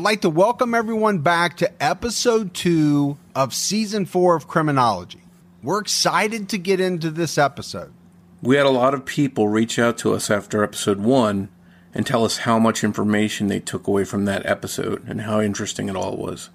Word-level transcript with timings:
I'd 0.00 0.04
like 0.04 0.22
to 0.22 0.30
welcome 0.30 0.74
everyone 0.74 1.18
back 1.18 1.58
to 1.58 1.70
episode 1.82 2.54
two 2.54 3.18
of 3.34 3.52
season 3.52 4.06
four 4.06 4.34
of 4.34 4.48
Criminology. 4.48 5.20
We're 5.62 5.82
excited 5.82 6.48
to 6.48 6.56
get 6.56 6.80
into 6.80 7.10
this 7.10 7.36
episode. 7.36 7.92
We 8.40 8.56
had 8.56 8.64
a 8.64 8.70
lot 8.70 8.94
of 8.94 9.04
people 9.04 9.48
reach 9.48 9.78
out 9.78 9.98
to 9.98 10.14
us 10.14 10.30
after 10.30 10.64
episode 10.64 11.00
one 11.00 11.50
and 11.92 12.06
tell 12.06 12.24
us 12.24 12.38
how 12.38 12.58
much 12.58 12.82
information 12.82 13.48
they 13.48 13.60
took 13.60 13.86
away 13.86 14.04
from 14.04 14.24
that 14.24 14.46
episode 14.46 15.06
and 15.06 15.20
how 15.20 15.38
interesting 15.38 15.90
it 15.90 15.96
all 15.96 16.16
was. 16.16 16.48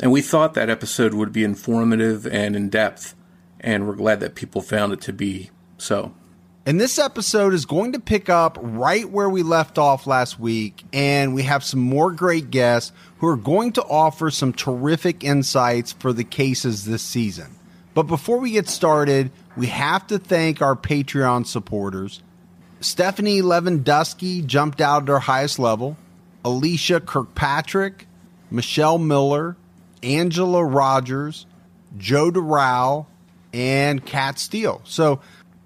And 0.00 0.12
we 0.12 0.22
thought 0.22 0.54
that 0.54 0.70
episode 0.70 1.12
would 1.12 1.32
be 1.32 1.42
informative 1.42 2.24
and 2.24 2.54
in 2.54 2.68
depth, 2.68 3.16
and 3.58 3.88
we're 3.88 3.96
glad 3.96 4.20
that 4.20 4.36
people 4.36 4.62
found 4.62 4.92
it 4.92 5.00
to 5.00 5.12
be 5.12 5.50
so. 5.76 6.14
And 6.64 6.80
this 6.80 6.96
episode 6.96 7.54
is 7.54 7.66
going 7.66 7.92
to 7.92 7.98
pick 7.98 8.28
up 8.28 8.56
right 8.60 9.08
where 9.08 9.28
we 9.28 9.42
left 9.42 9.78
off 9.78 10.06
last 10.06 10.38
week. 10.38 10.84
And 10.92 11.34
we 11.34 11.42
have 11.42 11.64
some 11.64 11.80
more 11.80 12.12
great 12.12 12.50
guests 12.50 12.92
who 13.18 13.26
are 13.26 13.36
going 13.36 13.72
to 13.72 13.82
offer 13.82 14.30
some 14.30 14.52
terrific 14.52 15.24
insights 15.24 15.92
for 15.92 16.12
the 16.12 16.22
cases 16.22 16.84
this 16.84 17.02
season. 17.02 17.56
But 17.94 18.04
before 18.04 18.38
we 18.38 18.52
get 18.52 18.68
started, 18.68 19.32
we 19.56 19.66
have 19.66 20.06
to 20.06 20.18
thank 20.18 20.62
our 20.62 20.76
Patreon 20.76 21.46
supporters. 21.46 22.22
Stephanie 22.80 23.42
Lewandowski 23.42 24.46
jumped 24.46 24.80
out 24.80 25.02
at 25.02 25.08
her 25.08 25.18
highest 25.18 25.58
level. 25.58 25.96
Alicia 26.44 27.00
Kirkpatrick, 27.00 28.06
Michelle 28.50 28.98
Miller, 28.98 29.56
Angela 30.02 30.64
Rogers, 30.64 31.46
Joe 31.96 32.30
DeRow, 32.30 33.06
and 33.52 34.04
Kat 34.04 34.38
Steele. 34.38 34.80
So 34.84 35.20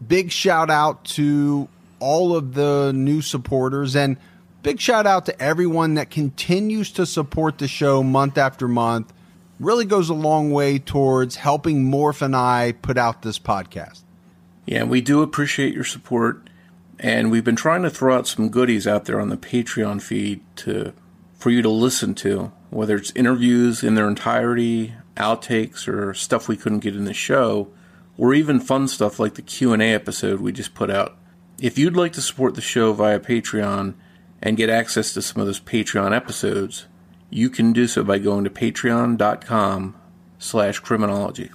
big 0.08 0.30
shout 0.30 0.70
out 0.70 1.04
to 1.04 1.68
all 1.98 2.36
of 2.36 2.54
the 2.54 2.92
new 2.94 3.22
supporters 3.22 3.96
and 3.96 4.16
big 4.62 4.80
shout 4.80 5.06
out 5.06 5.26
to 5.26 5.42
everyone 5.42 5.94
that 5.94 6.10
continues 6.10 6.92
to 6.92 7.06
support 7.06 7.58
the 7.58 7.68
show 7.68 8.02
month 8.02 8.38
after 8.38 8.68
month. 8.68 9.12
Really 9.58 9.86
goes 9.86 10.10
a 10.10 10.14
long 10.14 10.50
way 10.50 10.78
towards 10.78 11.36
helping 11.36 11.90
Morph 11.90 12.20
and 12.20 12.36
I 12.36 12.72
put 12.72 12.98
out 12.98 13.22
this 13.22 13.38
podcast. 13.38 14.02
Yeah, 14.66 14.84
we 14.84 15.00
do 15.00 15.22
appreciate 15.22 15.72
your 15.72 15.84
support, 15.84 16.50
and 16.98 17.30
we've 17.30 17.44
been 17.44 17.56
trying 17.56 17.82
to 17.82 17.90
throw 17.90 18.16
out 18.16 18.26
some 18.26 18.48
goodies 18.48 18.86
out 18.86 19.04
there 19.04 19.20
on 19.20 19.28
the 19.28 19.36
Patreon 19.36 20.02
feed 20.02 20.40
to 20.56 20.92
for 21.38 21.50
you 21.50 21.62
to 21.62 21.68
listen 21.68 22.14
to, 22.16 22.52
whether 22.70 22.96
it's 22.96 23.12
interviews 23.14 23.84
in 23.84 23.94
their 23.94 24.08
entirety, 24.08 24.94
outtakes, 25.16 25.86
or 25.86 26.12
stuff 26.12 26.48
we 26.48 26.56
couldn't 26.56 26.80
get 26.80 26.96
in 26.96 27.04
the 27.04 27.14
show 27.14 27.68
or 28.18 28.34
even 28.34 28.60
fun 28.60 28.88
stuff 28.88 29.18
like 29.18 29.34
the 29.34 29.42
Q&A 29.42 29.92
episode 29.92 30.40
we 30.40 30.52
just 30.52 30.74
put 30.74 30.90
out. 30.90 31.16
If 31.60 31.78
you'd 31.78 31.96
like 31.96 32.12
to 32.14 32.22
support 32.22 32.54
the 32.54 32.60
show 32.60 32.92
via 32.92 33.20
Patreon 33.20 33.94
and 34.42 34.56
get 34.56 34.70
access 34.70 35.14
to 35.14 35.22
some 35.22 35.40
of 35.40 35.46
those 35.46 35.60
Patreon 35.60 36.14
episodes, 36.14 36.86
you 37.30 37.50
can 37.50 37.72
do 37.72 37.86
so 37.86 38.04
by 38.04 38.18
going 38.18 38.44
to 38.44 38.50
patreon.com 38.50 39.96
slash 40.38 40.78
criminology. 40.80 41.50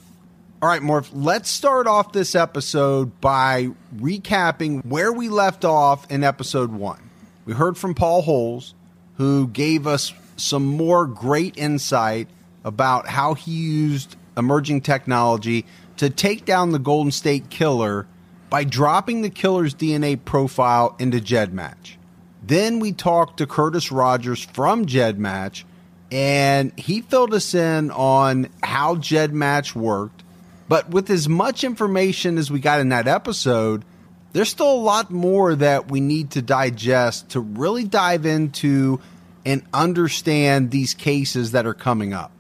All 0.62 0.70
right, 0.70 0.82
Morph, 0.82 1.10
let's 1.12 1.50
start 1.50 1.88
off 1.88 2.12
this 2.12 2.36
episode 2.36 3.20
by 3.20 3.70
recapping 3.96 4.86
where 4.86 5.12
we 5.12 5.30
left 5.30 5.66
off 5.66 6.10
in 6.12 6.24
episode 6.24 6.72
one. 6.72 7.10
We 7.46 7.54
heard 7.54 7.78
from 7.78 7.96
Paul 7.96 8.22
Holes, 8.22 8.76
who 9.16 9.48
gave 9.48 9.88
us 9.88 10.14
some 10.38 10.66
more 10.66 11.08
great 11.08 11.58
insight 11.58 12.28
about 12.64 13.08
how 13.08 13.34
he 13.34 13.52
used 13.52 14.16
emerging 14.38 14.82
technology 14.82 15.66
to 16.02 16.10
take 16.10 16.46
down 16.46 16.72
the 16.72 16.80
Golden 16.80 17.12
State 17.12 17.52
Killer 17.52 18.08
by 18.50 18.64
dropping 18.64 19.22
the 19.22 19.30
killer's 19.30 19.76
DNA 19.76 20.18
profile 20.26 20.96
into 20.98 21.20
GEDmatch. 21.20 21.98
Then 22.42 22.80
we 22.80 22.92
talked 22.92 23.38
to 23.38 23.46
Curtis 23.46 23.92
Rogers 23.92 24.44
from 24.44 24.88
GEDmatch, 24.88 25.64
and 26.12 26.74
he 26.76 27.02
filled 27.02 27.36
us 27.36 27.54
in 27.54 27.92
on 27.92 28.50
how 28.64 28.96
GEDmatch 28.96 29.76
worked. 29.76 30.24
But 30.68 30.90
with 30.90 31.08
as 31.12 31.30
much 31.30 31.64
information 31.64 32.40
as 32.40 32.50
we 32.50 32.60
got 32.60 32.80
in 32.80 32.90
that 32.90 33.08
episode, 33.08 33.86
there's 34.34 34.50
still 34.50 34.74
a 34.74 34.82
lot 34.82 35.12
more 35.12 35.54
that 35.54 35.92
we 35.92 36.00
need 36.00 36.32
to 36.32 36.42
digest 36.42 37.30
to 37.30 37.40
really 37.40 37.84
dive 37.84 38.26
into 38.26 39.00
and 39.46 39.62
understand 39.72 40.72
these 40.72 40.96
cases 40.96 41.52
that 41.52 41.68
are 41.68 41.76
coming 41.76 42.12
up. 42.12 42.31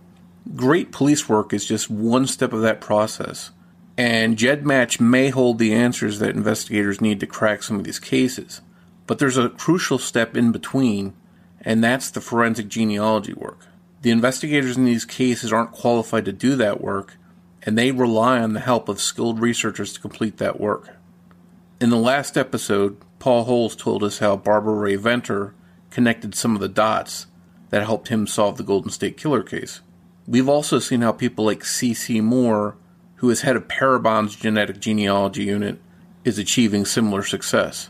Great 0.55 0.91
police 0.91 1.29
work 1.29 1.53
is 1.53 1.65
just 1.65 1.89
one 1.89 2.25
step 2.25 2.51
of 2.51 2.61
that 2.61 2.81
process, 2.81 3.51
and 3.97 4.37
GEDmatch 4.37 4.99
may 4.99 5.29
hold 5.29 5.59
the 5.59 5.73
answers 5.73 6.19
that 6.19 6.35
investigators 6.35 6.99
need 6.99 7.19
to 7.19 7.27
crack 7.27 7.61
some 7.61 7.77
of 7.77 7.83
these 7.83 7.99
cases. 7.99 8.61
But 9.05 9.19
there's 9.19 9.37
a 9.37 9.49
crucial 9.49 9.99
step 9.99 10.35
in 10.35 10.51
between, 10.51 11.13
and 11.61 11.83
that's 11.83 12.09
the 12.09 12.21
forensic 12.21 12.69
genealogy 12.69 13.33
work. 13.33 13.67
The 14.01 14.09
investigators 14.09 14.77
in 14.77 14.85
these 14.85 15.05
cases 15.05 15.53
aren't 15.53 15.73
qualified 15.73 16.25
to 16.25 16.33
do 16.33 16.55
that 16.55 16.81
work, 16.81 17.17
and 17.61 17.77
they 17.77 17.91
rely 17.91 18.39
on 18.39 18.53
the 18.53 18.61
help 18.61 18.89
of 18.89 18.99
skilled 18.99 19.39
researchers 19.39 19.93
to 19.93 20.01
complete 20.01 20.37
that 20.37 20.59
work. 20.59 20.95
In 21.79 21.91
the 21.91 21.97
last 21.97 22.35
episode, 22.35 22.97
Paul 23.19 23.43
Holes 23.43 23.75
told 23.75 24.03
us 24.03 24.17
how 24.17 24.37
Barbara 24.37 24.73
Rae-Venter 24.73 25.53
connected 25.91 26.33
some 26.33 26.55
of 26.55 26.61
the 26.61 26.67
dots 26.67 27.27
that 27.69 27.85
helped 27.85 28.07
him 28.07 28.25
solve 28.25 28.57
the 28.57 28.63
Golden 28.63 28.89
State 28.89 29.17
Killer 29.17 29.43
case. 29.43 29.81
We've 30.31 30.47
also 30.47 30.79
seen 30.79 31.01
how 31.01 31.11
people 31.11 31.43
like 31.43 31.59
CeCe 31.59 32.23
Moore, 32.23 32.77
who 33.15 33.29
is 33.29 33.41
head 33.41 33.57
of 33.57 33.67
Parabon's 33.67 34.33
genetic 34.33 34.79
genealogy 34.79 35.43
unit, 35.43 35.81
is 36.23 36.39
achieving 36.39 36.85
similar 36.85 37.21
success. 37.21 37.89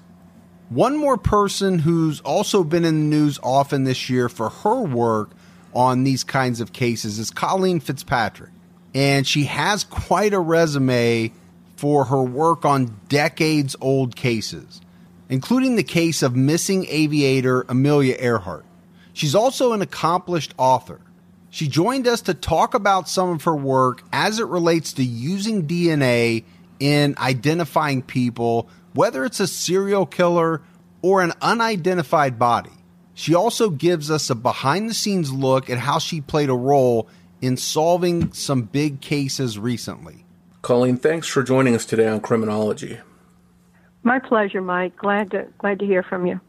One 0.70 0.98
more 0.98 1.18
person 1.18 1.78
who's 1.78 2.20
also 2.22 2.64
been 2.64 2.84
in 2.84 2.96
the 2.96 3.16
news 3.16 3.38
often 3.44 3.84
this 3.84 4.10
year 4.10 4.28
for 4.28 4.50
her 4.50 4.82
work 4.82 5.30
on 5.76 6.04
these 6.04 6.24
kinds 6.24 6.62
of 6.62 6.74
cases 6.74 7.20
is 7.20 7.30
Colleen 7.30 7.80
Fitzpatrick. 7.80 8.50
And 8.96 9.28
she 9.28 9.44
has 9.44 9.84
quite 9.84 10.34
a 10.34 10.40
resume 10.40 11.32
for 11.76 12.06
her 12.06 12.24
work 12.24 12.66
on 12.66 13.00
decades 13.08 13.76
old 13.80 14.16
cases, 14.16 14.82
including 15.30 15.76
the 15.76 15.84
case 15.84 16.24
of 16.24 16.36
missing 16.36 16.88
aviator 16.90 17.68
Amelia 17.70 18.16
Earhart. 18.18 18.66
She's 19.14 19.36
also 19.36 19.74
an 19.74 19.84
accomplished 19.84 20.56
author. 20.58 21.02
She 21.51 21.68
joined 21.68 22.07
us 22.07 22.21
to 22.21 22.33
talk 22.33 22.74
about 22.74 23.07
some 23.07 23.30
of 23.30 23.44
her 23.44 23.56
work 23.56 24.03
as 24.12 24.39
it 24.39 24.48
relates 24.48 24.94
to 24.94 25.03
using 25.03 25.68
DNA 25.68 26.45
in 26.80 27.13
identifying 27.19 28.01
people 28.01 28.68
whether 28.94 29.24
it's 29.25 29.39
a 29.39 29.48
serial 29.48 30.06
killer 30.06 30.62
or 31.01 31.21
an 31.21 31.33
unidentified 31.42 32.38
body. 32.38 32.71
She 33.13 33.36
also 33.36 33.69
gives 33.69 34.09
us 34.09 34.30
a 34.30 34.36
behind 34.36 34.89
the 34.89 34.94
scenes 34.94 35.31
look 35.31 35.69
at 35.69 35.77
how 35.77 36.00
she 36.00 36.21
played 36.21 36.50
a 36.50 36.56
role 36.56 37.07
in 37.42 37.57
solving 37.57 38.31
some 38.33 38.63
big 38.63 39.01
cases 39.01 39.59
recently. 39.59 40.25
Colleen, 40.62 40.98
thanks 40.98 41.27
for 41.27 41.44
joining 41.44 41.75
us 41.75 41.86
today 41.86 42.07
on 42.07 42.19
Criminology. 42.19 43.00
My 44.03 44.19
pleasure, 44.19 44.62
Mike. 44.62 44.95
Glad 44.95 45.31
to 45.31 45.48
glad 45.57 45.80
to 45.80 45.86
hear 45.86 46.03
from 46.03 46.25
you. 46.25 46.39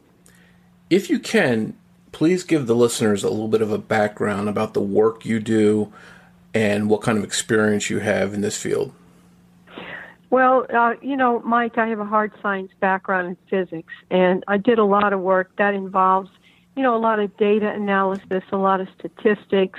If 0.90 1.10
you 1.10 1.18
can, 1.18 1.76
please 2.12 2.44
give 2.44 2.66
the 2.66 2.74
listeners 2.74 3.24
a 3.24 3.30
little 3.30 3.48
bit 3.48 3.62
of 3.62 3.72
a 3.72 3.78
background 3.78 4.48
about 4.48 4.74
the 4.74 4.80
work 4.80 5.24
you 5.24 5.40
do 5.40 5.92
and 6.54 6.88
what 6.88 7.00
kind 7.00 7.18
of 7.18 7.24
experience 7.24 7.90
you 7.90 7.98
have 7.98 8.34
in 8.34 8.42
this 8.42 8.56
field. 8.56 8.92
Well, 10.30 10.66
uh, 10.74 10.94
you 11.02 11.16
know, 11.16 11.40
Mike, 11.40 11.76
I 11.76 11.88
have 11.88 11.98
a 11.98 12.06
hard 12.06 12.32
science 12.40 12.70
background 12.80 13.28
in 13.28 13.36
physics, 13.50 13.92
and 14.10 14.44
I 14.48 14.56
did 14.56 14.78
a 14.78 14.84
lot 14.84 15.12
of 15.12 15.20
work 15.20 15.50
that 15.56 15.74
involves, 15.74 16.30
you 16.74 16.82
know, 16.82 16.96
a 16.96 16.98
lot 16.98 17.18
of 17.18 17.36
data 17.36 17.70
analysis, 17.70 18.42
a 18.50 18.56
lot 18.56 18.80
of 18.80 18.88
statistics, 18.98 19.78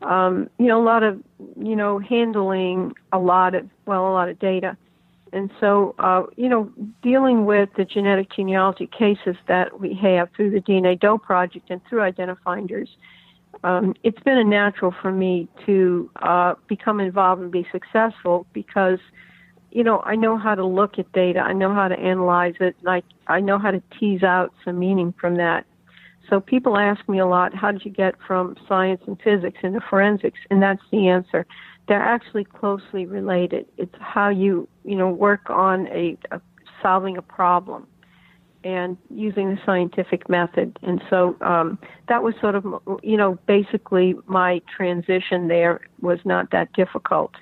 um, 0.00 0.48
you 0.58 0.66
know, 0.66 0.80
a 0.80 0.84
lot 0.84 1.02
of, 1.02 1.22
you 1.58 1.76
know, 1.76 1.98
handling 1.98 2.94
a 3.12 3.18
lot 3.18 3.54
of, 3.54 3.68
well, 3.84 4.08
a 4.08 4.12
lot 4.12 4.30
of 4.30 4.38
data. 4.38 4.76
And 5.32 5.50
so, 5.60 5.94
uh, 5.98 6.24
you 6.36 6.48
know, 6.48 6.72
dealing 7.02 7.44
with 7.44 7.68
the 7.76 7.84
genetic 7.84 8.32
genealogy 8.34 8.86
cases 8.86 9.36
that 9.46 9.80
we 9.80 9.94
have 10.02 10.28
through 10.34 10.50
the 10.50 10.60
DNA 10.60 10.98
Doe 10.98 11.18
Project 11.18 11.70
and 11.70 11.80
through 11.88 12.00
Identifinders, 12.00 12.88
um, 13.62 13.94
it's 14.02 14.20
been 14.20 14.38
a 14.38 14.44
natural 14.44 14.94
for 15.02 15.12
me 15.12 15.48
to 15.66 16.10
uh, 16.22 16.54
become 16.68 17.00
involved 17.00 17.42
and 17.42 17.52
be 17.52 17.66
successful 17.72 18.46
because– 18.52 18.98
you 19.70 19.84
know, 19.84 20.02
I 20.04 20.16
know 20.16 20.36
how 20.36 20.54
to 20.54 20.64
look 20.64 20.98
at 20.98 21.10
data. 21.12 21.40
I 21.40 21.52
know 21.52 21.72
how 21.72 21.88
to 21.88 21.98
analyze 21.98 22.54
it. 22.60 22.76
Like 22.82 23.04
I 23.28 23.40
know 23.40 23.58
how 23.58 23.70
to 23.70 23.82
tease 23.98 24.22
out 24.22 24.52
some 24.64 24.78
meaning 24.78 25.14
from 25.20 25.36
that. 25.36 25.64
So 26.28 26.40
people 26.40 26.76
ask 26.76 27.08
me 27.08 27.18
a 27.18 27.26
lot, 27.26 27.54
how 27.54 27.72
did 27.72 27.84
you 27.84 27.90
get 27.90 28.14
from 28.26 28.56
science 28.68 29.00
and 29.06 29.20
physics 29.22 29.58
into 29.62 29.80
forensics? 29.88 30.38
And 30.50 30.62
that's 30.62 30.82
the 30.92 31.08
answer. 31.08 31.46
They're 31.90 32.00
actually 32.00 32.44
closely 32.44 33.04
related. 33.04 33.66
It's 33.76 33.96
how 33.98 34.28
you, 34.28 34.68
you 34.84 34.94
know, 34.94 35.10
work 35.10 35.50
on 35.50 35.88
a, 35.88 36.16
a 36.30 36.40
solving 36.80 37.16
a 37.16 37.22
problem 37.22 37.88
and 38.62 38.96
using 39.12 39.50
the 39.50 39.58
scientific 39.66 40.28
method. 40.28 40.78
And 40.82 41.02
so 41.10 41.34
um, 41.40 41.80
that 42.08 42.22
was 42.22 42.36
sort 42.40 42.54
of, 42.54 42.64
you 43.02 43.16
know, 43.16 43.40
basically 43.48 44.14
my 44.26 44.62
transition 44.76 45.48
there 45.48 45.80
was 46.00 46.20
not 46.24 46.52
that 46.52 46.72
difficult. 46.74 47.32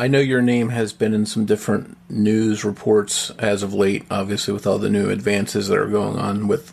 I 0.00 0.08
know 0.08 0.18
your 0.18 0.42
name 0.42 0.70
has 0.70 0.92
been 0.92 1.14
in 1.14 1.24
some 1.24 1.46
different 1.46 1.96
news 2.10 2.64
reports 2.64 3.30
as 3.38 3.62
of 3.62 3.72
late, 3.72 4.04
obviously, 4.10 4.52
with 4.52 4.66
all 4.66 4.78
the 4.78 4.90
new 4.90 5.10
advances 5.10 5.68
that 5.68 5.78
are 5.78 5.86
going 5.86 6.18
on 6.18 6.48
with 6.48 6.72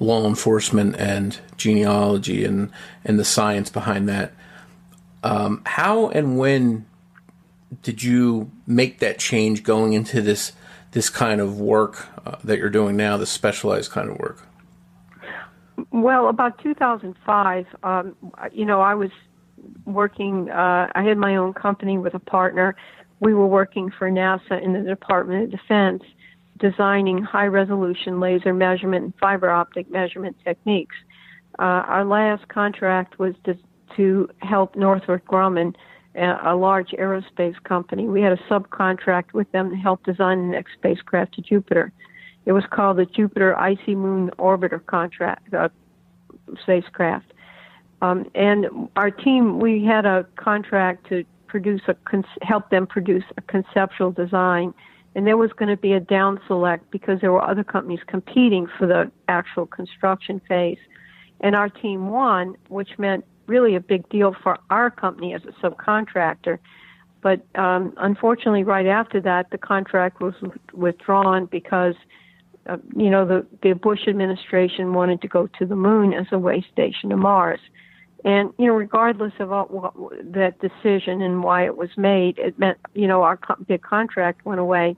law 0.00 0.26
enforcement 0.26 0.96
and 0.96 1.38
genealogy 1.58 2.46
and, 2.46 2.70
and 3.04 3.18
the 3.18 3.26
science 3.26 3.68
behind 3.68 4.08
that. 4.08 4.32
Um, 5.22 5.62
how 5.64 6.08
and 6.08 6.38
when 6.38 6.86
did 7.82 8.02
you 8.02 8.50
make 8.66 8.98
that 8.98 9.18
change 9.18 9.62
going 9.62 9.92
into 9.92 10.20
this 10.20 10.52
this 10.90 11.08
kind 11.08 11.40
of 11.40 11.58
work 11.58 12.06
uh, 12.26 12.36
that 12.44 12.58
you're 12.58 12.70
doing 12.70 12.96
now, 12.96 13.16
this 13.16 13.30
specialized 13.30 13.90
kind 13.90 14.10
of 14.10 14.18
work? 14.18 14.46
Well, 15.90 16.28
about 16.28 16.62
2005, 16.62 17.66
um, 17.82 18.14
you 18.52 18.66
know, 18.66 18.82
I 18.82 18.94
was 18.94 19.10
working, 19.86 20.50
uh, 20.50 20.88
I 20.94 21.02
had 21.02 21.16
my 21.16 21.36
own 21.36 21.54
company 21.54 21.96
with 21.96 22.14
a 22.14 22.18
partner. 22.18 22.76
We 23.20 23.32
were 23.32 23.46
working 23.46 23.90
for 23.90 24.10
NASA 24.10 24.62
in 24.62 24.74
the 24.74 24.82
Department 24.82 25.44
of 25.44 25.50
Defense, 25.50 26.02
designing 26.58 27.22
high 27.22 27.46
resolution 27.46 28.20
laser 28.20 28.52
measurement 28.52 29.04
and 29.04 29.14
fiber 29.18 29.50
optic 29.50 29.90
measurement 29.90 30.36
techniques. 30.44 30.96
Uh, 31.58 31.62
our 31.62 32.04
last 32.04 32.48
contract 32.48 33.18
was 33.18 33.34
to 33.96 34.28
help 34.40 34.76
Northrop 34.76 35.24
Grumman, 35.24 35.74
a, 36.14 36.54
large 36.54 36.90
aerospace 36.90 37.62
company. 37.64 38.06
We 38.06 38.20
had 38.20 38.32
a 38.32 38.36
subcontract 38.48 39.32
with 39.32 39.50
them 39.52 39.70
to 39.70 39.76
help 39.76 40.04
design 40.04 40.46
the 40.46 40.52
next 40.56 40.74
spacecraft 40.74 41.34
to 41.34 41.42
Jupiter. 41.42 41.92
It 42.44 42.52
was 42.52 42.64
called 42.70 42.98
the 42.98 43.06
Jupiter 43.06 43.58
Icy 43.58 43.94
Moon 43.94 44.30
Orbiter 44.38 44.84
contract 44.84 45.54
uh, 45.54 45.68
spacecraft. 46.60 47.32
Um, 48.02 48.28
and 48.34 48.66
our 48.96 49.10
team, 49.10 49.60
we 49.60 49.84
had 49.84 50.04
a 50.04 50.26
contract 50.36 51.08
to 51.08 51.24
produce 51.46 51.82
a 51.86 51.94
help 52.42 52.70
them 52.70 52.86
produce 52.86 53.24
a 53.36 53.42
conceptual 53.42 54.10
design, 54.10 54.74
and 55.14 55.26
there 55.26 55.36
was 55.36 55.52
going 55.52 55.68
to 55.68 55.76
be 55.76 55.92
a 55.92 56.00
down 56.00 56.40
select 56.46 56.90
because 56.90 57.20
there 57.20 57.30
were 57.30 57.42
other 57.42 57.62
companies 57.62 58.00
competing 58.06 58.66
for 58.78 58.86
the 58.86 59.10
actual 59.28 59.66
construction 59.66 60.40
phase, 60.48 60.78
and 61.40 61.54
our 61.54 61.68
team 61.68 62.08
won, 62.08 62.56
which 62.68 62.98
meant 62.98 63.24
really 63.46 63.74
a 63.74 63.80
big 63.80 64.08
deal 64.08 64.34
for 64.42 64.58
our 64.70 64.90
company 64.90 65.34
as 65.34 65.42
a 65.44 65.52
subcontractor. 65.64 66.58
But 67.22 67.46
um, 67.54 67.94
unfortunately, 67.98 68.64
right 68.64 68.86
after 68.86 69.20
that, 69.20 69.50
the 69.50 69.58
contract 69.58 70.20
was 70.20 70.34
withdrawn 70.72 71.46
because, 71.46 71.94
uh, 72.68 72.78
you 72.96 73.10
know, 73.10 73.24
the, 73.26 73.46
the 73.62 73.74
Bush 73.74 74.08
administration 74.08 74.92
wanted 74.92 75.22
to 75.22 75.28
go 75.28 75.48
to 75.58 75.66
the 75.66 75.76
moon 75.76 76.12
as 76.12 76.26
a 76.32 76.38
way 76.38 76.64
station 76.72 77.10
to 77.10 77.16
Mars. 77.16 77.60
And 78.24 78.52
you 78.58 78.66
know, 78.66 78.74
regardless 78.74 79.32
of 79.40 79.48
what, 79.48 79.70
what, 79.72 80.12
that 80.32 80.60
decision 80.60 81.22
and 81.22 81.42
why 81.42 81.64
it 81.64 81.76
was 81.76 81.90
made, 81.96 82.38
it 82.38 82.58
meant 82.58 82.78
you 82.94 83.08
know 83.08 83.22
our 83.22 83.36
co- 83.36 83.56
big 83.66 83.82
contract 83.82 84.44
went 84.44 84.60
away. 84.60 84.96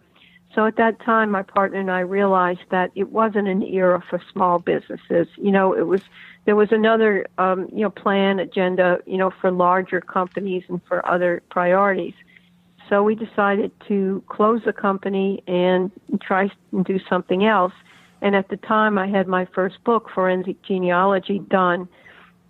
So 0.54 0.66
at 0.66 0.76
that 0.76 1.00
time, 1.00 1.30
my 1.30 1.42
partner 1.42 1.80
and 1.80 1.90
I 1.90 2.00
realized 2.00 2.60
that 2.70 2.90
it 2.94 3.10
wasn't 3.10 3.48
an 3.48 3.62
era 3.62 4.02
for 4.08 4.22
small 4.32 4.58
businesses. 4.58 5.26
You 5.36 5.50
know, 5.50 5.72
it 5.72 5.86
was 5.86 6.02
there 6.44 6.56
was 6.56 6.70
another 6.70 7.26
um, 7.38 7.68
you 7.72 7.80
know 7.80 7.90
plan 7.90 8.38
agenda 8.38 8.98
you 9.06 9.16
know 9.16 9.32
for 9.40 9.50
larger 9.50 10.00
companies 10.00 10.64
and 10.68 10.80
for 10.86 11.06
other 11.08 11.42
priorities. 11.50 12.14
So 12.88 13.02
we 13.02 13.14
decided 13.14 13.72
to 13.88 14.22
close 14.28 14.62
the 14.64 14.72
company 14.72 15.42
and 15.46 15.90
try 16.20 16.50
and 16.70 16.84
do 16.84 17.00
something 17.08 17.46
else. 17.46 17.72
And 18.20 18.36
at 18.36 18.48
the 18.48 18.58
time, 18.58 18.98
I 18.98 19.06
had 19.06 19.26
my 19.26 19.46
first 19.46 19.82
book, 19.84 20.10
Forensic 20.14 20.62
Genealogy, 20.62 21.38
done 21.38 21.88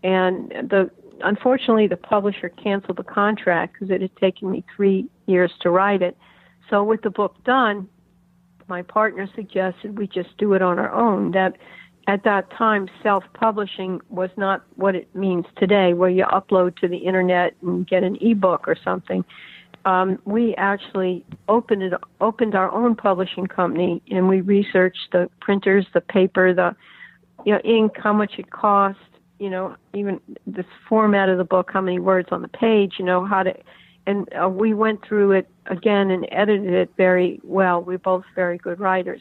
and 0.04 0.50
the 0.50 0.90
unfortunately 1.22 1.86
the 1.88 1.96
publisher 1.96 2.48
canceled 2.50 2.98
the 2.98 3.04
contract 3.04 3.72
because 3.72 3.90
it 3.90 4.00
had 4.02 4.14
taken 4.16 4.50
me 4.50 4.62
three 4.76 5.06
years 5.26 5.50
to 5.60 5.70
write 5.70 6.02
it. 6.02 6.16
So 6.70 6.84
with 6.84 7.02
the 7.02 7.10
book 7.10 7.42
done, 7.44 7.88
my 8.68 8.82
partner 8.82 9.28
suggested 9.34 9.98
we 9.98 10.06
just 10.06 10.36
do 10.38 10.54
it 10.54 10.62
on 10.62 10.78
our 10.78 10.92
own. 10.92 11.32
That 11.32 11.56
at 12.06 12.24
that 12.24 12.50
time, 12.50 12.88
self-publishing 13.02 14.00
was 14.10 14.30
not 14.36 14.62
what 14.76 14.94
it 14.94 15.14
means 15.14 15.46
today, 15.56 15.94
where 15.94 16.10
you 16.10 16.24
upload 16.24 16.76
to 16.78 16.88
the 16.88 16.98
internet 16.98 17.54
and 17.62 17.86
get 17.86 18.02
an 18.02 18.16
ebook 18.20 18.68
or 18.68 18.76
something. 18.84 19.24
Um, 19.86 20.18
we 20.24 20.54
actually 20.56 21.24
opened 21.48 21.82
it, 21.82 21.92
opened 22.20 22.54
our 22.54 22.70
own 22.70 22.94
publishing 22.94 23.46
company, 23.46 24.02
and 24.10 24.28
we 24.28 24.40
researched 24.40 25.12
the 25.12 25.30
printers, 25.40 25.86
the 25.92 26.00
paper, 26.00 26.54
the 26.54 26.74
you 27.44 27.52
know, 27.52 27.60
ink, 27.60 27.92
how 28.02 28.12
much 28.12 28.34
it 28.38 28.50
cost, 28.50 28.98
you 29.38 29.50
know, 29.50 29.76
even 29.92 30.20
this 30.46 30.66
format 30.88 31.28
of 31.28 31.38
the 31.38 31.44
book, 31.44 31.70
how 31.72 31.80
many 31.80 31.98
words 31.98 32.28
on 32.32 32.42
the 32.42 32.48
page, 32.48 32.94
you 32.98 33.04
know, 33.04 33.24
how 33.24 33.42
to, 33.42 33.54
and 34.06 34.28
uh, 34.34 34.48
we 34.48 34.74
went 34.74 35.04
through 35.06 35.32
it 35.32 35.48
again 35.66 36.10
and 36.10 36.26
edited 36.30 36.72
it 36.72 36.90
very 36.96 37.40
well. 37.42 37.82
We're 37.82 37.98
both 37.98 38.24
very 38.34 38.58
good 38.58 38.80
writers. 38.80 39.20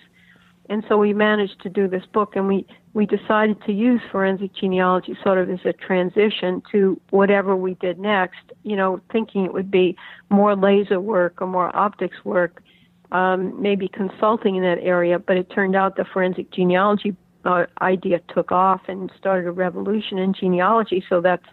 And 0.69 0.83
so 0.87 0.97
we 0.97 1.13
managed 1.13 1.61
to 1.63 1.69
do 1.69 1.87
this 1.87 2.05
book 2.13 2.35
and 2.35 2.47
we, 2.47 2.65
we 2.93 3.05
decided 3.05 3.61
to 3.65 3.73
use 3.73 4.01
forensic 4.11 4.55
genealogy 4.55 5.17
sort 5.21 5.37
of 5.37 5.49
as 5.49 5.59
a 5.65 5.73
transition 5.73 6.63
to 6.71 6.99
whatever 7.09 7.55
we 7.55 7.73
did 7.75 7.99
next, 7.99 8.39
you 8.63 8.75
know, 8.75 9.01
thinking 9.11 9.45
it 9.45 9.53
would 9.53 9.69
be 9.69 9.97
more 10.29 10.55
laser 10.55 11.01
work 11.01 11.41
or 11.41 11.47
more 11.47 11.75
optics 11.75 12.15
work, 12.23 12.63
um, 13.11 13.61
maybe 13.61 13.89
consulting 13.89 14.55
in 14.55 14.63
that 14.63 14.79
area, 14.81 15.19
but 15.19 15.35
it 15.35 15.49
turned 15.49 15.75
out 15.75 15.97
the 15.97 16.05
forensic 16.05 16.49
genealogy 16.51 17.15
uh, 17.45 17.65
idea 17.81 18.21
took 18.33 18.53
off 18.53 18.81
and 18.87 19.11
started 19.17 19.47
a 19.47 19.51
revolution 19.51 20.17
in 20.17 20.33
genealogy. 20.33 21.03
So 21.09 21.19
that's 21.19 21.45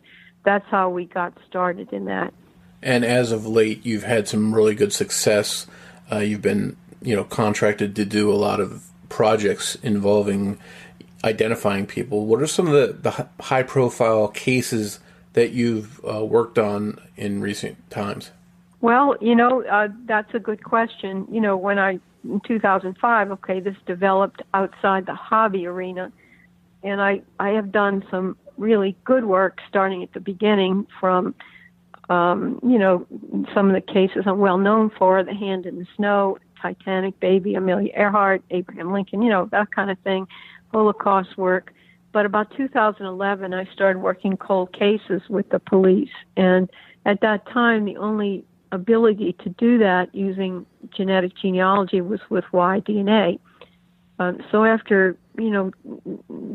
that's 0.44 0.64
how 0.70 0.88
we 0.88 1.04
got 1.04 1.36
started 1.48 1.92
in 1.92 2.06
that. 2.06 2.32
And 2.82 3.04
as 3.04 3.32
of 3.32 3.46
late, 3.46 3.84
you've 3.84 4.04
had 4.04 4.28
some 4.28 4.54
really 4.54 4.74
good 4.74 4.92
success. 4.92 5.66
Uh, 6.10 6.18
you've 6.18 6.42
been, 6.42 6.76
you 7.02 7.14
know, 7.14 7.24
contracted 7.24 7.94
to 7.96 8.04
do 8.04 8.32
a 8.32 8.34
lot 8.34 8.60
of 8.60 8.86
projects 9.08 9.74
involving 9.76 10.58
identifying 11.22 11.86
people. 11.86 12.24
What 12.24 12.40
are 12.40 12.46
some 12.46 12.66
of 12.66 12.72
the, 12.72 13.10
the 13.10 13.44
high 13.44 13.62
profile 13.62 14.28
cases 14.28 15.00
that 15.34 15.50
you've 15.50 16.00
uh, 16.04 16.24
worked 16.24 16.58
on 16.58 16.98
in 17.16 17.40
recent 17.40 17.90
times? 17.90 18.30
Well, 18.80 19.16
you 19.20 19.34
know, 19.34 19.62
uh, 19.64 19.88
that's 20.06 20.32
a 20.34 20.38
good 20.38 20.64
question. 20.64 21.26
You 21.30 21.42
know, 21.42 21.56
when 21.56 21.78
I 21.78 22.00
in 22.24 22.40
2005, 22.40 23.30
okay, 23.32 23.60
this 23.60 23.76
developed 23.86 24.42
outside 24.52 25.06
the 25.06 25.14
hobby 25.14 25.66
arena. 25.66 26.12
And 26.82 27.00
I, 27.00 27.22
I 27.38 27.50
have 27.50 27.72
done 27.72 28.04
some 28.10 28.36
really 28.56 28.96
good 29.04 29.24
work 29.24 29.58
starting 29.68 30.02
at 30.02 30.12
the 30.12 30.20
beginning 30.20 30.86
from, 30.98 31.34
um, 32.10 32.58
you 32.62 32.78
know, 32.78 33.06
some 33.54 33.68
of 33.68 33.74
the 33.74 33.80
cases 33.80 34.24
I'm 34.26 34.38
well 34.38 34.58
known 34.58 34.90
for, 34.98 35.22
the 35.22 35.32
hand 35.32 35.64
in 35.64 35.78
the 35.78 35.86
snow, 35.96 36.38
Titanic, 36.60 37.18
Baby, 37.20 37.54
Amelia 37.54 37.92
Earhart, 37.94 38.42
Abraham 38.50 38.92
Lincoln, 38.92 39.22
you 39.22 39.30
know, 39.30 39.48
that 39.52 39.72
kind 39.72 39.90
of 39.90 39.98
thing, 40.00 40.26
Holocaust 40.72 41.38
work. 41.38 41.72
But 42.12 42.26
about 42.26 42.54
2011, 42.56 43.54
I 43.54 43.64
started 43.72 44.00
working 44.00 44.36
cold 44.36 44.72
cases 44.72 45.22
with 45.28 45.48
the 45.50 45.60
police. 45.60 46.10
And 46.36 46.68
at 47.06 47.20
that 47.20 47.46
time, 47.46 47.84
the 47.84 47.96
only 47.96 48.44
ability 48.72 49.36
to 49.44 49.48
do 49.50 49.78
that 49.78 50.12
using 50.12 50.66
genetic 50.94 51.32
genealogy 51.40 52.00
was 52.00 52.20
with 52.28 52.44
Y 52.52 52.80
DNA. 52.80 53.38
Um, 54.18 54.38
so 54.50 54.64
after 54.64 55.16
you 55.38 55.50
know 55.50 55.70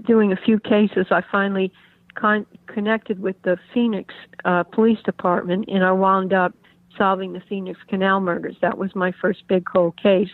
doing 0.05 0.31
a 0.31 0.35
few 0.35 0.59
cases, 0.59 1.07
I 1.09 1.23
finally 1.31 1.71
con- 2.15 2.45
connected 2.67 3.19
with 3.19 3.35
the 3.43 3.57
Phoenix 3.73 4.13
uh, 4.43 4.63
Police 4.63 4.99
Department, 5.03 5.65
and 5.67 5.83
I 5.83 5.91
wound 5.91 6.33
up 6.33 6.53
solving 6.97 7.33
the 7.33 7.41
Phoenix 7.47 7.79
Canal 7.87 8.21
murders. 8.21 8.55
That 8.61 8.77
was 8.77 8.95
my 8.95 9.13
first 9.21 9.47
big 9.47 9.65
cold 9.65 10.01
case. 10.01 10.29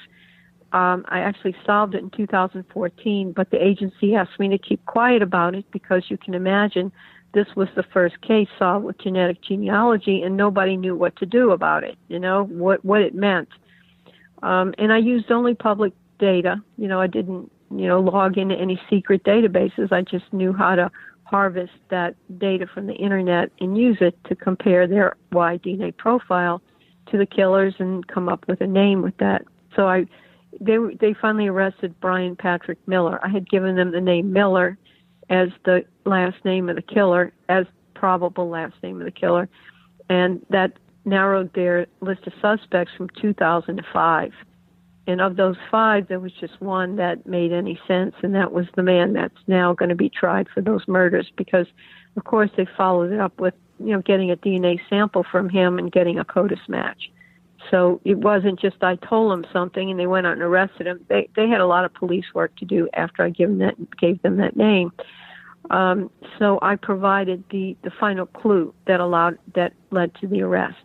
Um, 0.74 1.06
I 1.10 1.20
actually 1.20 1.56
solved 1.66 1.96
it 1.96 2.04
in 2.04 2.10
2014, 2.12 3.34
but 3.34 3.50
the 3.50 3.62
agency 3.62 4.16
asked 4.16 4.40
me 4.40 4.48
to 4.50 4.58
keep 4.58 4.86
quiet 4.86 5.22
about 5.22 5.54
it 5.54 5.66
because 5.72 6.04
you 6.08 6.18
can 6.18 6.34
imagine 6.34 6.92
this 7.34 7.48
was 7.56 7.68
the 7.76 7.84
first 7.84 8.22
case 8.22 8.48
solved 8.58 8.86
with 8.86 8.98
genetic 9.00 9.42
genealogy, 9.42 10.22
and 10.22 10.38
nobody 10.38 10.78
knew 10.78 10.96
what 10.96 11.16
to 11.18 11.26
do 11.26 11.52
about 11.52 11.84
it. 11.84 11.98
You 12.08 12.20
know 12.20 12.44
what 12.46 12.84
what 12.86 13.02
it 13.02 13.14
meant. 13.14 13.50
Um, 14.44 14.74
and 14.78 14.92
I 14.92 14.98
used 14.98 15.32
only 15.32 15.54
public 15.54 15.94
data. 16.20 16.62
You 16.78 16.88
know, 16.88 17.00
I 17.00 17.08
didn't 17.08 17.52
you 17.70 17.88
know 17.88 18.00
log 18.00 18.38
into 18.38 18.56
any 18.56 18.80
secret 18.90 19.24
databases. 19.24 19.92
I 19.92 20.02
just 20.02 20.32
knew 20.34 20.54
how 20.54 20.76
to 20.76 20.92
harvest 21.32 21.72
that 21.90 22.16
data 22.38 22.68
from 22.72 22.88
the 22.88 22.94
internet 22.94 23.50
and 23.62 23.78
use 23.78 23.98
it 24.02 24.18
to 24.26 24.36
compare 24.36 24.86
their 24.86 25.16
Y 25.32 25.58
DNA 25.60 25.96
profile 25.96 26.62
to 27.10 27.18
the 27.18 27.26
killers 27.26 27.74
and 27.80 28.06
come 28.08 28.28
up 28.28 28.46
with 28.50 28.60
a 28.60 28.68
name 28.68 29.02
with 29.02 29.16
that. 29.18 29.44
So 29.76 29.88
I 29.88 30.06
they 30.60 30.78
they 31.00 31.16
finally 31.20 31.48
arrested 31.48 31.96
Brian 32.02 32.36
Patrick 32.36 32.78
Miller. 32.86 33.20
I 33.24 33.30
had 33.30 33.50
given 33.50 33.78
them 33.78 33.92
the 33.92 34.02
name 34.02 34.34
Miller 34.34 34.78
as 35.30 35.48
the 35.64 35.86
last 36.06 36.44
name 36.44 36.68
of 36.68 36.76
the 36.76 36.82
killer, 36.82 37.32
as 37.48 37.66
probable 37.96 38.50
last 38.50 38.76
name 38.84 39.00
of 39.00 39.06
the 39.06 39.12
killer, 39.12 39.48
and 40.10 40.46
that 40.50 40.74
narrowed 41.06 41.54
their 41.54 41.88
list 42.02 42.28
of 42.28 42.34
suspects 42.42 42.92
from 42.98 43.08
2005. 43.22 44.34
And 45.08 45.20
of 45.20 45.36
those 45.36 45.56
five, 45.70 46.08
there 46.08 46.20
was 46.20 46.32
just 46.40 46.62
one 46.62 46.96
that 46.98 47.26
made 47.26 47.52
any 47.52 47.80
sense, 47.88 48.14
and 48.22 48.36
that 48.36 48.52
was 48.52 48.68
the 48.76 48.84
man 48.84 49.14
that's 49.14 49.34
now 49.48 49.74
going 49.74 49.90
to 49.90 49.96
be 49.96 50.10
tried 50.10 50.48
for 50.54 50.62
those 50.62 50.88
murders. 50.88 51.32
Because, 51.36 51.66
of 52.16 52.24
course, 52.24 52.52
they 52.56 52.68
followed 52.78 53.12
it 53.12 53.20
up 53.20 53.40
with 53.40 53.56
you 53.80 53.94
know 53.94 54.02
getting 54.02 54.30
a 54.32 54.36
DNA 54.36 54.80
sample 54.90 55.26
from 55.30 55.50
him 55.50 55.80
and 55.80 55.92
getting 55.92 56.20
a 56.20 56.26
CODIS 56.26 56.68
match. 56.68 57.12
So 57.70 58.02
it 58.04 58.18
wasn't 58.18 58.60
just 58.60 58.78
I 58.82 58.96
told 58.96 59.32
them 59.32 59.46
something 59.54 59.92
and 59.92 60.00
they 60.00 60.08
went 60.08 60.26
out 60.26 60.34
and 60.34 60.42
arrested 60.42 60.88
him. 60.88 61.06
They 61.10 61.30
they 61.36 61.48
had 61.48 61.62
a 61.62 61.68
lot 61.68 61.86
of 61.86 61.94
police 61.94 62.26
work 62.34 62.56
to 62.58 62.66
do 62.66 62.90
after 62.94 63.24
I 63.24 63.30
gave 63.30 63.50
them 63.50 63.60
that 63.60 63.98
gave 63.98 64.22
them 64.22 64.38
that 64.38 64.56
name. 64.56 64.92
Um, 65.70 66.10
so 66.40 66.58
I 66.62 66.76
provided 66.76 67.44
the 67.52 67.78
the 67.84 67.92
final 68.00 68.26
clue 68.26 68.74
that 68.88 69.00
allowed 69.00 69.38
that 69.56 69.74
led 69.92 70.14
to 70.16 70.28
the 70.28 70.42
arrest. 70.42 70.76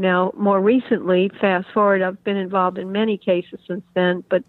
Now, 0.00 0.32
more 0.34 0.62
recently, 0.62 1.30
fast 1.42 1.66
forward, 1.74 2.00
I've 2.00 2.24
been 2.24 2.38
involved 2.38 2.78
in 2.78 2.90
many 2.90 3.18
cases 3.18 3.60
since 3.68 3.82
then, 3.94 4.24
but 4.30 4.42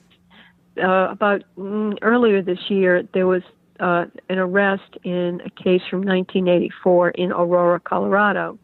uh, 0.81 1.09
about 1.11 1.43
mm, 1.57 1.97
earlier 2.01 2.41
this 2.41 2.69
year, 2.69 3.03
there 3.13 3.27
was 3.27 3.41
uh, 3.81 4.05
an 4.29 4.39
arrest 4.39 4.95
in 5.03 5.41
a 5.45 5.49
case 5.49 5.81
from 5.89 6.03
1984 6.03 7.09
in 7.09 7.33
Aurora, 7.33 7.81
Colorado. 7.81 8.57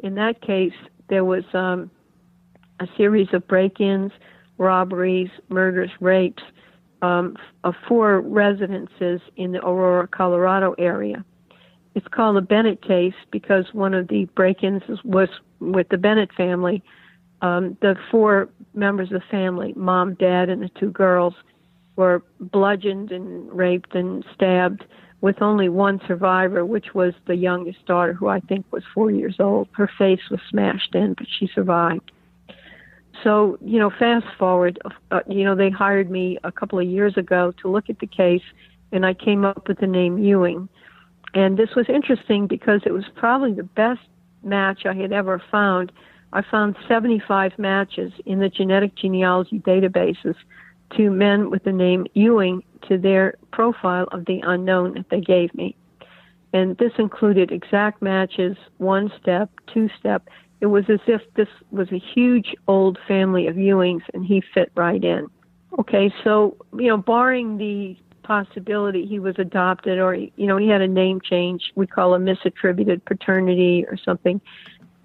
In 0.00 0.14
that 0.16 0.42
case, 0.42 0.74
there 1.08 1.24
was 1.24 1.44
um, 1.54 1.90
a 2.80 2.86
series 2.98 3.28
of 3.32 3.48
break-ins, 3.48 4.12
robberies, 4.58 5.30
murders, 5.48 5.90
rapes 6.00 6.42
um, 7.00 7.34
of 7.64 7.74
four 7.88 8.20
residences 8.20 9.22
in 9.38 9.52
the 9.52 9.60
Aurora, 9.60 10.06
Colorado 10.06 10.74
area. 10.76 11.24
It's 11.94 12.06
called 12.08 12.36
the 12.36 12.42
Bennett 12.42 12.82
case 12.82 13.14
because 13.30 13.66
one 13.72 13.94
of 13.94 14.08
the 14.08 14.26
break-ins 14.36 14.82
was 15.04 15.28
with 15.58 15.88
the 15.88 15.98
Bennett 15.98 16.32
family. 16.34 16.82
Um, 17.42 17.76
the 17.80 17.96
four 18.10 18.48
members 18.74 19.08
of 19.08 19.20
the 19.20 19.26
family, 19.30 19.72
mom, 19.76 20.14
dad, 20.14 20.48
and 20.48 20.62
the 20.62 20.68
two 20.78 20.90
girls, 20.90 21.34
were 21.96 22.22
bludgeoned 22.38 23.10
and 23.10 23.50
raped 23.52 23.94
and 23.94 24.24
stabbed 24.34 24.84
with 25.20 25.42
only 25.42 25.68
one 25.68 26.00
survivor, 26.06 26.64
which 26.64 26.94
was 26.94 27.12
the 27.26 27.34
youngest 27.34 27.84
daughter, 27.86 28.14
who 28.14 28.28
I 28.28 28.40
think 28.40 28.64
was 28.70 28.82
four 28.94 29.10
years 29.10 29.36
old. 29.38 29.68
Her 29.72 29.90
face 29.98 30.20
was 30.30 30.40
smashed 30.48 30.94
in, 30.94 31.14
but 31.14 31.26
she 31.38 31.48
survived. 31.54 32.10
So, 33.22 33.58
you 33.60 33.78
know, 33.78 33.90
fast 33.90 34.26
forward, 34.38 34.78
uh, 35.10 35.20
you 35.28 35.44
know, 35.44 35.54
they 35.54 35.68
hired 35.68 36.10
me 36.10 36.38
a 36.42 36.50
couple 36.50 36.78
of 36.78 36.86
years 36.86 37.18
ago 37.18 37.52
to 37.60 37.68
look 37.68 37.90
at 37.90 37.98
the 37.98 38.06
case, 38.06 38.42
and 38.92 39.04
I 39.04 39.12
came 39.12 39.44
up 39.44 39.68
with 39.68 39.78
the 39.78 39.86
name 39.86 40.16
Ewing. 40.18 40.68
And 41.34 41.56
this 41.56 41.74
was 41.76 41.86
interesting 41.88 42.46
because 42.46 42.80
it 42.84 42.92
was 42.92 43.04
probably 43.14 43.52
the 43.52 43.62
best 43.62 44.00
match 44.42 44.86
I 44.86 44.94
had 44.94 45.12
ever 45.12 45.42
found. 45.50 45.92
I 46.32 46.42
found 46.42 46.76
75 46.88 47.58
matches 47.58 48.12
in 48.26 48.40
the 48.40 48.48
genetic 48.48 48.94
genealogy 48.96 49.58
databases 49.60 50.34
to 50.96 51.10
men 51.10 51.50
with 51.50 51.64
the 51.64 51.72
name 51.72 52.06
Ewing 52.14 52.62
to 52.88 52.98
their 52.98 53.34
profile 53.52 54.08
of 54.12 54.24
the 54.26 54.40
unknown 54.44 54.94
that 54.94 55.10
they 55.10 55.20
gave 55.20 55.54
me. 55.54 55.76
And 56.52 56.76
this 56.78 56.92
included 56.98 57.52
exact 57.52 58.02
matches, 58.02 58.56
one 58.78 59.12
step, 59.20 59.50
two 59.72 59.88
step. 59.98 60.28
It 60.60 60.66
was 60.66 60.84
as 60.88 61.00
if 61.06 61.22
this 61.34 61.48
was 61.70 61.90
a 61.92 61.98
huge 61.98 62.54
old 62.66 62.98
family 63.06 63.46
of 63.46 63.56
Ewings 63.56 64.02
and 64.12 64.24
he 64.24 64.42
fit 64.52 64.72
right 64.74 65.02
in. 65.02 65.28
Okay, 65.78 66.12
so, 66.24 66.56
you 66.76 66.88
know, 66.88 66.96
barring 66.96 67.56
the 67.56 67.96
possibility 68.30 69.06
he 69.06 69.18
was 69.18 69.34
adopted 69.38 69.98
or, 69.98 70.14
you 70.14 70.46
know, 70.48 70.56
he 70.56 70.68
had 70.68 70.80
a 70.80 70.88
name 70.88 71.20
change, 71.20 71.62
we 71.74 71.86
call 71.86 72.14
a 72.14 72.18
misattributed 72.18 73.04
paternity 73.04 73.84
or 73.88 73.96
something, 73.96 74.40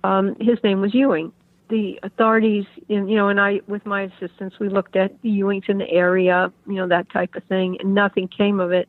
um, 0.03 0.35
his 0.39 0.59
name 0.63 0.79
was 0.79 0.93
Ewing 0.93 1.31
the 1.69 1.99
authorities, 2.03 2.65
in, 2.89 3.07
you 3.07 3.15
know, 3.15 3.29
and 3.29 3.39
I, 3.41 3.61
with 3.67 3.85
my 3.85 4.03
assistance, 4.03 4.53
we 4.59 4.69
looked 4.69 4.95
at 4.95 5.19
the 5.23 5.29
Ewings 5.29 5.67
in 5.67 5.79
the 5.79 5.89
area, 5.89 6.51
you 6.67 6.75
know, 6.75 6.87
that 6.87 7.09
type 7.09 7.33
of 7.35 7.43
thing, 7.45 7.77
and 7.79 7.95
nothing 7.95 8.27
came 8.27 8.59
of 8.59 8.71
it. 8.71 8.87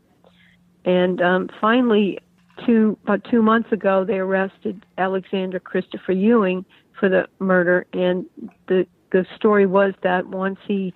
And 0.84 1.20
um, 1.22 1.48
finally, 1.60 2.18
two 2.64 2.98
about 3.04 3.24
two 3.30 3.42
months 3.42 3.72
ago, 3.72 4.04
they 4.04 4.18
arrested 4.18 4.84
Alexander 4.98 5.58
Christopher 5.58 6.12
Ewing 6.12 6.64
for 6.98 7.08
the 7.08 7.26
murder. 7.38 7.86
And 7.92 8.26
the 8.68 8.86
the 9.10 9.26
story 9.36 9.66
was 9.66 9.94
that 10.02 10.26
once 10.26 10.58
he 10.66 10.92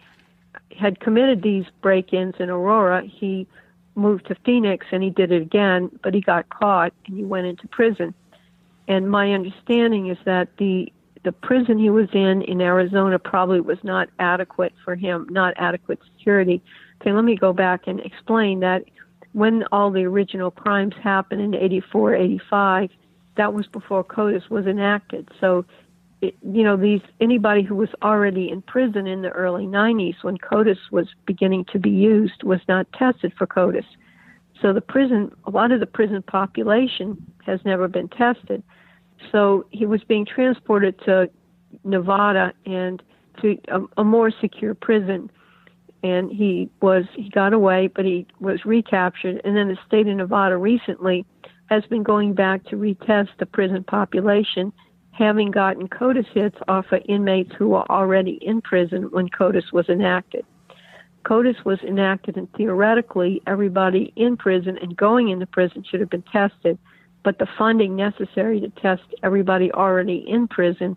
had 0.76 1.00
committed 1.00 1.42
these 1.42 1.64
break-ins 1.82 2.34
in 2.38 2.50
Aurora, 2.50 3.02
he 3.02 3.46
moved 3.94 4.26
to 4.26 4.34
Phoenix 4.46 4.86
and 4.92 5.02
he 5.02 5.10
did 5.10 5.32
it 5.32 5.42
again, 5.42 5.90
but 6.02 6.14
he 6.14 6.20
got 6.20 6.48
caught 6.48 6.92
and 7.06 7.16
he 7.16 7.24
went 7.24 7.46
into 7.46 7.66
prison. 7.68 8.14
And 8.88 9.10
my 9.10 9.32
understanding 9.32 10.08
is 10.08 10.18
that 10.24 10.48
the 10.56 10.92
the 11.22 11.32
prison 11.32 11.78
he 11.78 11.90
was 11.90 12.08
in 12.14 12.40
in 12.42 12.62
Arizona 12.62 13.18
probably 13.18 13.60
was 13.60 13.78
not 13.82 14.08
adequate 14.18 14.72
for 14.84 14.94
him, 14.94 15.26
not 15.30 15.52
adequate 15.58 15.98
security. 16.16 16.62
Okay, 17.00 17.12
let 17.12 17.24
me 17.24 17.36
go 17.36 17.52
back 17.52 17.86
and 17.86 18.00
explain 18.00 18.60
that 18.60 18.84
when 19.32 19.64
all 19.70 19.90
the 19.90 20.04
original 20.04 20.50
crimes 20.50 20.94
happened 21.02 21.40
in 21.40 21.54
84, 21.54 22.14
85, 22.14 22.90
that 23.36 23.54
was 23.54 23.66
before 23.66 24.02
CODIS 24.02 24.50
was 24.50 24.66
enacted. 24.66 25.28
So, 25.40 25.64
you 26.20 26.62
know, 26.62 26.76
these 26.76 27.00
anybody 27.20 27.62
who 27.62 27.74
was 27.74 27.88
already 28.02 28.50
in 28.50 28.62
prison 28.62 29.06
in 29.06 29.22
the 29.22 29.30
early 29.30 29.66
90s 29.66 30.22
when 30.22 30.36
CODIS 30.36 30.78
was 30.90 31.06
beginning 31.26 31.64
to 31.72 31.78
be 31.78 31.90
used 31.90 32.42
was 32.42 32.60
not 32.68 32.86
tested 32.92 33.32
for 33.38 33.46
CODIS. 33.46 33.86
So 34.60 34.72
the 34.72 34.82
prison, 34.82 35.32
a 35.44 35.50
lot 35.50 35.72
of 35.72 35.80
the 35.80 35.86
prison 35.86 36.22
population 36.22 37.16
has 37.46 37.60
never 37.64 37.88
been 37.88 38.08
tested. 38.08 38.62
So 39.32 39.66
he 39.70 39.86
was 39.86 40.02
being 40.04 40.26
transported 40.26 40.98
to 41.06 41.30
Nevada 41.84 42.52
and 42.66 43.02
to 43.40 43.58
a, 43.68 43.80
a 43.98 44.04
more 44.04 44.30
secure 44.40 44.74
prison. 44.74 45.30
And 46.02 46.30
he 46.30 46.70
was 46.80 47.04
he 47.14 47.28
got 47.30 47.52
away, 47.52 47.88
but 47.88 48.04
he 48.04 48.26
was 48.40 48.64
recaptured. 48.64 49.40
And 49.44 49.56
then 49.56 49.68
the 49.68 49.78
state 49.86 50.06
of 50.06 50.16
Nevada 50.16 50.56
recently 50.56 51.24
has 51.70 51.84
been 51.86 52.02
going 52.02 52.34
back 52.34 52.64
to 52.64 52.76
retest 52.76 53.28
the 53.38 53.46
prison 53.46 53.84
population, 53.84 54.72
having 55.12 55.50
gotten 55.50 55.88
CODIS 55.88 56.26
hits 56.32 56.56
off 56.68 56.86
of 56.92 57.02
inmates 57.08 57.52
who 57.58 57.68
were 57.68 57.90
already 57.90 58.38
in 58.42 58.60
prison 58.60 59.10
when 59.10 59.28
CODIS 59.28 59.72
was 59.72 59.88
enacted. 59.88 60.44
CODIS 61.24 61.64
was 61.64 61.80
enacted, 61.80 62.36
and 62.36 62.50
theoretically, 62.54 63.42
everybody 63.46 64.12
in 64.16 64.36
prison 64.36 64.78
and 64.78 64.96
going 64.96 65.28
into 65.28 65.46
prison 65.46 65.84
should 65.88 66.00
have 66.00 66.10
been 66.10 66.22
tested 66.22 66.78
but 67.22 67.38
the 67.38 67.46
funding 67.58 67.96
necessary 67.96 68.60
to 68.60 68.68
test 68.70 69.02
everybody 69.22 69.70
already 69.72 70.24
in 70.26 70.48
prison 70.48 70.96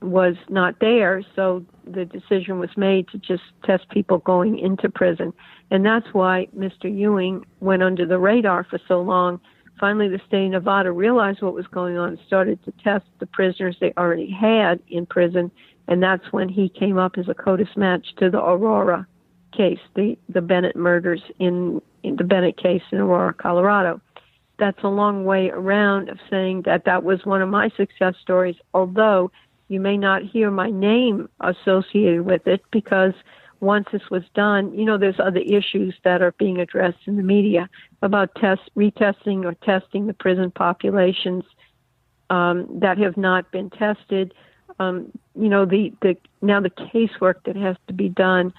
was 0.00 0.34
not 0.48 0.80
there. 0.80 1.22
So 1.36 1.64
the 1.86 2.06
decision 2.06 2.58
was 2.58 2.70
made 2.76 3.08
to 3.08 3.18
just 3.18 3.42
test 3.64 3.88
people 3.90 4.18
going 4.18 4.58
into 4.58 4.88
prison. 4.88 5.32
And 5.70 5.84
that's 5.84 6.06
why 6.12 6.48
Mr. 6.56 6.84
Ewing 6.84 7.44
went 7.60 7.82
under 7.82 8.06
the 8.06 8.18
radar 8.18 8.64
for 8.64 8.80
so 8.88 9.02
long. 9.02 9.40
Finally, 9.80 10.08
the 10.08 10.20
state 10.28 10.44
of 10.44 10.52
Nevada 10.52 10.92
realized 10.92 11.40
what 11.40 11.54
was 11.54 11.66
going 11.68 11.96
on 11.96 12.10
and 12.10 12.18
started 12.26 12.62
to 12.64 12.72
test 12.84 13.06
the 13.18 13.24
prisoners 13.24 13.76
they 13.80 13.94
already 13.96 14.30
had 14.30 14.78
in 14.88 15.06
prison. 15.06 15.50
and 15.88 16.02
that's 16.02 16.30
when 16.32 16.48
he 16.48 16.68
came 16.68 16.98
up 16.98 17.16
as 17.16 17.28
a 17.28 17.34
CODIS 17.34 17.76
match 17.76 18.14
to 18.16 18.30
the 18.30 18.38
Aurora 18.38 19.06
case, 19.52 19.80
the 19.96 20.16
the 20.28 20.42
Bennett 20.42 20.76
murders 20.76 21.22
in, 21.38 21.80
in 22.02 22.14
the 22.16 22.24
Bennett 22.24 22.56
case 22.56 22.82
in 22.92 22.98
Aurora, 22.98 23.32
Colorado. 23.32 24.00
That's 24.58 24.84
a 24.84 24.88
long 24.88 25.24
way 25.24 25.48
around 25.48 26.10
of 26.10 26.18
saying 26.28 26.62
that 26.66 26.84
that 26.84 27.02
was 27.02 27.24
one 27.24 27.40
of 27.40 27.48
my 27.48 27.70
success 27.70 28.14
stories, 28.20 28.56
although 28.74 29.32
you 29.68 29.80
may 29.80 29.96
not 29.96 30.22
hear 30.22 30.50
my 30.50 30.70
name 30.70 31.28
associated 31.40 32.26
with 32.26 32.46
it 32.46 32.62
because 32.70 33.14
once 33.60 33.86
this 33.92 34.10
was 34.10 34.22
done, 34.34 34.72
you 34.74 34.84
know, 34.84 34.98
there's 34.98 35.18
other 35.18 35.40
issues 35.40 35.94
that 36.04 36.22
are 36.22 36.32
being 36.32 36.58
addressed 36.60 37.06
in 37.06 37.16
the 37.16 37.22
media 37.22 37.68
about 38.02 38.34
test 38.36 38.62
retesting 38.76 39.44
or 39.44 39.54
testing 39.54 40.06
the 40.06 40.14
prison 40.14 40.50
populations 40.50 41.44
um, 42.30 42.66
that 42.80 42.98
have 42.98 43.16
not 43.16 43.50
been 43.52 43.70
tested. 43.70 44.32
Um, 44.78 45.10
you 45.34 45.48
know, 45.48 45.66
the, 45.66 45.92
the 46.00 46.16
now 46.40 46.60
the 46.60 46.70
casework 46.70 47.44
that 47.44 47.56
has 47.56 47.76
to 47.88 47.92
be 47.92 48.08
done 48.08 48.52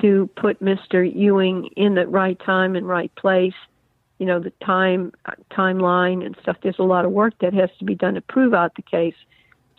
to 0.00 0.28
put 0.36 0.62
Mr. 0.62 1.10
Ewing 1.14 1.68
in 1.76 1.94
the 1.94 2.06
right 2.06 2.38
time 2.40 2.76
and 2.76 2.88
right 2.88 3.14
place. 3.16 3.54
You 4.18 4.24
know, 4.24 4.40
the 4.40 4.52
time 4.64 5.12
timeline 5.52 6.24
and 6.24 6.34
stuff. 6.40 6.56
There's 6.62 6.78
a 6.78 6.84
lot 6.84 7.04
of 7.04 7.12
work 7.12 7.34
that 7.40 7.52
has 7.52 7.68
to 7.78 7.84
be 7.84 7.94
done 7.94 8.14
to 8.14 8.22
prove 8.22 8.54
out 8.54 8.74
the 8.74 8.82
case. 8.82 9.14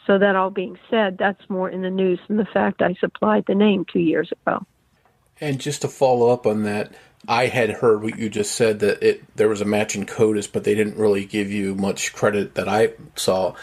So 0.06 0.18
that 0.20 0.36
all 0.36 0.52
being 0.52 0.78
said, 0.90 1.18
that's 1.18 1.50
more 1.50 1.70
in 1.70 1.82
the 1.82 1.90
news 1.90 2.20
than 2.28 2.38
the 2.38 2.46
fact 2.46 2.82
I 2.82 2.94
supplied 3.00 3.46
the 3.48 3.56
name 3.56 3.86
two 3.92 4.00
years 4.00 4.32
ago. 4.32 4.66
And 5.40 5.60
just 5.60 5.82
to 5.82 5.88
follow 5.88 6.30
up 6.30 6.48
on 6.48 6.64
that, 6.64 6.92
I 7.28 7.48
had 7.48 7.70
heard 7.70 8.04
what 8.04 8.18
you 8.18 8.30
just 8.30 8.54
said 8.56 8.80
that 8.80 9.04
it 9.04 9.36
there 9.36 9.50
was 9.50 9.62
a 9.62 9.66
match 9.66 9.96
in 9.96 10.06
CODIS, 10.06 10.48
but 10.52 10.64
they 10.64 10.76
didn't 10.76 10.98
really 10.98 11.26
give 11.26 11.52
you 11.52 11.76
much 11.76 12.14
credit 12.14 12.56
that 12.56 12.68
I 12.68 12.94
saw. 13.16 13.54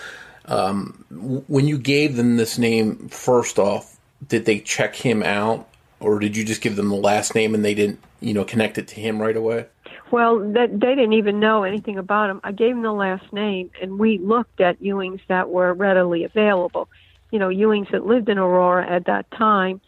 Um, 0.46 1.04
when 1.48 1.66
you 1.66 1.78
gave 1.78 2.16
them 2.16 2.36
this 2.36 2.58
name, 2.58 3.08
first 3.08 3.58
off, 3.58 3.96
did 4.26 4.44
they 4.44 4.60
check 4.60 4.94
him 4.94 5.22
out, 5.22 5.68
or 6.00 6.18
did 6.18 6.36
you 6.36 6.44
just 6.44 6.60
give 6.60 6.76
them 6.76 6.88
the 6.88 6.96
last 6.96 7.34
name 7.34 7.54
and 7.54 7.64
they 7.64 7.74
didn't, 7.74 8.00
you 8.20 8.34
know, 8.34 8.44
connect 8.44 8.76
it 8.76 8.88
to 8.88 9.00
him 9.00 9.20
right 9.20 9.36
away? 9.36 9.66
Well, 10.10 10.38
that, 10.52 10.70
they 10.70 10.94
didn't 10.94 11.14
even 11.14 11.40
know 11.40 11.64
anything 11.64 11.98
about 11.98 12.30
him. 12.30 12.40
I 12.44 12.52
gave 12.52 12.74
them 12.74 12.82
the 12.82 12.92
last 12.92 13.32
name, 13.32 13.70
and 13.80 13.98
we 13.98 14.18
looked 14.18 14.60
at 14.60 14.80
Ewings 14.80 15.20
that 15.28 15.48
were 15.48 15.72
readily 15.72 16.24
available. 16.24 16.88
You 17.30 17.38
know, 17.38 17.48
Ewings 17.48 17.90
that 17.90 18.06
lived 18.06 18.28
in 18.28 18.38
Aurora 18.38 18.88
at 18.88 19.06
that 19.06 19.30
time. 19.30 19.80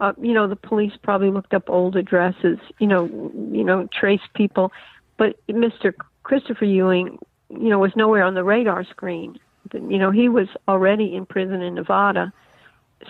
Uh, 0.00 0.12
you 0.20 0.32
know, 0.32 0.48
the 0.48 0.56
police 0.56 0.92
probably 1.02 1.30
looked 1.30 1.54
up 1.54 1.68
old 1.68 1.96
addresses. 1.96 2.58
You 2.78 2.86
know, 2.86 3.06
you 3.52 3.64
know, 3.64 3.88
traced 3.92 4.32
people, 4.34 4.72
but 5.18 5.36
Mr. 5.48 5.92
Christopher 6.22 6.64
Ewing, 6.64 7.18
you 7.50 7.68
know, 7.68 7.78
was 7.78 7.92
nowhere 7.96 8.24
on 8.24 8.34
the 8.34 8.44
radar 8.44 8.84
screen. 8.84 9.38
You 9.72 9.98
know, 9.98 10.10
he 10.10 10.28
was 10.28 10.48
already 10.66 11.14
in 11.14 11.26
prison 11.26 11.60
in 11.62 11.74
Nevada, 11.74 12.32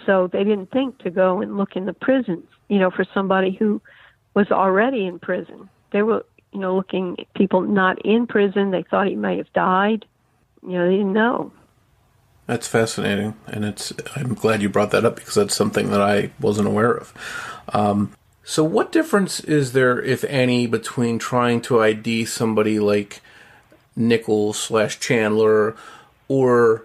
so 0.05 0.29
they 0.33 0.45
didn't 0.45 0.71
think 0.73 0.99
to 0.99 1.11
go 1.11 1.41
and 1.41 1.57
look 1.57 1.77
in 1.77 1.87
the 1.87 1.93
prisons. 1.93 2.45
You 2.69 2.79
know, 2.79 2.91
for 2.91 3.05
somebody 3.15 3.53
who 3.53 3.81
was 4.35 4.51
already 4.51 5.07
in 5.07 5.19
prison. 5.19 5.69
They 5.93 6.03
were 6.03 6.25
you 6.53 6.61
know, 6.61 6.75
looking 6.75 7.17
at 7.19 7.33
people 7.35 7.63
not 7.63 8.05
in 8.05 8.27
prison. 8.27 8.71
They 8.71 8.83
thought 8.83 9.07
he 9.07 9.17
may 9.17 9.37
have 9.37 9.53
died. 9.53 10.05
You 10.63 10.73
know, 10.73 10.89
they 10.89 10.97
didn't 10.97 11.13
know. 11.13 11.53
That's 12.51 12.67
fascinating, 12.67 13.37
and 13.47 13.65
it's. 13.65 13.93
I'm 14.17 14.35
glad 14.35 14.61
you 14.61 14.69
brought 14.69 14.91
that 14.91 15.05
up 15.05 15.15
because 15.15 15.37
that's 15.37 15.55
something 15.55 15.91
that 15.91 16.01
I 16.01 16.33
wasn't 16.41 16.67
aware 16.67 16.93
of. 16.93 17.15
Um, 17.73 18.13
so, 18.43 18.65
what 18.65 18.91
difference 18.91 19.39
is 19.39 19.71
there, 19.71 20.03
if 20.03 20.25
any, 20.25 20.67
between 20.67 21.21
trying 21.21 21.61
to 21.61 21.81
ID 21.81 22.25
somebody 22.25 22.81
like 22.81 23.23
Nichols 23.95 24.59
slash 24.59 24.99
Chandler 24.99 25.77
or 26.27 26.83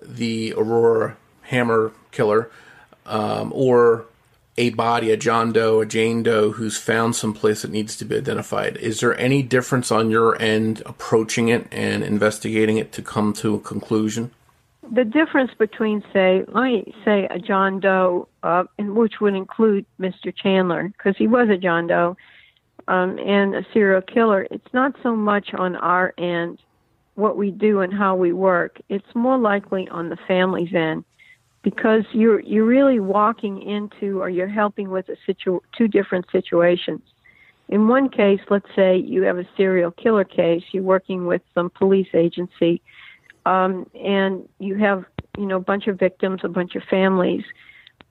the 0.00 0.54
Aurora 0.56 1.16
Hammer 1.42 1.90
killer, 2.12 2.48
um, 3.04 3.50
or 3.52 4.04
a 4.56 4.70
body, 4.70 5.10
a 5.10 5.16
John 5.16 5.50
Doe, 5.50 5.80
a 5.80 5.86
Jane 5.86 6.22
Doe, 6.22 6.52
who's 6.52 6.78
found 6.78 7.16
someplace 7.16 7.62
that 7.62 7.72
needs 7.72 7.96
to 7.96 8.04
be 8.04 8.16
identified. 8.16 8.76
Is 8.76 9.00
there 9.00 9.18
any 9.18 9.42
difference 9.42 9.90
on 9.90 10.08
your 10.08 10.40
end 10.40 10.84
approaching 10.86 11.48
it 11.48 11.66
and 11.72 12.04
investigating 12.04 12.76
it 12.76 12.92
to 12.92 13.02
come 13.02 13.32
to 13.32 13.56
a 13.56 13.60
conclusion? 13.60 14.30
The 14.92 15.04
difference 15.04 15.52
between, 15.56 16.02
say, 16.12 16.44
let 16.48 16.64
me 16.64 16.94
say 17.04 17.28
a 17.30 17.38
John 17.38 17.78
Doe, 17.78 18.28
uh, 18.42 18.64
which 18.78 19.20
would 19.20 19.34
include 19.34 19.86
Mr. 20.00 20.34
Chandler, 20.34 20.88
because 20.88 21.16
he 21.16 21.28
was 21.28 21.48
a 21.48 21.56
John 21.56 21.86
Doe, 21.86 22.16
um, 22.88 23.18
and 23.18 23.54
a 23.54 23.64
serial 23.72 24.02
killer, 24.02 24.48
it's 24.50 24.72
not 24.72 24.96
so 25.02 25.14
much 25.14 25.54
on 25.54 25.76
our 25.76 26.12
end 26.18 26.58
what 27.14 27.36
we 27.36 27.50
do 27.50 27.80
and 27.80 27.92
how 27.92 28.16
we 28.16 28.32
work. 28.32 28.80
It's 28.88 29.14
more 29.14 29.38
likely 29.38 29.88
on 29.88 30.08
the 30.08 30.16
family's 30.26 30.74
end 30.74 31.04
because 31.62 32.04
you're 32.12 32.40
you're 32.40 32.64
really 32.64 32.98
walking 32.98 33.62
into 33.62 34.20
or 34.20 34.30
you're 34.30 34.48
helping 34.48 34.90
with 34.90 35.08
a 35.08 35.16
situ- 35.26 35.60
two 35.76 35.86
different 35.86 36.26
situations. 36.32 37.02
In 37.68 37.86
one 37.86 38.08
case, 38.08 38.40
let's 38.48 38.66
say 38.74 38.96
you 38.96 39.22
have 39.22 39.38
a 39.38 39.46
serial 39.56 39.92
killer 39.92 40.24
case, 40.24 40.64
you're 40.72 40.82
working 40.82 41.26
with 41.26 41.42
some 41.54 41.70
police 41.70 42.08
agency, 42.14 42.82
um, 43.46 43.88
and 43.94 44.48
you 44.58 44.76
have 44.76 45.04
you 45.38 45.46
know 45.46 45.56
a 45.56 45.60
bunch 45.60 45.86
of 45.86 45.98
victims, 45.98 46.40
a 46.44 46.48
bunch 46.48 46.74
of 46.74 46.82
families. 46.84 47.44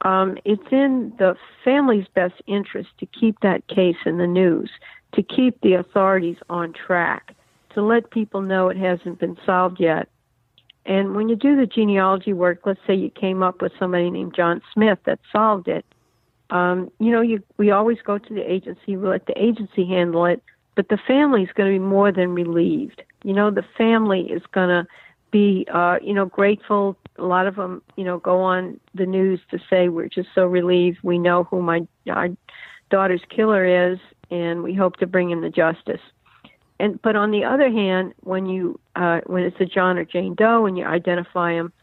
Um, 0.01 0.37
it's 0.45 0.71
in 0.71 1.13
the 1.19 1.35
family's 1.63 2.07
best 2.13 2.35
interest 2.47 2.89
to 2.99 3.05
keep 3.05 3.41
that 3.41 3.67
case 3.67 3.97
in 4.05 4.17
the 4.17 4.27
news, 4.27 4.69
to 5.13 5.21
keep 5.21 5.59
the 5.61 5.73
authorities 5.73 6.37
on 6.49 6.73
track, 6.73 7.35
to 7.73 7.81
let 7.81 8.09
people 8.09 8.41
know 8.41 8.69
it 8.69 8.77
hasn't 8.77 9.19
been 9.19 9.37
solved 9.45 9.79
yet 9.79 10.07
and 10.89 11.15
when 11.15 11.29
you 11.29 11.35
do 11.35 11.55
the 11.55 11.67
genealogy 11.67 12.33
work, 12.33 12.61
let's 12.65 12.79
say 12.87 12.95
you 12.95 13.11
came 13.11 13.43
up 13.43 13.61
with 13.61 13.71
somebody 13.77 14.09
named 14.09 14.33
John 14.35 14.59
Smith 14.73 14.97
that 15.05 15.19
solved 15.31 15.67
it. 15.67 15.85
Um, 16.49 16.91
you 16.99 17.11
know, 17.11 17.21
you 17.21 17.43
we 17.57 17.69
always 17.69 17.99
go 18.03 18.17
to 18.17 18.33
the 18.33 18.51
agency, 18.51 18.97
we 18.97 19.07
let 19.07 19.27
the 19.27 19.39
agency 19.39 19.85
handle 19.85 20.25
it, 20.25 20.41
but 20.75 20.89
the 20.89 20.97
family 20.97 21.43
is 21.43 21.49
going 21.53 21.71
to 21.71 21.79
be 21.79 21.85
more 21.85 22.11
than 22.11 22.33
relieved. 22.33 23.03
You 23.23 23.33
know, 23.33 23.51
the 23.51 23.65
family 23.77 24.21
is 24.21 24.41
going 24.51 24.69
to 24.69 24.87
be, 25.31 25.67
uh, 25.73 25.97
you 26.01 26.13
know, 26.13 26.25
grateful. 26.25 26.97
A 27.17 27.23
lot 27.23 27.47
of 27.47 27.55
them, 27.55 27.81
you 27.95 28.03
know, 28.03 28.19
go 28.19 28.41
on 28.41 28.79
the 28.93 29.05
news 29.05 29.39
to 29.51 29.59
say 29.69 29.89
we're 29.89 30.09
just 30.09 30.29
so 30.33 30.45
relieved. 30.45 30.99
We 31.03 31.17
know 31.19 31.43
who 31.45 31.61
my 31.61 31.87
our 32.09 32.29
daughter's 32.89 33.21
killer 33.29 33.91
is, 33.91 33.99
and 34.31 34.63
we 34.63 34.73
hope 34.73 34.97
to 34.97 35.07
bring 35.07 35.29
him 35.29 35.41
to 35.41 35.49
justice 35.49 36.01
and 36.79 37.01
but 37.01 37.15
on 37.15 37.31
the 37.31 37.43
other 37.43 37.69
hand, 37.69 38.13
when 38.21 38.45
you 38.45 38.79
uh, 38.95 39.21
when 39.25 39.43
it's 39.43 39.59
a 39.59 39.65
John 39.65 39.97
or 39.97 40.05
Jane 40.05 40.33
Doe 40.33 40.65
and 40.65 40.77
you 40.77 40.85
identify 40.85 41.53
them, 41.53 41.73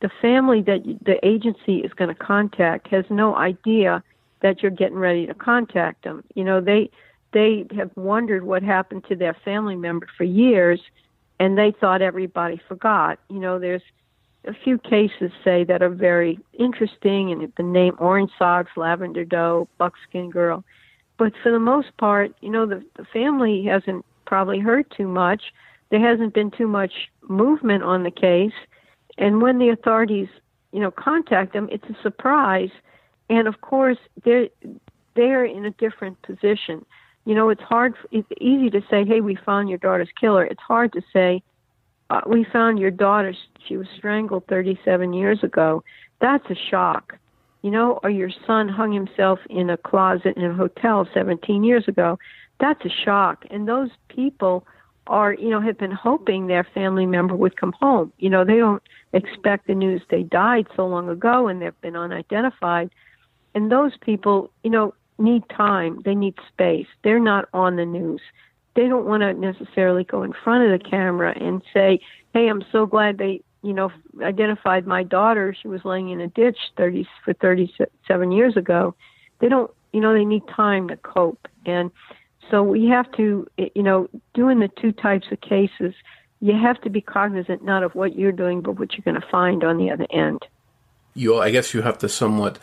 the 0.00 0.10
family 0.22 0.62
that 0.62 0.82
the 1.02 1.24
agency 1.26 1.78
is 1.78 1.92
going 1.92 2.08
to 2.08 2.14
contact 2.14 2.88
has 2.88 3.04
no 3.10 3.34
idea 3.34 4.02
that 4.40 4.62
you're 4.62 4.70
getting 4.70 4.98
ready 4.98 5.26
to 5.26 5.34
contact 5.34 6.04
them. 6.04 6.22
You 6.34 6.44
know, 6.44 6.60
they 6.60 6.90
they 7.32 7.66
have 7.76 7.90
wondered 7.96 8.44
what 8.44 8.62
happened 8.62 9.04
to 9.08 9.16
their 9.16 9.34
family 9.44 9.76
member 9.76 10.06
for 10.16 10.24
years, 10.24 10.80
and 11.38 11.56
they 11.56 11.72
thought 11.72 12.02
everybody 12.02 12.60
forgot. 12.68 13.18
You 13.28 13.38
know, 13.40 13.58
there's 13.58 13.82
a 14.46 14.54
few 14.54 14.78
cases 14.78 15.30
say 15.44 15.64
that 15.64 15.82
are 15.82 15.90
very 15.90 16.38
interesting, 16.58 17.32
and 17.32 17.52
the 17.56 17.62
name 17.62 17.94
Orange 17.98 18.30
Socks, 18.38 18.70
Lavender 18.76 19.24
Doe, 19.24 19.68
Buckskin 19.78 20.30
Girl. 20.30 20.64
But 21.18 21.32
for 21.42 21.50
the 21.50 21.58
most 21.58 21.96
part, 21.96 22.32
you 22.40 22.50
know, 22.50 22.66
the, 22.66 22.82
the 22.96 23.04
family 23.04 23.64
hasn't 23.64 24.04
probably 24.26 24.58
heard 24.58 24.90
too 24.96 25.08
much. 25.08 25.42
There 25.90 26.00
hasn't 26.00 26.34
been 26.34 26.50
too 26.50 26.66
much 26.66 26.92
movement 27.28 27.82
on 27.82 28.02
the 28.02 28.10
case. 28.10 28.52
And 29.18 29.40
when 29.40 29.58
the 29.58 29.70
authorities, 29.70 30.28
you 30.72 30.80
know, 30.80 30.90
contact 30.90 31.52
them, 31.52 31.68
it's 31.72 31.88
a 31.88 32.02
surprise. 32.02 32.70
And 33.30 33.48
of 33.48 33.60
course, 33.60 33.98
they're 34.24 34.48
they're 35.14 35.46
in 35.46 35.64
a 35.64 35.70
different 35.72 36.20
position. 36.22 36.84
You 37.26 37.34
know, 37.34 37.50
it's 37.50 37.62
hard. 37.62 37.94
It's 38.10 38.26
easy 38.40 38.70
to 38.70 38.80
say, 38.88 39.04
"Hey, 39.04 39.20
we 39.20 39.34
found 39.34 39.68
your 39.68 39.78
daughter's 39.78 40.12
killer." 40.18 40.44
It's 40.44 40.62
hard 40.62 40.92
to 40.94 41.02
say, 41.12 41.42
uh, 42.08 42.22
"We 42.26 42.44
found 42.44 42.78
your 42.78 42.90
daughter. 42.90 43.34
She 43.66 43.76
was 43.76 43.88
strangled 43.98 44.46
37 44.46 45.12
years 45.12 45.42
ago." 45.42 45.84
That's 46.20 46.48
a 46.48 46.54
shock, 46.54 47.18
you 47.60 47.70
know. 47.70 48.00
Or 48.02 48.08
your 48.08 48.30
son 48.46 48.68
hung 48.68 48.92
himself 48.92 49.40
in 49.50 49.68
a 49.68 49.76
closet 49.76 50.38
in 50.38 50.44
a 50.44 50.54
hotel 50.54 51.06
17 51.12 51.62
years 51.62 51.86
ago 51.86 52.18
that's 52.58 52.84
a 52.84 52.90
shock. 53.04 53.44
And 53.50 53.68
those 53.68 53.90
people 54.08 54.66
are, 55.06 55.34
you 55.34 55.50
know, 55.50 55.60
have 55.60 55.78
been 55.78 55.92
hoping 55.92 56.46
their 56.46 56.64
family 56.64 57.06
member 57.06 57.36
would 57.36 57.56
come 57.56 57.72
home. 57.72 58.12
You 58.18 58.30
know, 58.30 58.44
they 58.44 58.56
don't 58.56 58.82
expect 59.12 59.66
the 59.66 59.74
news 59.74 60.02
they 60.10 60.22
died 60.22 60.66
so 60.74 60.86
long 60.86 61.08
ago 61.08 61.48
and 61.48 61.62
they've 61.62 61.80
been 61.80 61.96
unidentified. 61.96 62.90
And 63.54 63.70
those 63.70 63.92
people, 64.00 64.50
you 64.64 64.70
know, 64.70 64.94
need 65.18 65.42
time. 65.48 66.00
They 66.04 66.14
need 66.14 66.34
space. 66.48 66.86
They're 67.02 67.20
not 67.20 67.48
on 67.52 67.76
the 67.76 67.86
news. 67.86 68.20
They 68.74 68.88
don't 68.88 69.06
want 69.06 69.22
to 69.22 69.32
necessarily 69.34 70.04
go 70.04 70.22
in 70.22 70.32
front 70.32 70.64
of 70.64 70.78
the 70.78 70.88
camera 70.88 71.32
and 71.36 71.62
say, 71.72 72.00
"Hey, 72.34 72.48
I'm 72.48 72.62
so 72.70 72.86
glad 72.86 73.18
they, 73.18 73.42
you 73.62 73.72
know, 73.72 73.90
identified 74.22 74.86
my 74.86 75.02
daughter. 75.02 75.54
She 75.54 75.68
was 75.68 75.84
laying 75.84 76.10
in 76.10 76.20
a 76.20 76.28
ditch 76.28 76.58
30 76.76 77.08
for 77.24 77.32
37 77.32 78.32
years 78.32 78.56
ago." 78.56 78.94
They 79.38 79.48
don't, 79.48 79.70
you 79.92 80.00
know, 80.00 80.12
they 80.12 80.24
need 80.24 80.46
time 80.48 80.88
to 80.88 80.96
cope. 80.96 81.48
And 81.64 81.90
so 82.50 82.62
we 82.62 82.86
have 82.88 83.10
to, 83.12 83.46
you 83.56 83.82
know, 83.82 84.08
doing 84.34 84.60
the 84.60 84.68
two 84.68 84.92
types 84.92 85.26
of 85.32 85.40
cases, 85.40 85.94
you 86.40 86.54
have 86.54 86.80
to 86.82 86.90
be 86.90 87.00
cognizant 87.00 87.64
not 87.64 87.82
of 87.82 87.94
what 87.94 88.16
you're 88.16 88.32
doing, 88.32 88.60
but 88.60 88.78
what 88.78 88.92
you're 88.92 89.04
going 89.04 89.20
to 89.20 89.28
find 89.28 89.64
on 89.64 89.78
the 89.78 89.90
other 89.90 90.06
end. 90.10 90.44
you 91.14 91.38
I 91.38 91.50
guess 91.50 91.72
you 91.74 91.82
have 91.82 91.98
to 91.98 92.08
somewhat 92.08 92.58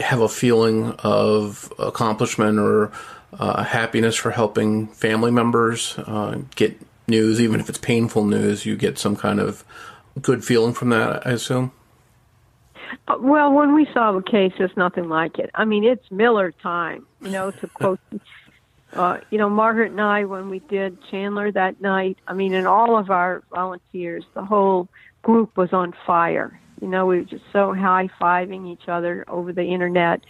have 0.00 0.20
a 0.20 0.28
feeling 0.28 0.92
of 0.98 1.72
accomplishment 1.78 2.58
or 2.58 2.92
uh, 3.38 3.62
happiness 3.62 4.16
for 4.16 4.30
helping 4.30 4.88
family 4.88 5.30
members 5.30 5.98
uh, 5.98 6.40
get 6.54 6.80
news, 7.06 7.40
even 7.40 7.60
if 7.60 7.68
it's 7.68 7.78
painful 7.78 8.24
news. 8.24 8.66
You 8.66 8.76
get 8.76 8.98
some 8.98 9.16
kind 9.16 9.40
of 9.40 9.64
good 10.20 10.44
feeling 10.44 10.74
from 10.74 10.90
that, 10.90 11.26
I 11.26 11.32
assume. 11.32 11.72
Uh, 13.08 13.16
well, 13.18 13.52
when 13.52 13.74
we 13.74 13.86
solve 13.92 14.16
a 14.16 14.22
case, 14.22 14.52
there's 14.58 14.76
nothing 14.76 15.08
like 15.08 15.38
it. 15.38 15.50
I 15.54 15.64
mean, 15.64 15.84
it's 15.84 16.10
Miller 16.10 16.52
time, 16.52 17.06
you 17.20 17.30
know, 17.30 17.50
to 17.50 17.66
quote, 17.74 18.00
uh, 18.92 19.18
you 19.30 19.38
know, 19.38 19.50
Margaret 19.50 19.90
and 19.90 20.00
I, 20.00 20.24
when 20.24 20.48
we 20.48 20.60
did 20.60 20.98
Chandler 21.10 21.50
that 21.52 21.80
night, 21.80 22.18
I 22.28 22.34
mean, 22.34 22.54
and 22.54 22.66
all 22.66 22.96
of 22.96 23.10
our 23.10 23.42
volunteers, 23.50 24.24
the 24.34 24.44
whole 24.44 24.88
group 25.22 25.56
was 25.56 25.72
on 25.72 25.94
fire. 26.06 26.58
You 26.84 26.90
know, 26.90 27.06
we 27.06 27.20
were 27.20 27.24
just 27.24 27.44
so 27.50 27.72
high 27.72 28.10
fiving 28.20 28.70
each 28.70 28.88
other 28.88 29.24
over 29.26 29.54
the 29.54 29.64
internet, 29.64 30.20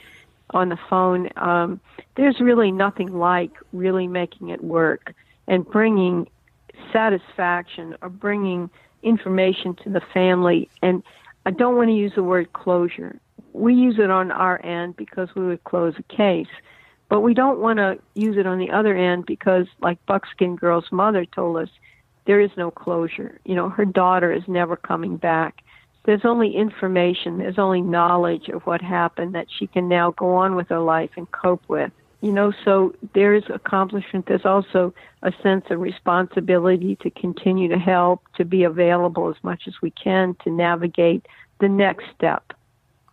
on 0.51 0.69
the 0.69 0.79
phone. 0.89 1.29
Um, 1.35 1.81
there's 2.17 2.41
really 2.41 2.71
nothing 2.71 3.13
like 3.13 3.51
really 3.73 4.07
making 4.07 4.51
it 4.51 4.63
work 4.63 5.15
and 5.49 5.67
bringing 5.67 6.29
satisfaction 6.93 7.97
or 8.03 8.09
bringing 8.09 8.71
information 9.03 9.75
to 9.83 9.91
the 9.91 10.01
family. 10.13 10.69
And 10.81 11.03
I 11.45 11.51
don't 11.51 11.75
want 11.77 11.89
to 11.89 11.95
use 11.95 12.13
the 12.15 12.23
word 12.23 12.53
closure. 12.53 13.19
We 13.53 13.75
use 13.75 13.99
it 13.99 14.11
on 14.11 14.31
our 14.31 14.65
end 14.65 14.97
because 14.97 15.35
we 15.35 15.45
would 15.45 15.65
close 15.65 15.95
a 15.99 16.15
case. 16.15 16.47
But 17.09 17.23
we 17.23 17.35
don't 17.35 17.59
want 17.59 17.81
to 17.81 17.99
use 18.15 18.37
it 18.37 18.47
on 18.47 18.59
the 18.59 18.71
other 18.71 18.97
end 18.97 19.27
because, 19.27 19.67
like 19.81 19.99
Buckskin 20.07 20.55
Girl's 20.55 20.93
mother 20.93 21.25
told 21.25 21.57
us, 21.57 21.69
there 22.27 22.41
is 22.41 22.51
no 22.57 22.71
closure. 22.71 23.41
You 23.45 23.57
know, 23.57 23.71
her 23.71 23.85
daughter 23.85 24.33
is 24.33 24.45
never 24.47 24.77
coming 24.77 25.17
back. 25.17 25.64
There's 26.05 26.25
only 26.25 26.55
information, 26.55 27.39
there's 27.39 27.59
only 27.59 27.81
knowledge 27.81 28.49
of 28.49 28.63
what 28.63 28.83
happened 28.83 29.35
that 29.35 29.47
she 29.59 29.67
can 29.67 29.89
now 29.89 30.11
go 30.13 30.35
on 30.35 30.55
with 30.55 30.69
her 30.69 30.81
life 30.81 31.11
and 31.17 31.31
cope 31.33 31.63
with. 31.69 31.93
You 32.21 32.33
know, 32.33 32.53
so 32.65 32.95
there's 33.15 33.45
accomplishment. 33.53 34.27
There's 34.27 34.47
also 34.47 34.95
a 35.23 35.33
sense 35.43 35.65
of 35.71 35.81
responsibility 35.81 36.97
to 37.03 37.11
continue 37.11 37.69
to 37.69 37.79
help, 37.79 38.23
to 38.37 38.45
be 38.45 38.65
available 38.65 39.29
as 39.29 39.37
much 39.43 39.65
as 39.67 39.75
we 39.83 39.91
can 39.91 40.35
to 40.45 40.51
navigate 40.51 41.27
the 41.61 41.69
next 41.69 42.05
step. 42.17 42.53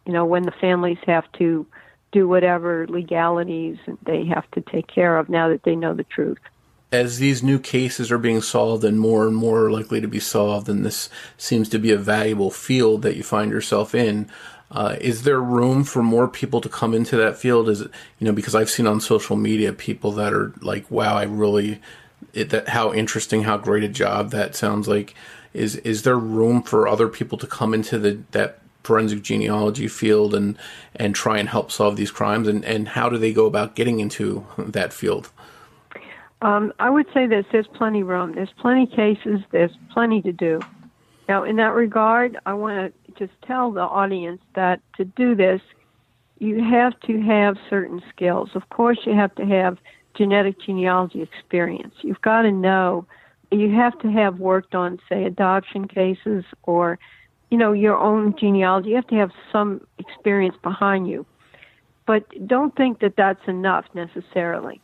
You 0.05 0.13
know, 0.13 0.25
when 0.25 0.43
the 0.43 0.53
families 0.61 0.97
have 1.05 1.29
to 1.33 1.65
do 2.11 2.27
whatever 2.27 2.87
legalities 2.87 3.77
they 4.05 4.25
have 4.25 4.49
to 4.51 4.61
take 4.61 4.87
care 4.87 5.17
of 5.17 5.29
now 5.29 5.49
that 5.49 5.63
they 5.63 5.75
know 5.75 5.93
the 5.93 6.03
truth 6.03 6.39
as 6.91 7.19
these 7.19 7.41
new 7.41 7.57
cases 7.57 8.11
are 8.11 8.17
being 8.17 8.41
solved 8.41 8.83
and 8.83 8.99
more 8.99 9.25
and 9.25 9.35
more 9.35 9.71
likely 9.71 10.01
to 10.01 10.07
be 10.07 10.19
solved, 10.19 10.67
and 10.67 10.85
this 10.85 11.09
seems 11.37 11.69
to 11.69 11.79
be 11.79 11.91
a 11.91 11.97
valuable 11.97 12.51
field 12.51 13.01
that 13.03 13.15
you 13.15 13.23
find 13.23 13.51
yourself 13.51 13.95
in, 13.95 14.29
uh, 14.71 14.95
is 15.01 15.23
there 15.23 15.41
room 15.41 15.83
for 15.83 16.01
more 16.01 16.27
people 16.27 16.61
to 16.61 16.69
come 16.69 16.93
into 16.93 17.17
that 17.17 17.37
field? 17.37 17.69
Is 17.69 17.81
it, 17.81 17.91
you 18.19 18.25
know, 18.25 18.33
because 18.33 18.55
I've 18.55 18.69
seen 18.69 18.87
on 18.87 19.01
social 19.01 19.35
media 19.35 19.73
people 19.73 20.11
that 20.13 20.33
are 20.33 20.53
like, 20.61 20.89
wow, 20.89 21.17
I 21.17 21.23
really, 21.23 21.81
it, 22.33 22.49
that 22.49 22.69
how 22.69 22.93
interesting, 22.93 23.43
how 23.43 23.57
great 23.57 23.83
a 23.83 23.89
job 23.89 24.31
that 24.31 24.55
sounds 24.55 24.87
like. 24.87 25.13
Is, 25.53 25.75
is 25.77 26.03
there 26.03 26.17
room 26.17 26.63
for 26.63 26.87
other 26.87 27.09
people 27.09 27.37
to 27.37 27.47
come 27.47 27.73
into 27.73 27.99
the, 27.99 28.19
that 28.31 28.59
forensic 28.83 29.21
genealogy 29.21 29.89
field 29.89 30.33
and, 30.33 30.57
and 30.95 31.13
try 31.13 31.37
and 31.37 31.49
help 31.49 31.71
solve 31.71 31.97
these 31.97 32.11
crimes? 32.11 32.47
And, 32.47 32.63
and 32.63 32.89
how 32.89 33.09
do 33.09 33.17
they 33.17 33.33
go 33.33 33.45
about 33.45 33.75
getting 33.75 33.99
into 33.99 34.45
that 34.57 34.93
field? 34.93 35.29
Um, 36.41 36.73
I 36.79 36.89
would 36.89 37.07
say 37.13 37.27
this: 37.27 37.45
there's 37.51 37.67
plenty 37.67 38.03
room. 38.03 38.33
There's 38.33 38.53
plenty 38.59 38.87
cases. 38.87 39.41
There's 39.51 39.71
plenty 39.91 40.21
to 40.23 40.31
do. 40.31 40.59
Now, 41.29 41.43
in 41.43 41.55
that 41.57 41.73
regard, 41.73 42.37
I 42.45 42.53
want 42.53 42.93
to 43.05 43.11
just 43.13 43.39
tell 43.43 43.71
the 43.71 43.81
audience 43.81 44.41
that 44.55 44.81
to 44.97 45.05
do 45.05 45.35
this, 45.35 45.61
you 46.39 46.63
have 46.63 46.99
to 47.01 47.21
have 47.21 47.55
certain 47.69 48.01
skills. 48.13 48.49
Of 48.55 48.67
course, 48.69 48.97
you 49.05 49.13
have 49.13 49.33
to 49.35 49.45
have 49.45 49.77
genetic 50.15 50.59
genealogy 50.59 51.21
experience. 51.21 51.93
You've 52.01 52.21
got 52.21 52.41
to 52.41 52.51
know. 52.51 53.05
You 53.51 53.73
have 53.75 53.99
to 53.99 54.07
have 54.07 54.39
worked 54.39 54.75
on, 54.75 54.99
say, 55.09 55.25
adoption 55.25 55.87
cases 55.87 56.43
or, 56.63 56.97
you 57.49 57.57
know, 57.57 57.73
your 57.73 57.97
own 57.97 58.33
genealogy. 58.37 58.89
You 58.89 58.95
have 58.95 59.07
to 59.07 59.15
have 59.15 59.31
some 59.51 59.85
experience 59.99 60.55
behind 60.63 61.07
you. 61.07 61.25
But 62.07 62.23
don't 62.47 62.75
think 62.75 62.99
that 62.99 63.15
that's 63.17 63.45
enough 63.47 63.85
necessarily 63.93 64.81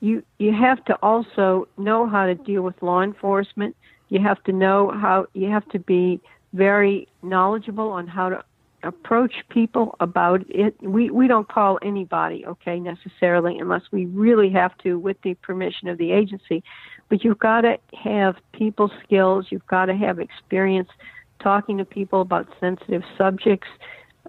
you 0.00 0.22
you 0.38 0.52
have 0.52 0.84
to 0.86 0.94
also 1.02 1.68
know 1.78 2.06
how 2.06 2.26
to 2.26 2.34
deal 2.34 2.62
with 2.62 2.80
law 2.82 3.02
enforcement. 3.02 3.76
You 4.08 4.20
have 4.20 4.42
to 4.44 4.52
know 4.52 4.90
how 4.90 5.26
you 5.32 5.50
have 5.50 5.68
to 5.70 5.78
be 5.78 6.20
very 6.52 7.08
knowledgeable 7.22 7.90
on 7.90 8.06
how 8.06 8.28
to 8.28 8.44
approach 8.82 9.34
people 9.48 9.96
about 10.00 10.44
it. 10.48 10.76
We 10.80 11.10
we 11.10 11.28
don't 11.28 11.48
call 11.48 11.78
anybody, 11.82 12.46
okay, 12.46 12.78
necessarily 12.78 13.58
unless 13.58 13.82
we 13.90 14.06
really 14.06 14.50
have 14.50 14.76
to 14.78 14.98
with 14.98 15.20
the 15.22 15.34
permission 15.34 15.88
of 15.88 15.98
the 15.98 16.12
agency. 16.12 16.62
But 17.08 17.24
you've 17.24 17.38
got 17.38 17.62
to 17.62 17.78
have 17.94 18.36
people 18.52 18.90
skills, 19.02 19.46
you've 19.50 19.66
got 19.66 19.86
to 19.86 19.94
have 19.94 20.18
experience 20.18 20.88
talking 21.40 21.78
to 21.78 21.84
people 21.84 22.20
about 22.20 22.48
sensitive 22.60 23.02
subjects. 23.16 23.68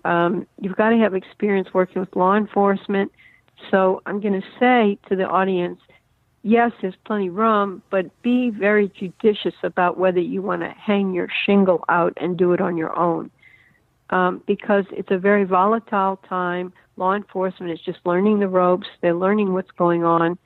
Um, 0.05 0.47
you've 0.61 0.75
got 0.75 0.89
to 0.89 0.97
have 0.97 1.13
experience 1.13 1.69
working 1.73 1.99
with 1.99 2.15
law 2.15 2.35
enforcement 2.35 3.11
so 3.71 4.01
I'm 4.05 4.19
going 4.19 4.39
to 4.41 4.47
say 4.59 4.97
to 5.09 5.15
the 5.15 5.25
audience, 5.25 5.79
yes, 6.43 6.71
there's 6.81 6.95
plenty 7.05 7.27
of 7.27 7.35
room, 7.35 7.81
but 7.89 8.21
be 8.21 8.49
very 8.49 8.89
judicious 8.89 9.55
about 9.63 9.97
whether 9.97 10.19
you 10.19 10.41
want 10.41 10.61
to 10.61 10.69
hang 10.69 11.13
your 11.13 11.27
shingle 11.45 11.83
out 11.89 12.13
and 12.17 12.37
do 12.37 12.53
it 12.53 12.61
on 12.61 12.77
your 12.77 12.97
own. 12.97 13.29
Um, 14.09 14.41
because 14.47 14.85
it's 14.91 15.11
a 15.11 15.17
very 15.17 15.43
volatile 15.43 16.17
time. 16.29 16.71
Law 16.95 17.13
enforcement 17.13 17.73
is 17.73 17.81
just 17.81 17.99
learning 18.05 18.39
the 18.39 18.47
ropes, 18.47 18.87
they're 19.01 19.13
learning 19.13 19.53
what's 19.53 19.71
going 19.71 20.05
on. 20.05 20.37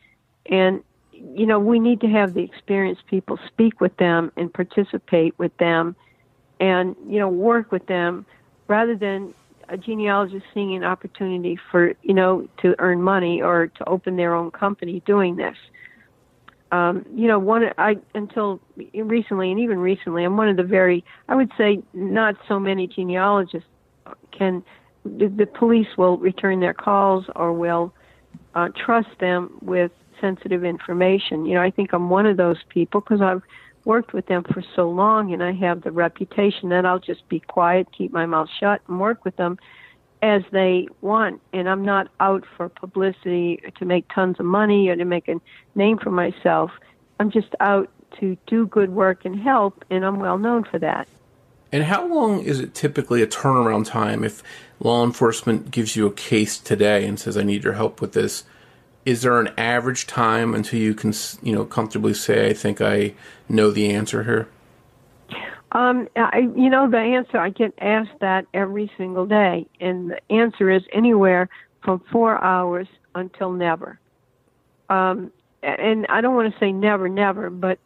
And, 0.48 0.84
you 1.12 1.46
know, 1.46 1.60
we 1.60 1.80
need 1.80 2.02
to 2.02 2.08
have 2.08 2.34
the 2.34 2.42
experienced 2.42 3.06
people 3.06 3.38
speak 3.48 3.80
with 3.80 3.96
them 3.98 4.32
and 4.36 4.52
participate 4.52 5.38
with 5.38 5.56
them 5.58 5.96
and, 6.60 6.96
you 7.08 7.20
know, 7.20 7.30
work 7.30 7.72
with 7.72 7.86
them 7.86 8.26
rather 8.68 8.96
than 8.96 9.34
a 9.72 9.78
genealogist 9.78 10.46
seeing 10.54 10.76
an 10.76 10.84
opportunity 10.84 11.58
for 11.72 11.94
you 12.04 12.14
know 12.14 12.48
to 12.62 12.76
earn 12.80 13.02
money 13.02 13.42
or 13.42 13.68
to 13.68 13.90
open 13.90 14.18
their 14.18 14.36
own 14.36 14.52
company 14.52 15.02
doing 15.06 15.36
this. 15.36 15.56
Um, 16.72 17.06
you 17.14 17.28
know, 17.28 17.40
one 17.40 17.64
I 17.78 17.96
until 18.14 18.62
recently, 18.94 19.52
and 19.52 19.60
even 19.60 19.80
recently, 19.80 20.24
I'm 20.24 20.38
one 20.38 20.50
of 20.50 20.58
the 20.58 20.64
very 20.64 21.04
I 21.28 21.36
would 21.36 21.52
say 21.58 21.82
not 21.94 22.36
so 22.48 22.60
many 22.60 22.88
genealogists 22.88 23.68
can 24.38 24.64
the, 25.04 25.28
the 25.28 25.46
police 25.46 25.88
will 25.98 26.18
return 26.18 26.60
their 26.60 26.74
calls 26.74 27.26
or 27.36 27.54
will 27.54 27.94
uh, 28.56 28.70
trust 28.86 29.10
them 29.20 29.58
with 29.62 29.92
sensitive 30.20 30.64
information. 30.64 31.46
You 31.46 31.56
know, 31.56 31.62
I 31.62 31.72
think 31.72 31.94
I'm 31.94 32.10
one 32.10 32.26
of 32.26 32.38
those 32.38 32.58
people 32.70 33.02
because 33.02 33.22
I've 33.22 33.42
worked 33.86 34.14
with 34.14 34.28
them 34.28 34.44
for 34.44 34.64
so 34.76 34.90
long 34.90 35.34
and 35.34 35.44
I 35.44 35.54
have 35.54 35.82
the 35.82 35.92
reputation 35.92 36.70
that 36.70 36.86
I'll 36.86 37.00
just 37.00 37.28
be 37.30 37.40
quiet, 37.40 37.88
keep 37.92 38.12
my 38.12 38.26
mouth 38.26 38.50
shut, 38.60 38.82
and 38.88 39.00
work 39.00 39.26
with 39.26 39.36
them 39.36 39.58
as 40.22 40.44
they 40.52 40.88
want. 41.02 41.42
And 41.54 41.68
I'm 41.68 41.84
not 41.84 42.10
out 42.20 42.44
for 42.58 42.70
publicity 42.70 43.62
to 43.78 43.86
make 43.86 44.06
tons 44.14 44.40
of 44.40 44.46
money 44.46 44.90
or 44.90 44.96
to 44.96 45.06
make 45.06 45.28
a 45.28 45.36
name 45.76 45.98
for 45.98 46.12
myself. 46.12 46.72
I'm 47.20 47.32
just 47.32 47.54
out 47.60 47.90
to 48.20 48.38
do 48.48 48.66
good 48.68 48.92
work 48.92 49.26
and 49.26 49.40
help, 49.40 49.86
and 49.90 50.06
I'm 50.06 50.20
well 50.20 50.38
known 50.38 50.64
for 50.64 50.80
that. 50.80 51.08
And 51.72 51.84
how 51.86 52.06
long 52.06 52.44
is 52.44 52.60
it 52.60 52.74
typically 52.74 53.22
a 53.22 53.28
turnaround 53.28 53.86
time 53.86 54.24
if 54.24 54.44
law 54.80 55.06
enforcement 55.06 55.72
gives 55.72 55.96
you 55.96 56.06
a 56.06 56.12
case 56.12 56.58
today 56.58 57.06
and 57.06 57.18
says, 57.20 57.38
I 57.38 57.44
need 57.44 57.64
your 57.64 57.74
help 57.74 58.02
with 58.02 58.14
this? 58.14 58.44
Is 59.06 59.22
there 59.22 59.40
an 59.40 59.50
average 59.58 60.08
time 60.08 60.54
until 60.54 60.80
you 60.80 60.94
can 60.94 61.14
you 61.42 61.54
know 61.54 61.66
comfortably 61.66 62.14
say 62.14 62.50
I 62.50 62.54
think 62.54 62.82
I 62.82 63.14
know 63.50 63.72
the 63.72 63.92
answer 63.92 64.24
here? 64.24 64.48
Um, 65.74 66.10
I, 66.18 66.50
you 66.56 66.70
know, 66.70 66.90
the 66.90 66.98
answer 66.98 67.38
I 67.38 67.50
get 67.50 67.74
asked 67.80 68.20
that 68.20 68.46
every 68.54 68.92
single 68.98 69.26
day, 69.26 69.66
and 69.80 70.12
the 70.12 70.32
answer 70.32 70.70
is 70.70 70.84
anywhere 70.92 71.48
from 71.84 72.02
four 72.12 72.44
hours 72.44 72.88
until 73.16 73.52
never. 73.52 73.98
Um, 74.90 75.32
and 75.64 76.06
I 76.10 76.20
don't 76.20 76.36
want 76.36 76.54
to 76.54 76.60
say 76.60 76.74
never, 76.74 77.08
never, 77.08 77.50
but 77.50 77.80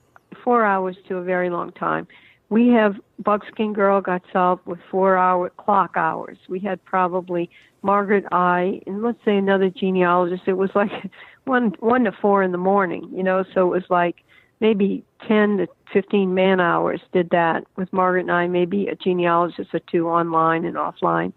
four 0.43 0.65
hours 0.65 0.95
to 1.08 1.17
a 1.17 1.23
very 1.23 1.49
long 1.49 1.71
time. 1.73 2.08
We 2.49 2.69
have 2.69 2.95
Buckskin 3.19 3.73
Girl 3.73 4.01
got 4.01 4.21
solved 4.31 4.65
with 4.65 4.79
four 4.91 5.17
hour 5.17 5.49
clock 5.49 5.93
hours. 5.95 6.38
We 6.47 6.60
had 6.60 6.84
probably 6.86 7.49
Margaret 7.81 8.25
I 8.31 8.81
and 8.86 9.01
let's 9.01 9.23
say 9.25 9.38
another 9.38 9.69
genealogist. 9.69 10.43
It 10.47 10.53
was 10.53 10.69
like 10.75 10.91
one 11.45 11.75
one 11.79 12.03
to 12.03 12.12
four 12.12 12.43
in 12.43 12.51
the 12.51 12.58
morning, 12.58 13.10
you 13.12 13.23
know. 13.23 13.43
So 13.53 13.62
it 13.62 13.77
was 13.77 13.89
like 13.89 14.17
maybe 14.60 15.03
ten 15.27 15.58
to 15.58 15.67
fifteen 15.91 16.34
man 16.36 16.60
hours 16.60 17.01
did 17.13 17.31
that 17.31 17.65
with 17.75 17.91
Margaret 17.91 18.21
and 18.21 18.31
I. 18.31 18.47
Maybe 18.47 18.88
a 18.88 18.95
genealogist 18.95 19.73
or 19.73 19.79
two 19.79 20.08
online 20.08 20.65
and 20.65 20.75
offline. 20.75 21.34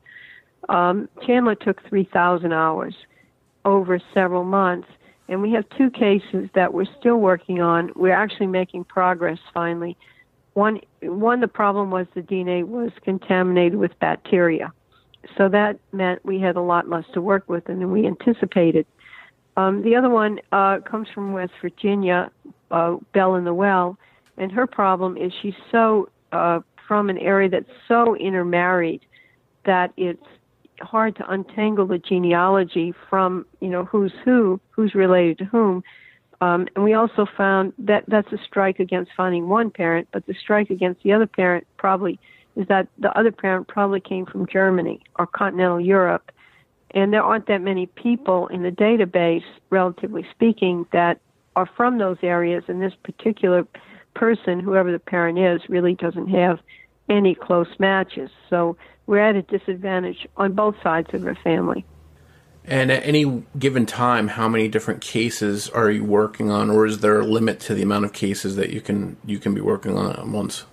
Um, 0.68 1.09
Chandler 1.27 1.55
took 1.55 1.87
three 1.88 2.09
thousand 2.12 2.53
hours 2.53 2.94
over 3.64 3.99
several 4.12 4.44
months, 4.44 4.88
and 5.29 5.40
we 5.40 5.53
have 5.53 5.64
two 5.71 5.90
cases 5.90 6.51
that 6.55 6.75
we're 6.75 6.87
still 7.01 7.16
working 7.16 7.62
on. 7.62 7.92
We're 7.97 8.14
actually 8.14 8.49
making 8.49 8.85
progress 8.85 9.38
finally 9.55 9.97
one 10.59 10.81
one 11.03 11.41
the 11.41 11.49
problem 11.49 11.91
was 11.91 12.07
the 12.15 12.23
DNA 12.23 12.65
was 12.65 12.91
contaminated 13.03 13.79
with 13.79 13.99
bacteria, 13.99 14.73
so 15.37 15.49
that 15.49 15.79
meant 15.93 16.25
we 16.25 16.41
had 16.41 16.57
a 16.57 16.61
lot 16.61 16.89
less 16.89 17.05
to 17.15 17.21
work 17.21 17.49
with 17.49 17.65
than 17.65 17.91
we 17.91 18.07
anticipated. 18.07 18.87
Um, 19.57 19.83
the 19.83 19.97
other 19.97 20.09
one 20.09 20.39
uh, 20.53 20.79
comes 20.81 21.09
from 21.13 21.33
West 21.33 21.53
Virginia, 21.61 22.31
uh, 22.71 22.97
Belle 23.13 23.35
in 23.35 23.45
the 23.45 23.55
Well, 23.55 23.99
and 24.37 24.53
her 24.53 24.67
problem 24.67 25.17
is 25.17 25.33
she's 25.43 25.55
so 25.73 26.09
uh, 26.33 26.61
from 26.87 27.11
an 27.11 27.19
area 27.19 27.49
that's 27.49 27.71
so 27.87 28.17
intermarried 28.17 29.05
that 29.67 29.93
it's 29.97 30.25
hard 30.81 31.17
to 31.17 31.31
untangle 31.31 31.87
the 31.87 31.99
genealogy 31.99 32.95
from 33.11 33.45
you 33.61 33.69
know 33.69 33.85
who's 33.85 34.13
who, 34.25 34.61
who's 34.71 34.95
related 34.95 35.39
to 35.39 35.45
whom. 35.45 35.83
Um, 36.40 36.68
and 36.74 36.85
we 36.85 36.94
also 36.94 37.27
found 37.37 37.72
that 37.79 38.05
that's 38.07 38.33
a 38.33 38.38
strike 38.44 38.79
against 38.79 39.11
finding 39.16 39.48
one 39.48 39.70
parent, 39.70 40.09
but 40.12 40.27
the 40.27 40.35
strike 40.35 40.70
against 40.70 41.03
the 41.03 41.12
other 41.12 41.27
parent 41.27 41.66
probably 41.77 42.20
is 42.55 42.66
that 42.68 42.88
the 42.98 43.16
other 43.18 43.33
parent 43.33 43.68
probably 43.68 44.01
came 44.01 44.27
from 44.27 44.46
Germany 44.46 45.01
or 45.18 45.27
continental 45.27 45.81
Europe, 45.81 46.33
and 46.92 47.12
there 47.12 47.22
aren't 47.22 47.46
that 47.46 47.61
many 47.61 47.87
people 47.87 48.48
in 48.48 48.62
the 48.62 48.70
database, 48.70 49.44
relatively 49.70 50.27
speaking, 50.31 50.87
that 50.92 51.20
are 51.55 51.68
from 51.77 51.98
those 51.98 52.16
areas. 52.22 52.64
And 52.68 52.81
this 52.81 52.94
particular 53.03 53.66
person, 54.14 54.61
whoever 54.61 54.90
the 54.90 54.98
parent 54.98 55.38
is, 55.38 55.68
really 55.68 55.94
doesn't 55.94 56.29
have 56.29 56.61
any 57.09 57.35
close 57.35 57.68
matches. 57.79 58.31
So 58.51 58.77
we're 59.07 59.20
at 59.20 59.37
a 59.37 59.42
disadvantage 59.42 60.27
on 60.37 60.53
both 60.53 60.77
sides 60.83 61.09
of 61.12 61.22
the 61.22 61.35
family. 61.37 61.85
And 62.68 62.92
at 62.92 63.02
any 63.07 63.42
given 63.59 63.87
time, 63.87 64.28
how 64.28 64.46
many 64.46 64.68
different 64.68 65.00
cases 65.00 65.70
are 65.70 65.90
you 65.90 66.04
working 66.04 66.50
on, 66.50 66.68
or 66.68 66.85
is 66.85 66.98
there 66.98 67.18
a 67.18 67.24
limit 67.24 67.61
to 67.61 67.74
the 67.74 67.81
amount 67.81 68.04
of 68.04 68.12
cases 68.12 68.57
that 68.57 68.70
you 68.70 68.83
can 68.83 69.16
you 69.24 69.38
can 69.38 69.54
be 69.54 69.62
working 69.62 69.96
on 69.96 70.12
at 70.12 70.26
once? 70.26 70.66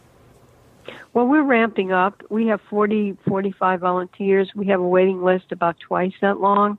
Well, 1.13 1.25
we're 1.25 1.43
ramping 1.43 1.93
up. 1.93 2.21
We 2.29 2.47
have 2.47 2.59
40, 2.69 3.17
45 3.25 3.79
volunteers. 3.79 4.51
We 4.53 4.67
have 4.67 4.81
a 4.81 4.87
waiting 4.87 5.23
list 5.23 5.53
about 5.53 5.77
twice 5.79 6.11
that 6.19 6.41
long, 6.41 6.77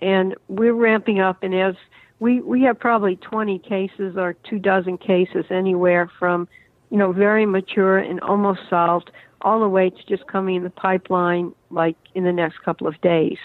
and 0.00 0.34
we're 0.48 0.74
ramping 0.74 1.20
up. 1.20 1.42
And 1.42 1.54
as 1.54 1.74
we 2.18 2.42
we 2.42 2.60
have 2.64 2.78
probably 2.78 3.16
20 3.16 3.60
cases 3.60 4.18
or 4.18 4.34
two 4.34 4.58
dozen 4.58 4.98
cases 4.98 5.46
anywhere 5.48 6.10
from, 6.18 6.46
you 6.90 6.98
know, 6.98 7.12
very 7.12 7.46
mature 7.46 7.96
and 7.96 8.20
almost 8.20 8.60
solved, 8.68 9.10
all 9.40 9.60
the 9.60 9.68
way 9.68 9.88
to 9.88 10.06
just 10.06 10.26
coming 10.26 10.56
in 10.56 10.64
the 10.64 10.70
pipeline 10.70 11.54
like 11.70 11.96
in 12.14 12.24
the 12.24 12.32
next 12.32 12.58
couple 12.62 12.86
of 12.86 13.00
days. 13.00 13.38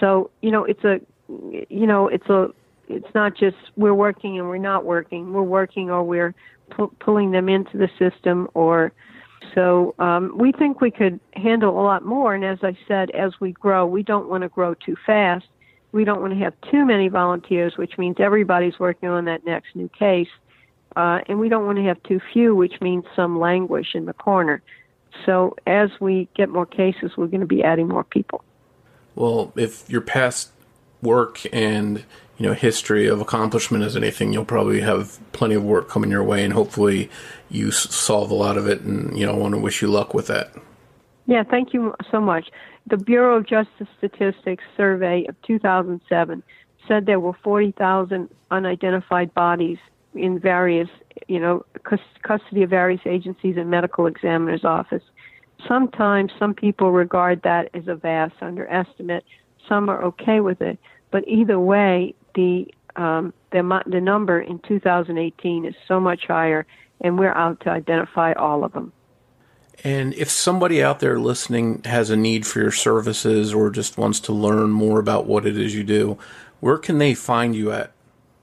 So 0.00 0.30
you 0.40 0.50
know, 0.50 0.64
it's 0.64 0.84
a, 0.84 1.00
you 1.68 1.86
know, 1.86 2.08
it's 2.08 2.28
a, 2.28 2.48
it's 2.88 3.14
not 3.14 3.36
just 3.36 3.56
we're 3.76 3.94
working 3.94 4.38
and 4.38 4.48
we're 4.48 4.58
not 4.58 4.84
working. 4.84 5.32
We're 5.32 5.42
working 5.42 5.90
or 5.90 6.02
we're 6.02 6.34
pu- 6.70 6.94
pulling 7.00 7.30
them 7.30 7.48
into 7.48 7.76
the 7.76 7.88
system 7.98 8.48
or 8.54 8.92
so 9.54 9.94
um, 9.98 10.36
we 10.36 10.52
think 10.52 10.80
we 10.80 10.90
could 10.90 11.20
handle 11.34 11.80
a 11.80 11.82
lot 11.82 12.04
more. 12.04 12.34
And 12.34 12.44
as 12.44 12.58
I 12.62 12.76
said, 12.86 13.10
as 13.10 13.32
we 13.40 13.52
grow, 13.52 13.86
we 13.86 14.02
don't 14.02 14.28
want 14.28 14.42
to 14.42 14.48
grow 14.48 14.74
too 14.74 14.96
fast. 15.06 15.46
We 15.92 16.04
don't 16.04 16.20
want 16.20 16.32
to 16.34 16.38
have 16.40 16.54
too 16.70 16.84
many 16.84 17.08
volunteers, 17.08 17.76
which 17.76 17.96
means 17.98 18.16
everybody's 18.18 18.78
working 18.78 19.08
on 19.08 19.24
that 19.24 19.44
next 19.44 19.74
new 19.74 19.88
case. 19.88 20.28
Uh, 20.96 21.20
and 21.28 21.38
we 21.38 21.48
don't 21.48 21.64
want 21.64 21.78
to 21.78 21.84
have 21.84 22.02
too 22.02 22.20
few, 22.32 22.54
which 22.54 22.80
means 22.80 23.04
some 23.14 23.38
languish 23.38 23.94
in 23.94 24.04
the 24.06 24.12
corner. 24.12 24.62
So 25.24 25.56
as 25.66 25.90
we 26.00 26.28
get 26.34 26.48
more 26.48 26.66
cases, 26.66 27.12
we're 27.16 27.26
going 27.26 27.40
to 27.40 27.46
be 27.46 27.62
adding 27.62 27.88
more 27.88 28.04
people. 28.04 28.44
Well, 29.18 29.52
if 29.56 29.90
your 29.90 30.00
past 30.00 30.50
work 31.02 31.40
and 31.52 32.04
you 32.38 32.46
know 32.46 32.52
history 32.52 33.08
of 33.08 33.20
accomplishment 33.20 33.82
is 33.82 33.96
anything, 33.96 34.32
you'll 34.32 34.44
probably 34.44 34.80
have 34.80 35.18
plenty 35.32 35.56
of 35.56 35.64
work 35.64 35.88
coming 35.88 36.08
your 36.08 36.22
way, 36.22 36.44
and 36.44 36.52
hopefully 36.52 37.10
you 37.50 37.72
solve 37.72 38.30
a 38.30 38.34
lot 38.34 38.56
of 38.56 38.68
it. 38.68 38.82
And 38.82 39.18
you 39.18 39.26
know, 39.26 39.32
I 39.32 39.36
want 39.36 39.54
to 39.54 39.60
wish 39.60 39.82
you 39.82 39.88
luck 39.88 40.14
with 40.14 40.28
that. 40.28 40.52
Yeah, 41.26 41.42
thank 41.42 41.74
you 41.74 41.96
so 42.12 42.20
much. 42.20 42.48
The 42.86 42.96
Bureau 42.96 43.36
of 43.36 43.44
Justice 43.44 43.88
Statistics 43.98 44.62
survey 44.76 45.26
of 45.28 45.34
2007 45.42 46.42
said 46.86 47.04
there 47.04 47.18
were 47.18 47.34
40,000 47.42 48.30
unidentified 48.52 49.34
bodies 49.34 49.78
in 50.14 50.38
various, 50.38 50.88
you 51.26 51.40
know, 51.40 51.66
custody 52.22 52.62
of 52.62 52.70
various 52.70 53.02
agencies 53.04 53.56
and 53.56 53.68
medical 53.68 54.06
examiner's 54.06 54.64
office. 54.64 55.02
Sometimes 55.66 56.32
some 56.38 56.54
people 56.54 56.92
regard 56.92 57.42
that 57.42 57.70
as 57.74 57.88
a 57.88 57.94
vast 57.94 58.34
underestimate. 58.40 59.24
Some 59.68 59.88
are 59.88 60.02
okay 60.04 60.40
with 60.40 60.62
it, 60.62 60.78
but 61.10 61.26
either 61.26 61.58
way, 61.58 62.14
the 62.34 62.66
um, 62.96 63.32
the 63.50 63.82
the 63.86 64.00
number 64.00 64.40
in 64.40 64.58
2018 64.60 65.64
is 65.64 65.74
so 65.86 66.00
much 66.00 66.26
higher, 66.26 66.66
and 67.00 67.18
we're 67.18 67.34
out 67.34 67.60
to 67.60 67.70
identify 67.70 68.32
all 68.32 68.64
of 68.64 68.72
them. 68.72 68.92
And 69.84 70.14
if 70.14 70.30
somebody 70.30 70.82
out 70.82 71.00
there 71.00 71.20
listening 71.20 71.82
has 71.84 72.10
a 72.10 72.16
need 72.16 72.46
for 72.46 72.60
your 72.60 72.72
services 72.72 73.54
or 73.54 73.70
just 73.70 73.96
wants 73.96 74.18
to 74.20 74.32
learn 74.32 74.70
more 74.70 74.98
about 74.98 75.26
what 75.26 75.46
it 75.46 75.56
is 75.56 75.74
you 75.74 75.84
do, 75.84 76.18
where 76.60 76.78
can 76.78 76.98
they 76.98 77.14
find 77.14 77.54
you 77.54 77.70
at? 77.70 77.92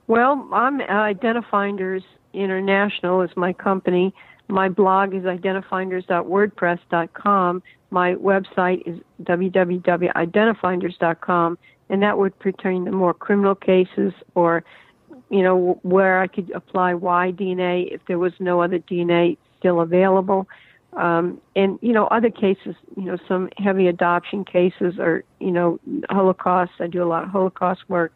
Well, 0.07 0.47
I'm 0.53 0.79
Identifinders 0.79 2.03
International 2.33 3.21
is 3.21 3.31
my 3.35 3.53
company. 3.53 4.13
My 4.47 4.69
blog 4.69 5.13
is 5.13 5.23
identifinders.wordpress.com. 5.23 7.63
My 7.89 8.13
website 8.15 8.81
is 8.85 8.99
www.identifinders.com, 9.23 11.57
and 11.89 12.03
that 12.03 12.17
would 12.17 12.39
pertain 12.39 12.85
to 12.85 12.91
more 12.91 13.13
criminal 13.13 13.55
cases 13.55 14.13
or, 14.35 14.63
you 15.29 15.41
know, 15.41 15.77
where 15.83 16.21
I 16.21 16.27
could 16.27 16.51
apply 16.51 16.93
Y 16.93 17.33
DNA 17.35 17.93
if 17.93 17.99
there 18.07 18.19
was 18.19 18.31
no 18.39 18.61
other 18.61 18.79
DNA 18.79 19.37
still 19.59 19.81
available. 19.81 20.47
Um, 20.93 21.41
and 21.57 21.77
you 21.81 21.91
know 21.91 22.07
other 22.07 22.29
cases 22.29 22.73
you 22.95 23.03
know 23.03 23.17
some 23.27 23.49
heavy 23.57 23.87
adoption 23.87 24.45
cases 24.45 24.97
or 24.97 25.25
you 25.41 25.51
know 25.51 25.77
holocaust 26.09 26.71
i 26.79 26.87
do 26.87 27.03
a 27.03 27.09
lot 27.09 27.25
of 27.25 27.31
holocaust 27.31 27.81
work 27.89 28.13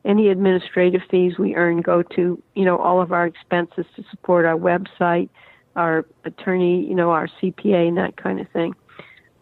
Any 0.04 0.28
administrative 0.28 1.00
fees 1.10 1.38
we 1.38 1.54
earn 1.54 1.80
go 1.80 2.02
to, 2.02 2.40
you 2.54 2.64
know, 2.66 2.76
all 2.76 3.00
of 3.00 3.12
our 3.12 3.26
expenses 3.26 3.86
to 3.96 4.04
support 4.10 4.44
our 4.44 4.58
website, 4.58 5.30
our 5.74 6.04
attorney, 6.26 6.86
you 6.86 6.94
know, 6.94 7.12
our 7.12 7.28
CPA 7.40 7.88
and 7.88 7.96
that 7.96 8.18
kind 8.18 8.40
of 8.40 8.48
thing. 8.50 8.74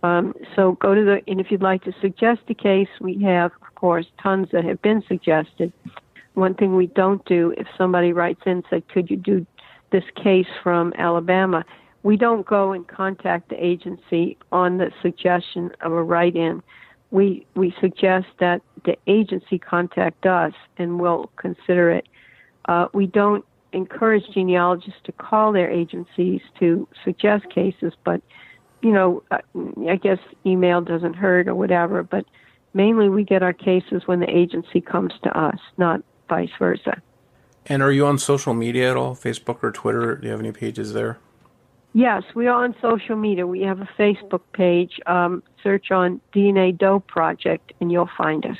Um, 0.03 0.35
so 0.57 0.73
go 0.73 0.95
to 0.95 1.05
the, 1.05 1.21
and 1.29 1.41
if 1.41 1.51
you'd 1.51 1.63
like 1.63 1.85
to 1.85 1.93
suggest 2.01 2.41
a 2.49 2.55
case, 2.55 2.89
we 3.01 3.23
have, 3.23 3.53
of 3.63 3.75
course, 3.77 4.07
tons 4.23 4.49
that 4.53 4.65
have 4.65 4.83
been 4.83 5.03
suggested. 5.07 5.73
One 6.35 6.55
thing 6.55 6.75
we 6.75 6.87
don't 6.87 7.25
do, 7.25 7.55
if 7.57 7.67
somebody 7.79 8.13
writes 8.13 8.41
in 8.47 8.53
and 8.53 8.65
said, 8.69 8.89
could 8.89 9.11
you 9.11 9.17
do 9.17 9.47
this 9.91 10.05
case 10.17 10.47
from 10.63 10.93
Alabama? 10.97 11.65
we 12.03 12.17
don't 12.17 12.47
go 12.47 12.73
and 12.73 12.87
contact 12.87 13.49
the 13.49 13.65
agency 13.65 14.37
on 14.51 14.79
the 14.79 14.91
suggestion 15.03 15.71
of 15.81 15.93
a 15.93 16.03
write-in. 16.03 16.63
We 17.11 17.47
we 17.55 17.75
suggest 17.81 18.27
that 18.41 18.63
the 18.85 18.97
agency 19.07 19.59
contact 19.59 20.27
us 20.27 20.55
and 20.79 20.99
we'll 20.99 21.31
consider 21.37 21.91
it. 21.91 22.09
Uh, 22.69 22.87
we 22.95 23.07
don't 23.07 23.45
encourage 23.73 24.25
genealogists 24.35 25.01
to 25.05 25.13
call 25.13 25.53
their 25.53 25.71
agencies 25.71 26.41
to 26.59 26.89
suggest 27.05 27.49
cases, 27.51 27.93
but 28.05 28.21
you 28.83 28.93
know, 28.93 29.23
uh, 29.31 29.39
I 29.89 29.97
guess 29.97 30.19
email 30.45 30.81
doesn't 30.81 31.15
hurt 31.15 31.49
or 31.49 31.55
whatever. 31.55 32.03
But 32.03 32.27
mainly, 32.75 33.09
we 33.09 33.25
get 33.25 33.43
our 33.43 33.53
cases 33.53 34.03
when 34.07 34.21
the 34.21 34.29
agency 34.29 34.81
comes 34.81 35.13
to 35.23 35.39
us, 35.39 35.59
not 35.79 36.03
vice 36.29 36.51
versa. 36.59 37.01
And 37.67 37.83
are 37.83 37.93
you 37.93 38.07
on 38.07 38.19
social 38.19 38.55
media 38.55 38.91
at 38.91 38.97
all, 38.97 39.15
Facebook 39.15 39.63
or 39.63 39.71
Twitter? 39.71 40.17
Do 40.17 40.27
you 40.27 40.33
have 40.33 40.41
any 40.41 40.53
pages 40.53 40.93
there? 40.93 41.19
Yes, 41.95 42.23
we 42.35 42.47
are 42.47 42.65
on 42.65 42.75
social 42.81 43.17
media. 43.17 43.47
We 43.47 43.61
have 43.63 43.81
a 43.81 43.89
Facebook 43.99 44.41
page. 44.53 44.99
Um, 45.07 45.43
search 45.63 45.91
on 45.91 46.21
DNA 46.35 46.77
Doe 46.77 47.01
Project, 47.01 47.73
and 47.81 47.93
you'll 47.93 48.11
find 48.17 48.45
us. 48.47 48.57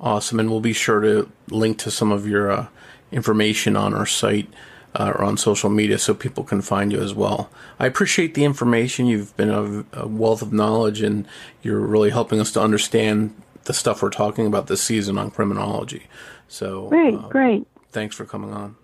Awesome, 0.00 0.40
and 0.40 0.50
we'll 0.50 0.60
be 0.60 0.72
sure 0.72 1.00
to 1.00 1.30
link 1.48 1.78
to 1.78 1.90
some 1.90 2.12
of 2.12 2.26
your 2.26 2.50
uh, 2.50 2.66
information 3.12 3.76
on 3.76 3.94
our 3.94 4.06
site 4.06 4.52
uh, 4.98 5.12
or 5.14 5.22
on 5.22 5.36
social 5.36 5.70
media 5.70 5.98
so 5.98 6.12
people 6.12 6.42
can 6.44 6.60
find 6.60 6.92
you 6.92 7.00
as 7.00 7.14
well. 7.14 7.50
I 7.78 7.86
appreciate 7.86 8.34
the 8.34 8.44
information. 8.44 9.06
You've 9.06 9.36
been 9.36 9.50
a, 9.50 9.84
a 9.92 10.06
wealth 10.08 10.42
of 10.42 10.52
knowledge, 10.52 11.00
and 11.00 11.26
you're 11.62 11.80
really 11.80 12.10
helping 12.10 12.40
us 12.40 12.52
to 12.52 12.60
understand 12.60 13.34
the 13.64 13.72
stuff 13.72 14.02
we're 14.02 14.10
talking 14.10 14.46
about 14.46 14.66
this 14.66 14.82
season 14.82 15.16
on 15.16 15.30
criminology. 15.30 16.08
So 16.48 16.88
great, 16.88 17.14
uh, 17.14 17.28
great. 17.28 17.66
Thanks 17.90 18.16
for 18.16 18.24
coming 18.24 18.52
on. 18.52 18.76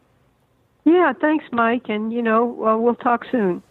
Yeah, 0.84 1.12
thanks, 1.20 1.44
Mike. 1.50 1.88
And, 1.88 2.12
you 2.12 2.22
know, 2.22 2.44
well, 2.44 2.78
we'll 2.78 2.94
talk 2.94 3.24
soon. 3.32 3.62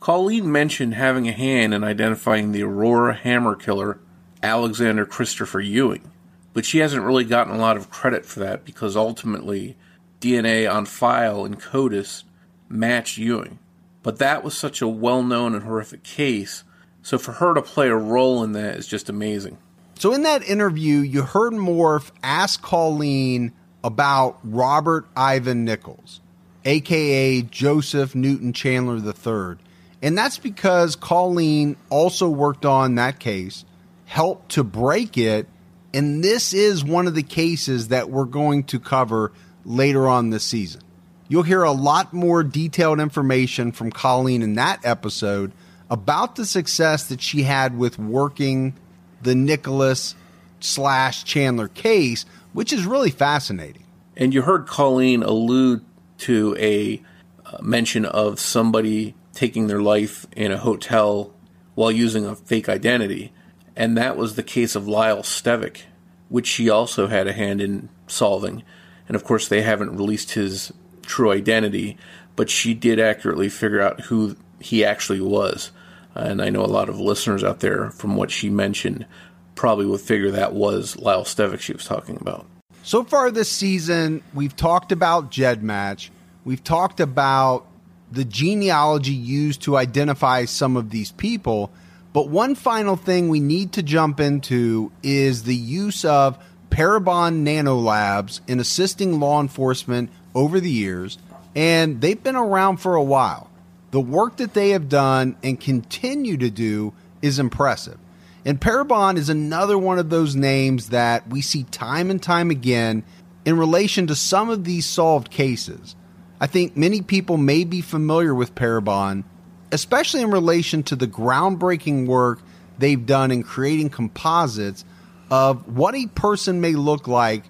Colleen 0.00 0.50
mentioned 0.52 0.94
having 0.94 1.28
a 1.28 1.32
hand 1.32 1.74
in 1.74 1.82
identifying 1.82 2.52
the 2.52 2.62
Aurora 2.62 3.14
hammer 3.14 3.56
killer, 3.56 3.98
Alexander 4.42 5.04
Christopher 5.04 5.60
Ewing. 5.60 6.10
but 6.54 6.64
she 6.64 6.78
hasn't 6.78 7.04
really 7.04 7.24
gotten 7.24 7.52
a 7.52 7.58
lot 7.58 7.76
of 7.76 7.90
credit 7.90 8.24
for 8.24 8.40
that 8.40 8.64
because 8.64 8.96
ultimately 8.96 9.76
DNA 10.24 10.72
on 10.72 10.86
file 10.86 11.44
in 11.44 11.56
CODIS 11.56 12.24
matched 12.68 13.18
Ewing. 13.18 13.58
But 14.02 14.18
that 14.18 14.42
was 14.42 14.56
such 14.56 14.80
a 14.80 14.88
well 14.88 15.22
known 15.22 15.54
and 15.54 15.64
horrific 15.64 16.02
case, 16.02 16.64
so 17.02 17.18
for 17.18 17.32
her 17.32 17.52
to 17.52 17.60
play 17.60 17.88
a 17.88 17.96
role 17.96 18.42
in 18.42 18.52
that 18.52 18.76
is 18.76 18.86
just 18.86 19.10
amazing. 19.10 19.58
So, 19.96 20.12
in 20.12 20.22
that 20.22 20.42
interview, 20.42 20.98
you 20.98 21.22
heard 21.22 21.52
Morph 21.52 22.10
ask 22.22 22.60
Colleen 22.62 23.52
about 23.82 24.38
Robert 24.42 25.06
Ivan 25.14 25.64
Nichols, 25.64 26.20
aka 26.64 27.42
Joseph 27.42 28.14
Newton 28.14 28.52
Chandler 28.52 28.96
III. 28.96 29.58
And 30.02 30.18
that's 30.18 30.38
because 30.38 30.96
Colleen 30.96 31.76
also 31.90 32.28
worked 32.28 32.66
on 32.66 32.96
that 32.96 33.18
case, 33.20 33.64
helped 34.06 34.52
to 34.52 34.64
break 34.64 35.16
it, 35.16 35.48
and 35.94 36.24
this 36.24 36.52
is 36.52 36.84
one 36.84 37.06
of 37.06 37.14
the 37.14 37.22
cases 37.22 37.88
that 37.88 38.10
we're 38.10 38.24
going 38.24 38.64
to 38.64 38.80
cover 38.80 39.32
later 39.64 40.08
on 40.08 40.30
this 40.30 40.44
season. 40.44 40.82
You'll 41.28 41.42
hear 41.42 41.62
a 41.62 41.72
lot 41.72 42.12
more 42.12 42.42
detailed 42.42 43.00
information 43.00 43.72
from 43.72 43.90
Colleen 43.90 44.42
in 44.42 44.54
that 44.54 44.80
episode 44.84 45.52
about 45.90 46.36
the 46.36 46.44
success 46.44 47.08
that 47.08 47.20
she 47.20 47.42
had 47.42 47.78
with 47.78 47.98
working 47.98 48.74
the 49.22 49.34
Nicholas 49.34 50.14
slash 50.60 51.24
Chandler 51.24 51.68
case, 51.68 52.24
which 52.52 52.72
is 52.72 52.84
really 52.84 53.10
fascinating. 53.10 53.84
And 54.16 54.32
you 54.32 54.42
heard 54.42 54.66
Colleen 54.66 55.22
allude 55.22 55.84
to 56.18 56.56
a 56.58 57.02
uh, 57.44 57.58
mention 57.62 58.04
of 58.04 58.38
somebody 58.38 59.14
taking 59.32 59.66
their 59.66 59.82
life 59.82 60.26
in 60.36 60.52
a 60.52 60.58
hotel 60.58 61.34
while 61.74 61.90
using 61.90 62.24
a 62.24 62.36
fake 62.36 62.68
identity. 62.68 63.32
And 63.74 63.96
that 63.96 64.16
was 64.16 64.36
the 64.36 64.42
case 64.42 64.76
of 64.76 64.86
Lyle 64.86 65.22
Stevick, 65.22 65.82
which 66.28 66.46
she 66.46 66.70
also 66.70 67.08
had 67.08 67.26
a 67.26 67.32
hand 67.32 67.60
in 67.60 67.88
solving. 68.06 68.62
And 69.08 69.14
of 69.14 69.24
course, 69.24 69.48
they 69.48 69.62
haven't 69.62 69.96
released 69.96 70.32
his 70.32 70.72
true 71.02 71.30
identity, 71.30 71.96
but 72.36 72.50
she 72.50 72.74
did 72.74 72.98
accurately 72.98 73.48
figure 73.48 73.80
out 73.80 74.02
who 74.02 74.36
he 74.60 74.84
actually 74.84 75.20
was. 75.20 75.70
Uh, 76.16 76.20
and 76.20 76.42
I 76.42 76.50
know 76.50 76.64
a 76.64 76.66
lot 76.66 76.88
of 76.88 76.98
listeners 76.98 77.44
out 77.44 77.60
there, 77.60 77.90
from 77.90 78.16
what 78.16 78.30
she 78.30 78.48
mentioned, 78.48 79.06
probably 79.54 79.86
would 79.86 80.00
figure 80.00 80.30
that 80.32 80.52
was 80.52 80.96
Lyle 80.96 81.24
Stevick 81.24 81.60
she 81.60 81.72
was 81.72 81.84
talking 81.84 82.16
about. 82.20 82.46
So 82.82 83.04
far 83.04 83.30
this 83.30 83.50
season, 83.50 84.22
we've 84.34 84.54
talked 84.54 84.92
about 84.92 85.30
GEDmatch. 85.30 86.10
We've 86.44 86.62
talked 86.62 87.00
about 87.00 87.66
the 88.12 88.24
genealogy 88.24 89.12
used 89.12 89.62
to 89.62 89.76
identify 89.76 90.44
some 90.44 90.76
of 90.76 90.90
these 90.90 91.10
people. 91.12 91.72
But 92.12 92.28
one 92.28 92.54
final 92.54 92.96
thing 92.96 93.28
we 93.28 93.40
need 93.40 93.72
to 93.72 93.82
jump 93.82 94.20
into 94.20 94.92
is 95.02 95.44
the 95.44 95.54
use 95.54 96.04
of 96.04 96.38
Parabon 96.74 97.44
Nanolabs 97.44 98.40
in 98.48 98.58
assisting 98.58 99.20
law 99.20 99.40
enforcement 99.40 100.10
over 100.34 100.58
the 100.58 100.72
years, 100.72 101.18
and 101.54 102.00
they've 102.00 102.20
been 102.20 102.34
around 102.34 102.78
for 102.78 102.96
a 102.96 103.02
while. 103.02 103.48
The 103.92 104.00
work 104.00 104.38
that 104.38 104.54
they 104.54 104.70
have 104.70 104.88
done 104.88 105.36
and 105.44 105.60
continue 105.60 106.36
to 106.36 106.50
do 106.50 106.92
is 107.22 107.38
impressive. 107.38 107.96
And 108.44 108.60
Parabon 108.60 109.18
is 109.18 109.28
another 109.28 109.78
one 109.78 110.00
of 110.00 110.10
those 110.10 110.34
names 110.34 110.88
that 110.88 111.28
we 111.28 111.42
see 111.42 111.62
time 111.62 112.10
and 112.10 112.20
time 112.20 112.50
again 112.50 113.04
in 113.44 113.56
relation 113.56 114.08
to 114.08 114.16
some 114.16 114.50
of 114.50 114.64
these 114.64 114.84
solved 114.84 115.30
cases. 115.30 115.94
I 116.40 116.48
think 116.48 116.76
many 116.76 117.02
people 117.02 117.36
may 117.36 117.62
be 117.62 117.82
familiar 117.82 118.34
with 118.34 118.56
Parabon, 118.56 119.22
especially 119.70 120.22
in 120.22 120.32
relation 120.32 120.82
to 120.82 120.96
the 120.96 121.06
groundbreaking 121.06 122.08
work 122.08 122.40
they've 122.80 123.06
done 123.06 123.30
in 123.30 123.44
creating 123.44 123.90
composites 123.90 124.84
of 125.30 125.76
what 125.76 125.94
a 125.94 126.06
person 126.08 126.60
may 126.60 126.72
look 126.72 127.08
like 127.08 127.44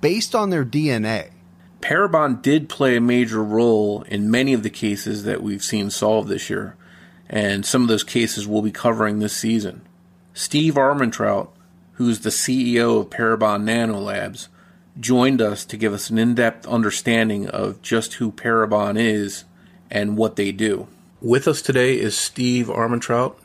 based 0.00 0.34
on 0.34 0.50
their 0.50 0.64
DNA. 0.64 1.30
Parabon 1.80 2.40
did 2.40 2.68
play 2.68 2.96
a 2.96 3.00
major 3.00 3.42
role 3.42 4.02
in 4.02 4.30
many 4.30 4.52
of 4.54 4.62
the 4.62 4.70
cases 4.70 5.24
that 5.24 5.42
we've 5.42 5.62
seen 5.62 5.90
solved 5.90 6.28
this 6.28 6.48
year, 6.48 6.76
and 7.28 7.66
some 7.66 7.82
of 7.82 7.88
those 7.88 8.04
cases 8.04 8.46
we'll 8.46 8.62
be 8.62 8.70
covering 8.70 9.18
this 9.18 9.36
season. 9.36 9.82
Steve 10.32 10.74
Armentrout, 10.74 11.50
who's 11.92 12.20
the 12.20 12.30
CEO 12.30 13.00
of 13.00 13.10
Parabon 13.10 13.64
Nanolabs, 13.64 14.48
joined 14.98 15.42
us 15.42 15.64
to 15.64 15.76
give 15.76 15.92
us 15.92 16.10
an 16.10 16.18
in 16.18 16.34
depth 16.34 16.66
understanding 16.66 17.48
of 17.48 17.82
just 17.82 18.14
who 18.14 18.32
Parabon 18.32 18.98
is 18.98 19.44
and 19.90 20.16
what 20.16 20.36
they 20.36 20.52
do. 20.52 20.88
With 21.20 21.46
us 21.46 21.62
today 21.62 21.98
is 21.98 22.16
Steve 22.16 22.66
Armentrout. 22.66 23.36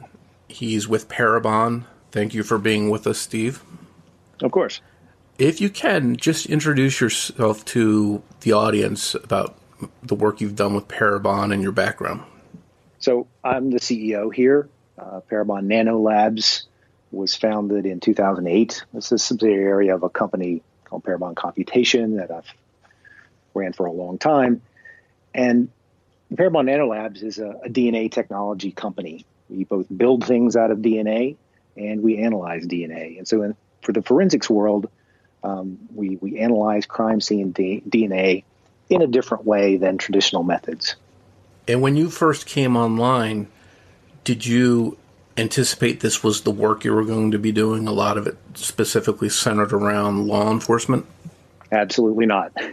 He's 0.47 0.87
with 0.87 1.09
Parabon. 1.09 1.85
Thank 2.11 2.33
you 2.33 2.43
for 2.43 2.57
being 2.57 2.89
with 2.89 3.05
us, 3.05 3.19
Steve. 3.19 3.61
Of 4.41 4.51
course. 4.51 4.81
If 5.37 5.61
you 5.61 5.69
can, 5.69 6.17
just 6.17 6.47
introduce 6.47 6.99
yourself 6.99 7.63
to 7.65 8.21
the 8.41 8.51
audience 8.51 9.15
about 9.15 9.57
the 10.03 10.15
work 10.15 10.41
you've 10.41 10.55
done 10.55 10.73
with 10.73 10.87
Parabon 10.87 11.53
and 11.53 11.63
your 11.63 11.71
background. 11.71 12.23
So, 12.99 13.27
I'm 13.43 13.71
the 13.71 13.79
CEO 13.79 14.33
here. 14.33 14.67
Uh, 14.97 15.21
Parabon 15.31 15.67
Nanolabs 15.67 16.63
was 17.11 17.35
founded 17.35 17.85
in 17.85 18.01
2008. 18.01 18.83
It's 18.93 19.11
a 19.13 19.17
subsidiary 19.17 19.89
of 19.89 20.03
a 20.03 20.09
company 20.09 20.61
called 20.83 21.03
Parabon 21.03 21.35
Computation 21.35 22.17
that 22.17 22.31
I've 22.31 22.53
ran 23.53 23.71
for 23.71 23.85
a 23.85 23.91
long 23.91 24.17
time. 24.17 24.61
And 25.33 25.69
Parabon 26.33 26.65
Nanolabs 26.69 27.23
is 27.23 27.39
a, 27.39 27.49
a 27.63 27.69
DNA 27.69 28.11
technology 28.11 28.71
company. 28.71 29.25
We 29.49 29.63
both 29.63 29.87
build 29.95 30.25
things 30.25 30.55
out 30.55 30.71
of 30.71 30.79
DNA 30.79 31.37
and 31.77 32.03
we 32.03 32.17
analyze 32.17 32.65
DNA. 32.65 33.17
And 33.17 33.27
so, 33.27 33.43
in, 33.43 33.55
for 33.81 33.93
the 33.93 34.01
forensics 34.01 34.49
world, 34.49 34.89
um, 35.43 35.79
we, 35.93 36.17
we 36.17 36.39
analyze 36.39 36.85
crime 36.85 37.21
scene 37.21 37.51
D- 37.51 37.83
DNA 37.87 38.43
in 38.89 39.01
a 39.01 39.07
different 39.07 39.45
way 39.45 39.77
than 39.77 39.97
traditional 39.97 40.43
methods. 40.43 40.95
And 41.67 41.81
when 41.81 41.95
you 41.95 42.09
first 42.09 42.45
came 42.45 42.75
online, 42.75 43.47
did 44.23 44.45
you 44.45 44.97
anticipate 45.37 45.99
this 45.99 46.23
was 46.23 46.41
the 46.41 46.51
work 46.51 46.83
you 46.83 46.93
were 46.93 47.05
going 47.05 47.31
to 47.31 47.39
be 47.39 47.51
doing? 47.51 47.87
A 47.87 47.91
lot 47.91 48.17
of 48.17 48.27
it 48.27 48.37
specifically 48.55 49.29
centered 49.29 49.71
around 49.71 50.27
law 50.27 50.51
enforcement? 50.51 51.05
Absolutely 51.71 52.25
not. 52.25 52.51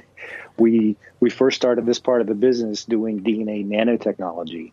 We 0.59 0.97
we 1.21 1.29
first 1.29 1.57
started 1.57 1.85
this 1.85 1.99
part 1.99 2.23
of 2.23 2.27
the 2.27 2.35
business 2.35 2.87
doing 2.87 3.21
DNA 3.21 3.67
nanotechnology, 3.67 4.73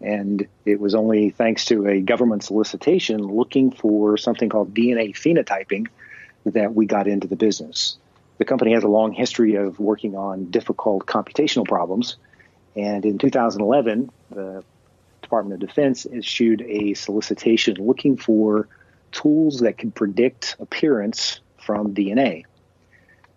and 0.00 0.46
it 0.64 0.78
was 0.78 0.94
only 0.94 1.30
thanks 1.30 1.64
to 1.66 1.86
a 1.86 2.00
government 2.00 2.44
solicitation 2.44 3.22
looking 3.22 3.70
for 3.70 4.16
something 4.16 4.48
called 4.48 4.74
DNA 4.74 5.14
phenotyping 5.14 5.86
that 6.44 6.74
we 6.74 6.86
got 6.86 7.06
into 7.06 7.26
the 7.26 7.36
business. 7.36 7.96
The 8.38 8.44
company 8.44 8.72
has 8.74 8.84
a 8.84 8.88
long 8.88 9.12
history 9.12 9.54
of 9.54 9.80
working 9.80 10.14
on 10.14 10.50
difficult 10.50 11.06
computational 11.06 11.66
problems. 11.66 12.16
And 12.76 13.04
in 13.06 13.18
2011, 13.18 14.10
the 14.30 14.62
Department 15.22 15.62
of 15.62 15.68
Defense 15.68 16.06
issued 16.06 16.62
a 16.62 16.94
solicitation 16.94 17.76
looking 17.76 18.16
for 18.16 18.68
tools 19.12 19.60
that 19.60 19.78
could 19.78 19.94
predict 19.94 20.56
appearance 20.60 21.40
from 21.58 21.94
DNA. 21.94 22.44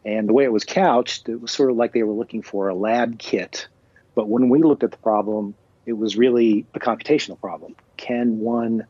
And 0.04 0.28
the 0.28 0.34
way 0.34 0.44
it 0.44 0.52
was 0.52 0.66
couched, 0.66 1.30
it 1.30 1.42
was 1.42 1.52
sort 1.52 1.72
of 1.72 1.78
like 1.78 1.94
they 1.94 2.04
were 2.04 2.14
looking 2.14 2.42
for 2.42 2.68
a 2.68 2.76
lab 2.76 3.18
kit. 3.18 3.68
But 4.14 4.28
when 4.28 4.50
we 4.50 4.62
looked 4.62 4.84
at 4.84 4.92
the 4.92 4.98
problem, 4.98 5.56
it 5.90 5.98
was 5.98 6.16
really 6.16 6.68
a 6.76 6.80
computational 6.80 7.40
problem. 7.42 7.76
Can 7.98 8.38
one 8.38 8.86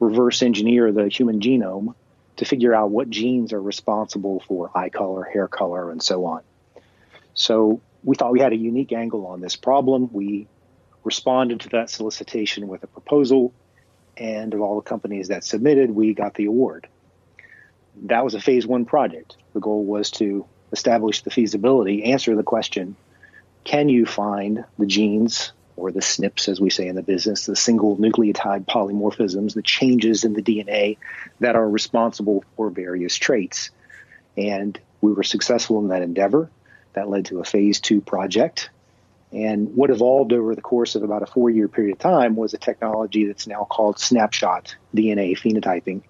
reverse 0.00 0.42
engineer 0.42 0.90
the 0.90 1.06
human 1.08 1.38
genome 1.38 1.94
to 2.38 2.44
figure 2.44 2.74
out 2.74 2.90
what 2.90 3.08
genes 3.08 3.52
are 3.52 3.62
responsible 3.62 4.40
for 4.48 4.76
eye 4.76 4.88
color, 4.88 5.22
hair 5.22 5.46
color, 5.46 5.92
and 5.92 6.02
so 6.02 6.24
on. 6.24 6.42
So 7.34 7.80
we 8.02 8.16
thought 8.16 8.32
we 8.32 8.40
had 8.40 8.52
a 8.52 8.56
unique 8.56 8.92
angle 8.92 9.28
on 9.28 9.40
this 9.40 9.54
problem. 9.54 10.10
We 10.12 10.48
responded 11.04 11.60
to 11.60 11.68
that 11.68 11.88
solicitation 11.88 12.66
with 12.66 12.82
a 12.82 12.88
proposal, 12.88 13.52
and 14.16 14.52
of 14.52 14.60
all 14.60 14.74
the 14.74 14.88
companies 14.88 15.28
that 15.28 15.44
submitted, 15.44 15.92
we 15.92 16.14
got 16.14 16.34
the 16.34 16.46
award. 16.46 16.88
That 18.06 18.24
was 18.24 18.34
a 18.34 18.40
phase 18.40 18.66
one 18.66 18.86
project. 18.86 19.36
The 19.52 19.60
goal 19.60 19.84
was 19.84 20.10
to 20.12 20.46
establish 20.72 21.22
the 21.22 21.30
feasibility, 21.30 22.02
answer 22.04 22.34
the 22.34 22.42
question 22.42 22.96
can 23.62 23.88
you 23.88 24.06
find 24.06 24.64
the 24.78 24.86
genes 24.86 25.52
or 25.80 25.90
the 25.90 26.00
SNPs, 26.00 26.48
as 26.48 26.60
we 26.60 26.70
say 26.70 26.86
in 26.86 26.94
the 26.94 27.02
business, 27.02 27.46
the 27.46 27.56
single 27.56 27.96
nucleotide 27.96 28.66
polymorphisms, 28.66 29.54
the 29.54 29.62
changes 29.62 30.24
in 30.24 30.34
the 30.34 30.42
DNA 30.42 30.98
that 31.40 31.56
are 31.56 31.68
responsible 31.68 32.44
for 32.56 32.70
various 32.70 33.16
traits. 33.16 33.70
And 34.36 34.78
we 35.00 35.12
were 35.12 35.22
successful 35.22 35.78
in 35.80 35.88
that 35.88 36.02
endeavor. 36.02 36.50
That 36.92 37.08
led 37.08 37.26
to 37.26 37.40
a 37.40 37.44
phase 37.44 37.80
two 37.80 38.00
project. 38.00 38.70
And 39.32 39.76
what 39.76 39.90
evolved 39.90 40.32
over 40.32 40.54
the 40.54 40.60
course 40.60 40.96
of 40.96 41.02
about 41.02 41.22
a 41.22 41.26
four 41.26 41.50
year 41.50 41.68
period 41.68 41.92
of 41.92 41.98
time 41.98 42.36
was 42.36 42.52
a 42.52 42.58
technology 42.58 43.26
that's 43.26 43.46
now 43.46 43.64
called 43.64 43.98
snapshot 43.98 44.74
DNA 44.94 45.38
phenotyping. 45.38 46.02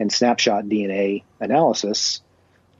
And 0.00 0.10
snapshot 0.10 0.64
DNA 0.64 1.22
analysis 1.40 2.22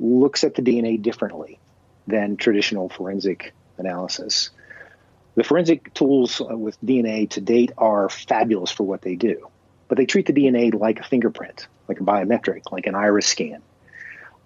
looks 0.01 0.43
at 0.43 0.55
the 0.55 0.63
DNA 0.63 1.01
differently 1.01 1.59
than 2.07 2.37
traditional 2.37 2.89
forensic 2.89 3.55
analysis. 3.79 4.51
The 5.37 5.45
forensic 5.45 5.93
tools 5.95 6.41
uh, 6.41 6.57
with 6.57 6.81
DNA 6.81 7.29
to 7.31 7.41
date 7.41 7.73
are 7.77 8.09
fabulous 8.09 8.71
for 8.71 8.85
what 8.85 9.03
they 9.03 9.17
do, 9.17 9.49
but 9.89 9.99
they 9.99 10.07
treat 10.07 10.27
the 10.27 10.33
DNA 10.33 10.73
like 10.79 11.01
a 11.01 11.03
fingerprint, 11.03 11.67
like 11.89 12.01
a 12.01 12.05
biometric, 12.05 12.71
like 12.71 12.87
an 12.87 12.95
iris 12.95 13.27
scan. 13.27 13.61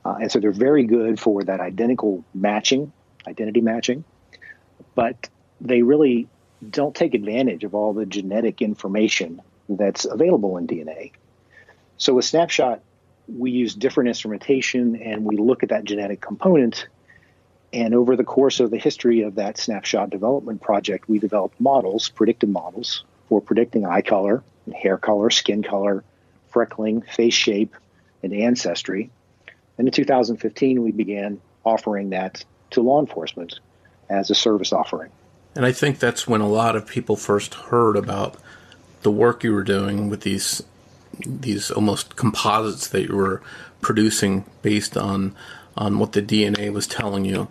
Uh, 0.04 0.16
and 0.22 0.32
so 0.32 0.40
they're 0.40 0.52
very 0.52 0.84
good 0.84 1.20
for 1.20 1.42
that 1.44 1.60
identical 1.60 2.24
matching, 2.32 2.92
identity 3.26 3.60
matching, 3.60 4.04
but 4.94 5.28
they 5.60 5.82
really 5.82 6.28
don't 6.68 6.94
take 6.94 7.14
advantage 7.14 7.64
of 7.64 7.74
all 7.74 7.92
the 7.92 8.06
genetic 8.06 8.62
information 8.62 9.42
that's 9.68 10.04
available 10.04 10.56
in 10.56 10.66
DNA. 10.66 11.12
So 11.98 12.14
with 12.14 12.24
Snapshot, 12.24 12.80
we 13.28 13.50
use 13.50 13.74
different 13.74 14.08
instrumentation 14.08 14.96
and 14.96 15.24
we 15.24 15.36
look 15.36 15.62
at 15.62 15.68
that 15.68 15.84
genetic 15.84 16.20
component. 16.20 16.88
And 17.72 17.94
over 17.94 18.16
the 18.16 18.24
course 18.24 18.60
of 18.60 18.70
the 18.70 18.78
history 18.78 19.22
of 19.22 19.34
that 19.34 19.58
snapshot 19.58 20.10
development 20.10 20.62
project, 20.62 21.08
we 21.08 21.18
developed 21.18 21.60
models, 21.60 22.08
predictive 22.08 22.48
models, 22.48 23.04
for 23.28 23.40
predicting 23.40 23.84
eye 23.84 24.00
color, 24.00 24.42
hair 24.74 24.96
color, 24.96 25.30
skin 25.30 25.62
color, 25.62 26.02
freckling, 26.52 27.06
face 27.06 27.34
shape, 27.34 27.74
and 28.22 28.32
ancestry. 28.32 29.10
And 29.76 29.86
in 29.86 29.92
2015, 29.92 30.82
we 30.82 30.92
began 30.92 31.40
offering 31.64 32.10
that 32.10 32.44
to 32.70 32.80
law 32.80 33.00
enforcement 33.00 33.60
as 34.08 34.30
a 34.30 34.34
service 34.34 34.72
offering. 34.72 35.10
And 35.54 35.66
I 35.66 35.72
think 35.72 35.98
that's 35.98 36.26
when 36.26 36.40
a 36.40 36.48
lot 36.48 36.76
of 36.76 36.86
people 36.86 37.16
first 37.16 37.54
heard 37.54 37.96
about 37.96 38.36
the 39.02 39.10
work 39.10 39.44
you 39.44 39.52
were 39.52 39.62
doing 39.62 40.08
with 40.08 40.22
these 40.22 40.62
these 41.26 41.70
almost 41.70 42.14
composites 42.16 42.86
that 42.88 43.08
you 43.08 43.16
were 43.16 43.42
producing 43.80 44.44
based 44.62 44.96
on 44.96 45.34
on 45.78 45.98
what 45.98 46.12
the 46.12 46.20
DNA 46.20 46.70
was 46.72 46.86
telling 46.86 47.24
you, 47.24 47.48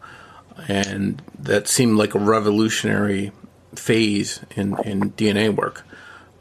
and 0.67 1.21
that 1.39 1.67
seemed 1.67 1.97
like 1.97 2.13
a 2.13 2.19
revolutionary 2.19 3.31
phase 3.75 4.41
in, 4.55 4.77
in 4.83 5.11
DNA 5.11 5.55
work. 5.55 5.83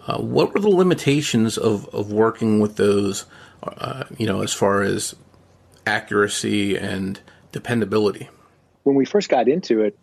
Uh, 0.06 0.18
what 0.18 0.52
were 0.52 0.60
the 0.60 0.68
limitations 0.68 1.56
of, 1.56 1.88
of 1.94 2.12
working 2.12 2.60
with 2.60 2.76
those, 2.76 3.24
uh, 3.62 4.04
you 4.18 4.26
know, 4.26 4.42
as 4.42 4.52
far 4.52 4.82
as 4.82 5.14
accuracy 5.86 6.76
and 6.76 7.20
dependability? 7.52 8.28
When 8.82 8.96
we 8.96 9.04
first 9.04 9.28
got 9.28 9.48
into 9.48 9.82
it, 9.82 9.98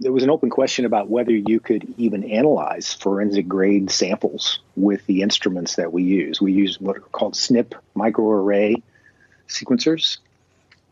there 0.00 0.12
was 0.12 0.22
an 0.22 0.30
open 0.30 0.50
question 0.50 0.84
about 0.84 1.08
whether 1.08 1.32
you 1.32 1.58
could 1.58 1.94
even 1.96 2.22
analyze 2.24 2.94
forensic 2.94 3.48
grade 3.48 3.90
samples 3.90 4.60
with 4.76 5.04
the 5.06 5.22
instruments 5.22 5.76
that 5.76 5.92
we 5.92 6.04
use. 6.04 6.40
We 6.40 6.52
use 6.52 6.80
what 6.80 6.96
are 6.96 7.00
called 7.00 7.34
SNP 7.34 7.74
microarray 7.96 8.82
sequencers. 9.48 10.18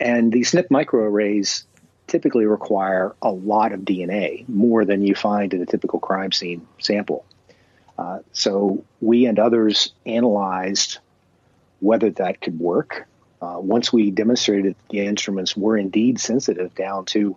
And 0.00 0.32
these 0.32 0.52
SNP 0.52 0.68
microarrays 0.68 1.64
typically 2.06 2.46
require 2.46 3.14
a 3.22 3.30
lot 3.30 3.72
of 3.72 3.80
DNA, 3.80 4.48
more 4.48 4.84
than 4.84 5.02
you 5.02 5.14
find 5.14 5.52
in 5.54 5.62
a 5.62 5.66
typical 5.66 5.98
crime 5.98 6.32
scene 6.32 6.66
sample. 6.78 7.24
Uh, 7.98 8.20
so 8.32 8.84
we 9.00 9.26
and 9.26 9.38
others 9.38 9.92
analyzed 10.04 10.98
whether 11.80 12.10
that 12.10 12.40
could 12.40 12.58
work. 12.58 13.06
Uh, 13.40 13.56
once 13.58 13.92
we 13.92 14.10
demonstrated 14.10 14.74
that 14.74 14.88
the 14.90 15.00
instruments 15.00 15.56
were 15.56 15.76
indeed 15.76 16.18
sensitive 16.18 16.74
down 16.74 17.04
to 17.04 17.36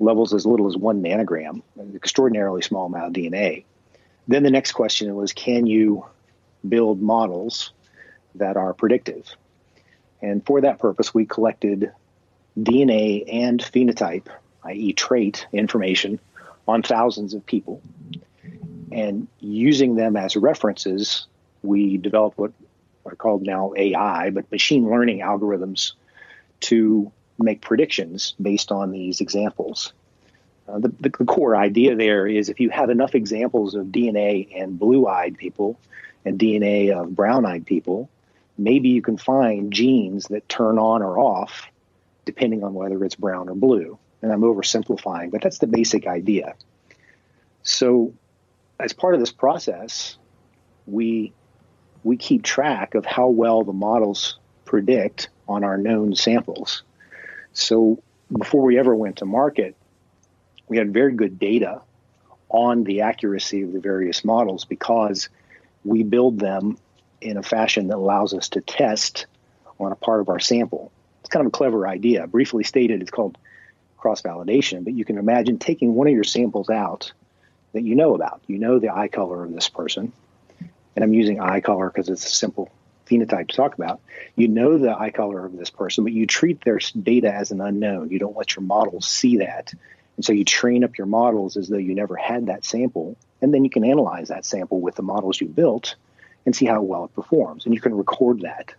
levels 0.00 0.34
as 0.34 0.46
little 0.46 0.66
as 0.66 0.76
one 0.76 1.02
nanogram, 1.02 1.62
an 1.78 1.92
extraordinarily 1.94 2.62
small 2.62 2.86
amount 2.86 3.06
of 3.06 3.12
DNA. 3.12 3.64
Then 4.26 4.42
the 4.42 4.50
next 4.50 4.72
question 4.72 5.14
was 5.14 5.32
can 5.32 5.66
you 5.66 6.06
build 6.68 7.00
models 7.00 7.72
that 8.34 8.56
are 8.56 8.72
predictive? 8.72 9.36
And 10.22 10.44
for 10.46 10.60
that 10.60 10.78
purpose, 10.78 11.12
we 11.12 11.26
collected 11.26 11.92
DNA 12.58 13.24
and 13.32 13.60
phenotype, 13.60 14.28
i.e., 14.64 14.92
trait 14.92 15.46
information, 15.52 16.20
on 16.68 16.82
thousands 16.82 17.34
of 17.34 17.44
people. 17.44 17.82
And 18.92 19.26
using 19.40 19.96
them 19.96 20.16
as 20.16 20.36
references, 20.36 21.26
we 21.62 21.96
developed 21.96 22.38
what 22.38 22.52
are 23.04 23.16
called 23.16 23.42
now 23.42 23.72
AI, 23.76 24.30
but 24.30 24.50
machine 24.52 24.88
learning 24.88 25.20
algorithms 25.20 25.92
to 26.60 27.10
make 27.38 27.60
predictions 27.60 28.34
based 28.40 28.70
on 28.70 28.92
these 28.92 29.20
examples. 29.20 29.92
Uh, 30.68 30.78
the, 30.78 30.88
the, 31.00 31.08
the, 31.18 31.24
core 31.24 31.56
idea 31.56 31.96
there 31.96 32.26
is 32.26 32.48
if 32.48 32.60
you 32.60 32.70
have 32.70 32.88
enough 32.88 33.16
examples 33.16 33.74
of 33.74 33.86
DNA 33.86 34.48
and 34.56 34.78
blue 34.78 35.08
eyed 35.08 35.36
people 35.36 35.76
and 36.24 36.38
DNA 36.38 36.92
of 36.92 37.16
brown 37.16 37.44
eyed 37.44 37.66
people, 37.66 38.08
maybe 38.58 38.90
you 38.90 39.02
can 39.02 39.16
find 39.16 39.72
genes 39.72 40.26
that 40.28 40.48
turn 40.48 40.78
on 40.78 41.02
or 41.02 41.18
off 41.18 41.68
depending 42.24 42.62
on 42.62 42.74
whether 42.74 43.04
it's 43.04 43.16
brown 43.16 43.48
or 43.48 43.54
blue. 43.54 43.98
And 44.20 44.32
I'm 44.32 44.42
oversimplifying, 44.42 45.32
but 45.32 45.42
that's 45.42 45.58
the 45.58 45.66
basic 45.66 46.06
idea. 46.06 46.54
So, 47.64 48.12
as 48.78 48.92
part 48.92 49.14
of 49.14 49.20
this 49.20 49.32
process, 49.32 50.16
we 50.86 51.32
we 52.04 52.16
keep 52.16 52.42
track 52.42 52.94
of 52.94 53.04
how 53.06 53.28
well 53.28 53.62
the 53.62 53.72
models 53.72 54.38
predict 54.64 55.28
on 55.48 55.64
our 55.64 55.76
known 55.76 56.14
samples. 56.14 56.82
So 57.52 58.02
before 58.36 58.62
we 58.62 58.78
ever 58.78 58.94
went 58.94 59.18
to 59.18 59.24
market, 59.24 59.76
we 60.68 60.78
had 60.78 60.92
very 60.92 61.12
good 61.12 61.38
data 61.38 61.82
on 62.48 62.84
the 62.84 63.02
accuracy 63.02 63.62
of 63.62 63.72
the 63.72 63.80
various 63.80 64.24
models 64.24 64.64
because 64.64 65.28
we 65.84 66.02
build 66.02 66.38
them 66.38 66.76
in 67.22 67.36
a 67.36 67.42
fashion 67.42 67.88
that 67.88 67.96
allows 67.96 68.34
us 68.34 68.50
to 68.50 68.60
test 68.60 69.26
on 69.78 69.92
a 69.92 69.96
part 69.96 70.20
of 70.20 70.28
our 70.28 70.40
sample. 70.40 70.92
It's 71.20 71.28
kind 71.28 71.46
of 71.46 71.48
a 71.48 71.56
clever 71.56 71.86
idea. 71.86 72.26
Briefly 72.26 72.64
stated, 72.64 73.00
it's 73.00 73.10
called 73.10 73.38
cross 73.96 74.22
validation, 74.22 74.84
but 74.84 74.94
you 74.94 75.04
can 75.04 75.18
imagine 75.18 75.58
taking 75.58 75.94
one 75.94 76.08
of 76.08 76.14
your 76.14 76.24
samples 76.24 76.68
out 76.68 77.12
that 77.72 77.82
you 77.82 77.94
know 77.94 78.14
about. 78.14 78.40
You 78.46 78.58
know 78.58 78.78
the 78.78 78.94
eye 78.94 79.08
color 79.08 79.44
of 79.44 79.52
this 79.52 79.68
person, 79.68 80.12
and 80.94 81.04
I'm 81.04 81.14
using 81.14 81.40
eye 81.40 81.60
color 81.60 81.88
because 81.88 82.08
it's 82.08 82.26
a 82.26 82.30
simple 82.30 82.68
phenotype 83.06 83.48
to 83.48 83.56
talk 83.56 83.74
about. 83.74 84.00
You 84.36 84.48
know 84.48 84.78
the 84.78 84.96
eye 84.98 85.10
color 85.10 85.44
of 85.44 85.56
this 85.56 85.70
person, 85.70 86.04
but 86.04 86.12
you 86.12 86.26
treat 86.26 86.64
their 86.64 86.78
data 87.00 87.32
as 87.32 87.50
an 87.50 87.60
unknown. 87.60 88.10
You 88.10 88.18
don't 88.18 88.36
let 88.36 88.56
your 88.56 88.64
models 88.64 89.06
see 89.06 89.38
that. 89.38 89.72
And 90.16 90.24
so 90.24 90.32
you 90.32 90.44
train 90.44 90.84
up 90.84 90.98
your 90.98 91.06
models 91.06 91.56
as 91.56 91.68
though 91.68 91.78
you 91.78 91.94
never 91.94 92.16
had 92.16 92.46
that 92.46 92.64
sample. 92.64 93.16
And 93.40 93.52
then 93.52 93.64
you 93.64 93.70
can 93.70 93.84
analyze 93.84 94.28
that 94.28 94.44
sample 94.44 94.80
with 94.80 94.94
the 94.94 95.02
models 95.02 95.40
you 95.40 95.48
built 95.48 95.96
and 96.44 96.54
see 96.54 96.66
how 96.66 96.82
well 96.82 97.04
it 97.04 97.14
performs. 97.14 97.64
And 97.64 97.74
you 97.74 97.80
can 97.80 97.94
record 97.94 98.40
that. 98.40 98.74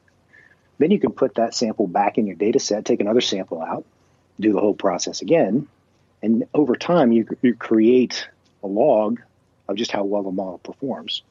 Then 0.77 0.91
you 0.91 0.99
can 0.99 1.11
put 1.11 1.35
that 1.35 1.53
sample 1.53 1.87
back 1.87 2.17
in 2.17 2.27
your 2.27 2.35
data 2.35 2.59
set, 2.59 2.85
take 2.85 2.99
another 2.99 3.21
sample 3.21 3.61
out, 3.61 3.85
do 4.39 4.51
the 4.53 4.59
whole 4.59 4.73
process 4.73 5.21
again. 5.21 5.67
And 6.21 6.45
over 6.53 6.75
time, 6.75 7.11
you, 7.11 7.27
you 7.41 7.53
create 7.53 8.27
a 8.63 8.67
log 8.67 9.21
of 9.67 9.75
just 9.75 9.91
how 9.91 10.03
well 10.03 10.23
the 10.23 10.31
model 10.31 10.57
performs. 10.57 11.21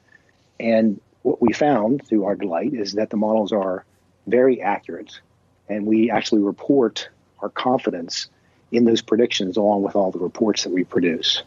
And 0.60 1.00
what 1.22 1.40
we 1.40 1.52
found 1.52 2.06
through 2.06 2.24
our 2.24 2.36
delight 2.36 2.74
is 2.74 2.92
that 2.94 3.10
the 3.10 3.16
models 3.16 3.52
are 3.52 3.84
very 4.26 4.60
accurate, 4.60 5.20
and 5.68 5.86
we 5.86 6.10
actually 6.10 6.42
report 6.42 7.08
our 7.40 7.48
confidence 7.48 8.28
in 8.70 8.84
those 8.84 9.02
predictions 9.02 9.56
along 9.56 9.82
with 9.82 9.96
all 9.96 10.10
the 10.10 10.18
reports 10.18 10.64
that 10.64 10.72
we 10.72 10.84
produce. 10.84 11.42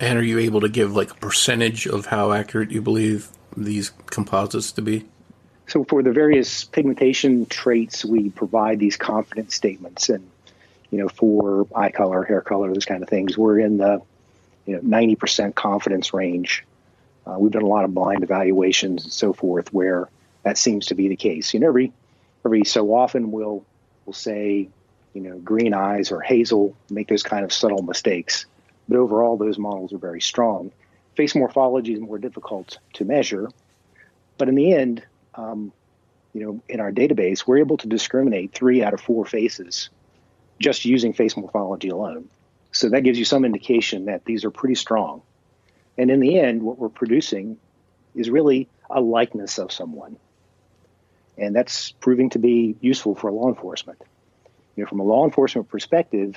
And 0.00 0.18
are 0.18 0.22
you 0.22 0.38
able 0.38 0.60
to 0.60 0.68
give 0.68 0.94
like 0.94 1.10
a 1.10 1.14
percentage 1.14 1.86
of 1.86 2.06
how 2.06 2.32
accurate 2.32 2.70
you 2.70 2.82
believe 2.82 3.28
these 3.56 3.90
composites 4.06 4.72
to 4.72 4.82
be? 4.82 5.04
So 5.66 5.84
for 5.84 6.02
the 6.02 6.12
various 6.12 6.64
pigmentation 6.64 7.46
traits, 7.46 8.04
we 8.04 8.30
provide 8.30 8.78
these 8.78 8.96
confidence 8.96 9.54
statements, 9.54 10.08
and 10.08 10.28
you 10.90 10.98
know, 10.98 11.08
for 11.08 11.66
eye 11.74 11.90
color, 11.90 12.22
hair 12.22 12.42
color, 12.42 12.72
those 12.72 12.84
kind 12.84 13.02
of 13.02 13.08
things, 13.08 13.36
we're 13.36 13.58
in 13.58 13.78
the 13.78 14.02
you 14.66 14.76
know 14.76 14.80
ninety 14.82 15.16
percent 15.16 15.54
confidence 15.54 16.12
range 16.12 16.64
uh, 17.26 17.36
we've 17.38 17.52
done 17.52 17.62
a 17.62 17.66
lot 17.66 17.84
of 17.84 17.94
blind 17.94 18.22
evaluations 18.22 19.04
and 19.04 19.12
so 19.12 19.32
forth 19.32 19.72
where 19.72 20.08
that 20.42 20.58
seems 20.58 20.86
to 20.86 20.94
be 20.94 21.08
the 21.08 21.16
case. 21.16 21.54
You 21.54 21.60
know, 21.60 21.68
every 21.68 21.92
every 22.44 22.64
so 22.64 22.94
often 22.94 23.30
we'll 23.30 23.64
we'll 24.04 24.12
say, 24.12 24.68
you 25.14 25.20
know, 25.20 25.38
green 25.38 25.72
eyes 25.72 26.12
or 26.12 26.20
hazel, 26.20 26.76
make 26.90 27.08
those 27.08 27.22
kind 27.22 27.44
of 27.44 27.52
subtle 27.52 27.82
mistakes. 27.82 28.46
But 28.88 28.98
overall, 28.98 29.38
those 29.38 29.58
models 29.58 29.92
are 29.94 29.98
very 29.98 30.20
strong. 30.20 30.70
Face 31.16 31.34
morphology 31.34 31.92
is 31.94 32.00
more 32.00 32.18
difficult 32.18 32.78
to 32.94 33.04
measure, 33.04 33.48
but 34.36 34.48
in 34.48 34.54
the 34.54 34.72
end, 34.72 35.04
um, 35.34 35.72
you 36.32 36.44
know, 36.44 36.60
in 36.68 36.80
our 36.80 36.90
database, 36.90 37.46
we're 37.46 37.58
able 37.58 37.76
to 37.78 37.86
discriminate 37.86 38.52
three 38.52 38.82
out 38.82 38.94
of 38.94 39.00
four 39.00 39.24
faces 39.24 39.90
just 40.58 40.84
using 40.84 41.12
face 41.12 41.36
morphology 41.36 41.88
alone. 41.88 42.28
So 42.72 42.88
that 42.88 43.02
gives 43.02 43.18
you 43.18 43.24
some 43.24 43.44
indication 43.44 44.06
that 44.06 44.24
these 44.24 44.44
are 44.44 44.50
pretty 44.50 44.74
strong. 44.74 45.22
And 45.96 46.10
in 46.10 46.20
the 46.20 46.38
end, 46.40 46.62
what 46.62 46.78
we're 46.78 46.88
producing 46.88 47.58
is 48.14 48.28
really 48.28 48.68
a 48.90 49.00
likeness 49.00 49.58
of 49.58 49.70
someone. 49.70 50.16
And 51.38 51.54
that's 51.54 51.92
proving 51.92 52.30
to 52.30 52.38
be 52.38 52.76
useful 52.80 53.14
for 53.14 53.30
law 53.30 53.48
enforcement. 53.48 54.00
You 54.76 54.84
know, 54.84 54.88
from 54.88 55.00
a 55.00 55.04
law 55.04 55.24
enforcement 55.24 55.68
perspective, 55.68 56.36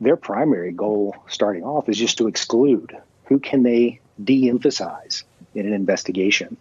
their 0.00 0.16
primary 0.16 0.72
goal 0.72 1.16
starting 1.28 1.62
off 1.62 1.88
is 1.88 1.96
just 1.96 2.18
to 2.18 2.28
exclude 2.28 2.96
who 3.24 3.38
can 3.38 3.62
they 3.62 4.00
de-emphasize 4.22 5.24
in 5.54 5.66
an 5.66 5.72
investigation. 5.72 6.56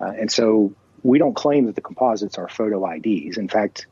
Uh, 0.00 0.12
and 0.18 0.30
so 0.30 0.72
we 1.02 1.18
don't 1.18 1.34
claim 1.34 1.66
that 1.66 1.74
the 1.74 1.80
composites 1.80 2.38
are 2.38 2.48
photo 2.48 2.84
IDs. 2.88 3.38
In 3.38 3.48
fact, 3.48 3.86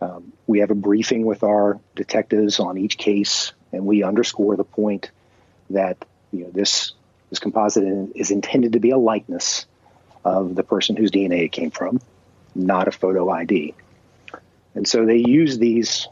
um, 0.00 0.32
we 0.46 0.60
have 0.60 0.70
a 0.70 0.74
briefing 0.74 1.24
with 1.24 1.42
our 1.42 1.80
detectives 1.96 2.60
on 2.60 2.78
each 2.78 2.98
case, 2.98 3.52
and 3.72 3.84
we 3.84 4.02
underscore 4.02 4.56
the 4.56 4.64
point 4.64 5.10
that 5.70 6.04
you 6.32 6.44
know, 6.44 6.50
this 6.50 6.92
this 7.30 7.38
composite 7.38 7.84
is 8.14 8.30
intended 8.30 8.72
to 8.72 8.80
be 8.80 8.90
a 8.90 8.96
likeness 8.96 9.66
of 10.24 10.54
the 10.54 10.62
person 10.62 10.96
whose 10.96 11.10
DNA 11.10 11.44
it 11.44 11.52
came 11.52 11.70
from, 11.70 12.00
not 12.54 12.88
a 12.88 12.90
photo 12.90 13.28
ID. 13.28 13.74
And 14.74 14.88
so 14.88 15.04
they 15.04 15.18
use 15.18 15.58
these 15.58 16.08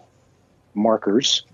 markers, 0.75 1.45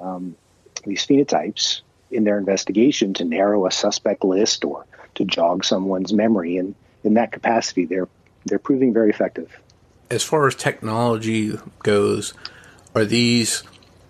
um, 0.00 0.36
these 0.84 1.06
phenotypes, 1.06 1.82
in 2.14 2.24
their 2.24 2.38
investigation 2.38 3.14
to 3.14 3.24
narrow 3.24 3.66
a 3.66 3.70
suspect 3.70 4.24
list 4.24 4.64
or 4.64 4.86
to 5.16 5.24
jog 5.24 5.64
someone's 5.64 6.12
memory. 6.12 6.56
And 6.56 6.74
in 7.02 7.14
that 7.14 7.32
capacity, 7.32 7.84
they're 7.84 8.08
they're 8.46 8.58
proving 8.58 8.92
very 8.92 9.10
effective. 9.10 9.50
As 10.10 10.22
far 10.22 10.46
as 10.46 10.54
technology 10.54 11.58
goes, 11.82 12.34
are 12.94 13.04
these 13.04 13.62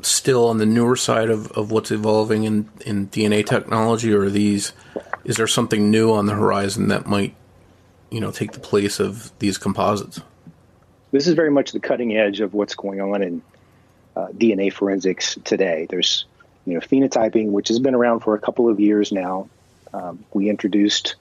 still 0.02 0.48
on 0.48 0.58
the 0.58 0.66
newer 0.66 0.96
side 0.96 1.30
of, 1.30 1.50
of 1.52 1.70
what's 1.70 1.90
evolving 1.90 2.44
in, 2.44 2.68
in 2.84 3.08
DNA 3.08 3.46
technology, 3.46 4.12
or 4.12 4.24
are 4.24 4.30
these 4.30 4.72
is 5.24 5.36
there 5.36 5.46
something 5.46 5.90
new 5.90 6.12
on 6.12 6.26
the 6.26 6.34
horizon 6.34 6.88
that 6.88 7.06
might, 7.06 7.34
you 8.10 8.20
know, 8.20 8.30
take 8.30 8.52
the 8.52 8.60
place 8.60 9.00
of 9.00 9.36
these 9.38 9.56
composites? 9.56 10.20
This 11.12 11.26
is 11.26 11.34
very 11.34 11.50
much 11.50 11.72
the 11.72 11.80
cutting 11.80 12.16
edge 12.16 12.40
of 12.40 12.52
what's 12.52 12.74
going 12.74 13.00
on 13.00 13.22
in 13.22 13.42
uh, 14.16 14.26
DNA 14.28 14.72
forensics 14.72 15.38
today. 15.44 15.86
There's, 15.88 16.26
you 16.66 16.74
know, 16.74 16.80
phenotyping, 16.80 17.50
which 17.50 17.68
has 17.68 17.78
been 17.78 17.94
around 17.94 18.20
for 18.20 18.34
a 18.34 18.40
couple 18.40 18.68
of 18.68 18.80
years 18.80 19.12
now. 19.12 19.48
Um, 19.92 20.24
we 20.32 20.48
introduced 20.48 21.16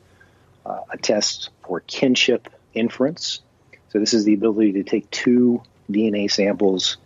uh, 0.66 0.82
a 0.92 0.98
test 0.98 1.50
for 1.66 1.82
kinship 1.82 2.50
inference. 2.74 3.42
So 3.90 4.00
this 4.00 4.14
is 4.14 4.26
the 4.26 4.34
ability 4.34 4.74
to 4.74 4.84
take 4.84 5.10
two 5.12 5.62
DNA 5.92 6.32
samples, 6.32 6.98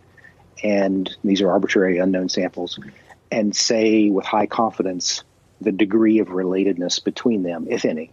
and 0.62 1.14
these 1.22 1.42
are 1.42 1.50
arbitrary 1.50 1.98
unknown 1.98 2.28
samples, 2.28 2.78
and 3.30 3.54
say 3.54 4.08
with 4.08 4.24
high 4.24 4.46
confidence 4.46 5.24
the 5.60 5.72
degree 5.72 6.20
of 6.20 6.28
relatedness 6.28 7.02
between 7.02 7.42
them, 7.42 7.66
if 7.68 7.84
any. 7.84 8.10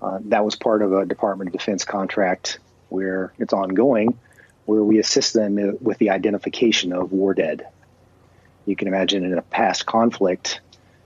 Uh, 0.00 0.20
that 0.26 0.44
was 0.44 0.56
part 0.56 0.80
of 0.80 0.92
a 0.92 1.04
Department 1.04 1.48
of 1.48 1.52
Defense 1.52 1.84
contract 1.84 2.58
where 2.88 3.32
it's 3.38 3.52
ongoing, 3.52 4.18
where 4.64 4.82
we 4.82 4.98
assist 4.98 5.34
them 5.34 5.76
with 5.80 5.98
the 5.98 6.10
identification 6.10 6.92
of 6.92 7.12
war 7.12 7.34
dead. 7.34 7.66
You 8.70 8.76
can 8.76 8.86
imagine 8.86 9.24
in 9.24 9.36
a 9.36 9.42
past 9.42 9.84
conflict, 9.84 10.60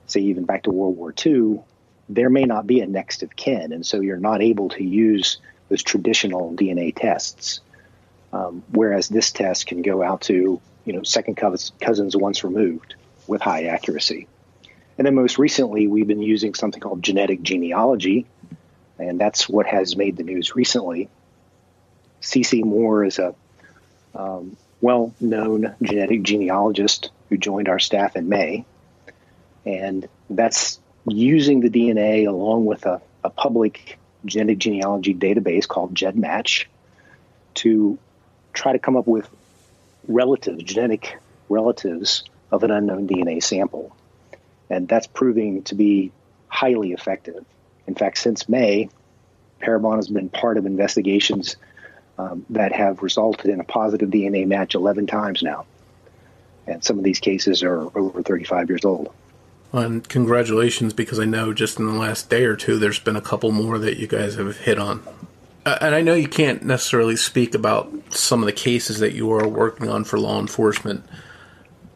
say 0.07 0.21
even 0.21 0.45
back 0.45 0.65
to 0.65 0.71
World 0.71 0.99
War 0.99 1.15
II, 1.25 1.63
there 2.11 2.29
may 2.29 2.45
not 2.45 2.67
be 2.67 2.81
a 2.81 2.87
next 2.87 3.23
of 3.23 3.35
kin, 3.35 3.73
and 3.73 3.87
so 3.87 4.01
you're 4.01 4.19
not 4.19 4.43
able 4.43 4.69
to 4.69 4.85
use 4.85 5.39
those 5.71 5.83
traditional 5.83 6.53
DNA 6.53 6.95
tests. 6.95 7.61
Um, 8.35 8.63
whereas 8.71 9.09
this 9.09 9.33
test 9.33 9.67
can 9.67 9.81
go 9.81 10.03
out 10.03 10.21
to 10.23 10.61
you 10.85 10.93
know 10.93 11.05
second 11.05 11.37
cousins 11.37 12.15
once 12.15 12.45
removed 12.45 12.97
with 13.27 13.41
high 13.41 13.65
accuracy. 13.65 14.29
And 14.99 15.07
then 15.07 15.15
most 15.15 15.39
recently, 15.39 15.87
we've 15.87 16.07
been 16.07 16.21
using 16.21 16.53
something 16.53 16.83
called 16.83 17.03
genetic 17.03 17.41
genealogy, 17.41 18.27
and 18.99 19.19
that's 19.19 19.49
what 19.49 19.65
has 19.65 19.97
made 19.97 20.19
the 20.19 20.23
news 20.23 20.55
recently. 20.55 21.09
CeCe 22.21 22.63
Moore 22.63 23.07
is 23.07 23.19
a 23.19 23.35
um, 24.15 24.55
well 24.83 25.15
known 25.19 25.75
genetic 25.81 26.23
genealogist 26.23 27.11
who 27.35 27.39
joined 27.39 27.69
our 27.69 27.81
staff 27.81 28.15
in 28.15 28.29
May. 28.29 28.65
And 29.67 30.09
that's 30.31 30.79
using 31.05 31.61
the 31.61 31.69
DNA 31.69 32.29
along 32.29 32.65
with 32.65 32.87
a, 32.87 33.03
a 33.25 33.31
public 33.31 33.99
genetic 34.25 34.59
genealogy 34.59 35.15
database 35.15 35.67
called 35.67 35.95
GEDmatch 35.95 36.67
to 37.55 37.99
try 38.53 38.73
to 38.73 38.79
come 38.79 38.97
up 38.97 39.09
with 39.09 39.29
relatives, 40.07 40.63
genetic 40.63 41.19
relatives 41.49 42.23
of 42.53 42.63
an 42.63 42.71
unknown 42.71 43.09
DNA 43.09 43.43
sample. 43.43 43.97
And 44.71 44.87
that's 44.87 45.09
proving 45.09 45.65
to 45.65 45.75
be 45.75 46.13
highly 46.47 46.93
effective. 46.93 47.45
In 47.89 47.97
fact, 47.97 48.19
since 48.19 48.49
May, 48.49 48.91
Parabon 49.61 49.97
has 49.97 50.09
been 50.09 50.29
part 50.29 50.57
of 50.57 50.67
investigations 50.67 51.57
um, 52.17 52.47
that 52.51 52.71
have 52.73 53.03
resulted 53.03 53.51
in 53.51 53.59
a 53.59 53.65
positive 53.65 54.09
DNA 54.09 54.47
match 54.47 54.77
11 54.77 55.09
times 55.09 55.43
now. 55.43 55.67
And 56.67 56.83
some 56.83 56.99
of 56.99 57.05
these 57.05 57.21
cases 57.21 57.63
are 57.63 57.81
over 57.97 58.23
35 58.23 58.69
years 58.69 58.85
old. 58.85 59.13
And 59.73 60.09
congratulations, 60.09 60.93
because 60.93 61.19
I 61.19 61.25
know 61.25 61.53
just 61.53 61.79
in 61.79 61.87
the 61.87 61.93
last 61.93 62.31
day 62.31 62.45
or 62.45 62.55
two, 62.55 62.79
there's 62.79 63.01
been 63.01 63.17
a 63.17 63.21
couple 63.21 63.51
more 63.51 63.79
that 63.79 63.97
you 63.99 64.07
guys 64.07 64.37
have 64.37 64.59
hit 64.59 64.79
on. 64.79 65.03
Uh, 65.67 65.79
and 65.81 65.95
I 65.95 66.01
know 66.01 66.15
you 66.15 66.29
can't 66.29 66.63
necessarily 66.63 67.17
speak 67.17 67.55
about 67.55 67.91
some 68.11 68.41
of 68.41 68.47
the 68.47 68.53
cases 68.53 68.99
that 69.01 69.15
you 69.15 69.33
are 69.33 69.49
working 69.49 69.89
on 69.89 70.05
for 70.05 70.19
law 70.19 70.39
enforcement, 70.39 71.05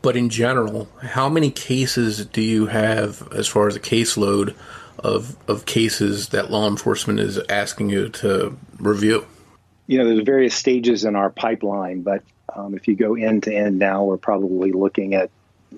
but 0.03 0.16
in 0.16 0.29
general, 0.29 0.89
how 1.03 1.29
many 1.29 1.51
cases 1.51 2.25
do 2.27 2.41
you 2.41 2.66
have 2.66 3.29
as 3.33 3.47
far 3.47 3.69
as 3.69 3.77
a 3.77 3.81
caseload 3.81 4.55
of 4.99 5.37
of 5.49 5.64
cases 5.64 6.31
that 6.31 6.51
law 6.51 6.66
enforcement 6.66 7.21
is 7.21 7.39
asking 7.49 7.91
you 7.91 8.09
to 8.09 8.57
review? 8.79 9.27
You 9.87 9.99
know, 9.99 10.07
there's 10.07 10.25
various 10.25 10.55
stages 10.55 11.05
in 11.05 11.14
our 11.14 11.31
pipeline, 11.31 12.03
but 12.03 12.23
um, 12.55 12.75
if 12.75 12.89
you 12.89 12.97
go 12.97 13.15
end 13.15 13.45
to 13.45 13.55
end 13.55 13.79
now, 13.79 14.05
we're 14.05 14.17
probably 14.17 14.73
looking 14.73 15.15
at 15.15 15.31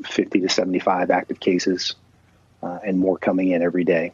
50 0.05 0.41
to 0.41 0.49
75 0.49 1.11
active 1.11 1.41
cases 1.41 1.95
uh, 2.63 2.79
and 2.85 2.99
more 2.99 3.19
coming 3.19 3.51
in 3.51 3.63
every 3.63 3.85
day. 3.85 4.13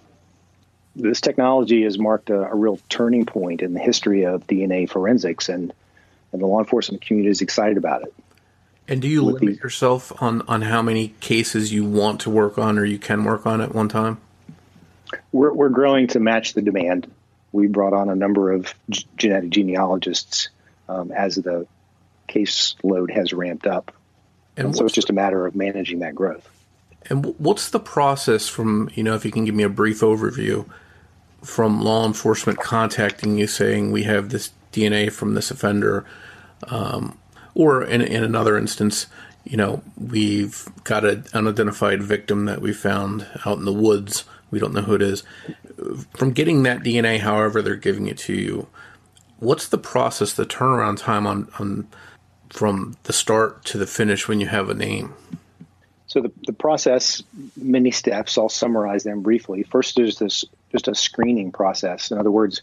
This 0.94 1.20
technology 1.20 1.82
has 1.84 1.98
marked 1.98 2.30
a, 2.30 2.50
a, 2.50 2.54
real 2.54 2.80
turning 2.88 3.26
point 3.26 3.60
in 3.60 3.74
the 3.74 3.80
history 3.80 4.24
of 4.24 4.46
DNA 4.46 4.88
forensics, 4.88 5.50
and, 5.50 5.72
and 6.32 6.40
the 6.42 6.46
law 6.46 6.60
enforcement 6.60 7.04
community 7.04 7.30
is 7.30 7.42
excited 7.42 7.76
about 7.76 8.02
it. 8.02 8.14
And 8.88 9.02
do 9.02 9.08
you 9.08 9.22
limit 9.22 9.40
the, 9.42 9.62
yourself 9.62 10.12
on, 10.22 10.42
on 10.42 10.62
how 10.62 10.80
many 10.80 11.08
cases 11.20 11.72
you 11.72 11.84
want 11.84 12.20
to 12.22 12.30
work 12.30 12.56
on 12.56 12.78
or 12.78 12.84
you 12.84 12.98
can 12.98 13.24
work 13.24 13.44
on 13.44 13.60
at 13.60 13.74
one 13.74 13.88
time? 13.88 14.18
We're, 15.32 15.52
we're 15.52 15.68
growing 15.68 16.06
to 16.08 16.20
match 16.20 16.54
the 16.54 16.62
demand. 16.62 17.10
We 17.52 17.66
brought 17.66 17.92
on 17.92 18.08
a 18.08 18.14
number 18.14 18.52
of 18.52 18.72
g- 18.88 19.06
genetic 19.16 19.50
genealogists 19.50 20.48
um, 20.88 21.10
as 21.10 21.34
the 21.34 21.66
caseload 22.26 23.10
has 23.10 23.32
ramped 23.32 23.66
up. 23.66 23.92
And, 24.56 24.66
and 24.66 24.76
so 24.76 24.84
it's 24.84 24.94
just 24.94 25.10
a 25.10 25.12
matter 25.12 25.46
of 25.46 25.54
managing 25.54 26.00
that 26.00 26.14
growth. 26.14 26.48
And 27.08 27.34
what's 27.38 27.70
the 27.70 27.80
process 27.80 28.48
from, 28.48 28.90
you 28.94 29.02
know, 29.02 29.14
if 29.14 29.24
you 29.24 29.30
can 29.30 29.44
give 29.44 29.54
me 29.54 29.62
a 29.62 29.68
brief 29.68 30.00
overview 30.00 30.68
from 31.42 31.80
law 31.80 32.04
enforcement 32.04 32.58
contacting 32.58 33.38
you 33.38 33.46
saying 33.46 33.92
we 33.92 34.02
have 34.02 34.30
this 34.30 34.50
DNA 34.72 35.12
from 35.12 35.34
this 35.34 35.50
offender, 35.50 36.04
um, 36.68 37.18
or 37.54 37.84
in, 37.84 38.00
in 38.00 38.24
another 38.24 38.58
instance, 38.58 39.06
you 39.44 39.56
know, 39.56 39.82
we've 39.96 40.68
got 40.82 41.04
an 41.04 41.24
unidentified 41.32 42.02
victim 42.02 42.46
that 42.46 42.60
we 42.60 42.72
found 42.72 43.26
out 43.44 43.58
in 43.58 43.64
the 43.64 43.72
woods. 43.72 44.24
We 44.50 44.58
don't 44.58 44.74
know 44.74 44.82
who 44.82 44.94
it 44.94 45.02
is. 45.02 45.22
From 46.10 46.32
getting 46.32 46.64
that 46.64 46.80
DNA, 46.80 47.20
however 47.20 47.62
they're 47.62 47.76
giving 47.76 48.08
it 48.08 48.18
to 48.18 48.34
you, 48.34 48.66
what's 49.38 49.68
the 49.68 49.78
process, 49.78 50.32
the 50.32 50.46
turnaround 50.46 50.98
time 50.98 51.26
on, 51.26 51.48
on 51.60 51.86
from 52.50 52.96
the 53.04 53.12
start 53.12 53.64
to 53.66 53.78
the 53.78 53.86
finish 53.86 54.28
when 54.28 54.40
you 54.40 54.46
have 54.46 54.68
a 54.68 54.74
name? 54.74 55.14
So 56.06 56.22
the, 56.22 56.32
the 56.46 56.52
process, 56.52 57.22
many 57.56 57.90
steps. 57.90 58.38
I'll 58.38 58.48
summarize 58.48 59.04
them 59.04 59.22
briefly. 59.22 59.64
First, 59.64 59.96
there's 59.96 60.18
this 60.18 60.44
just 60.72 60.88
a 60.88 60.94
screening 60.94 61.52
process. 61.52 62.10
In 62.10 62.18
other 62.18 62.30
words, 62.30 62.62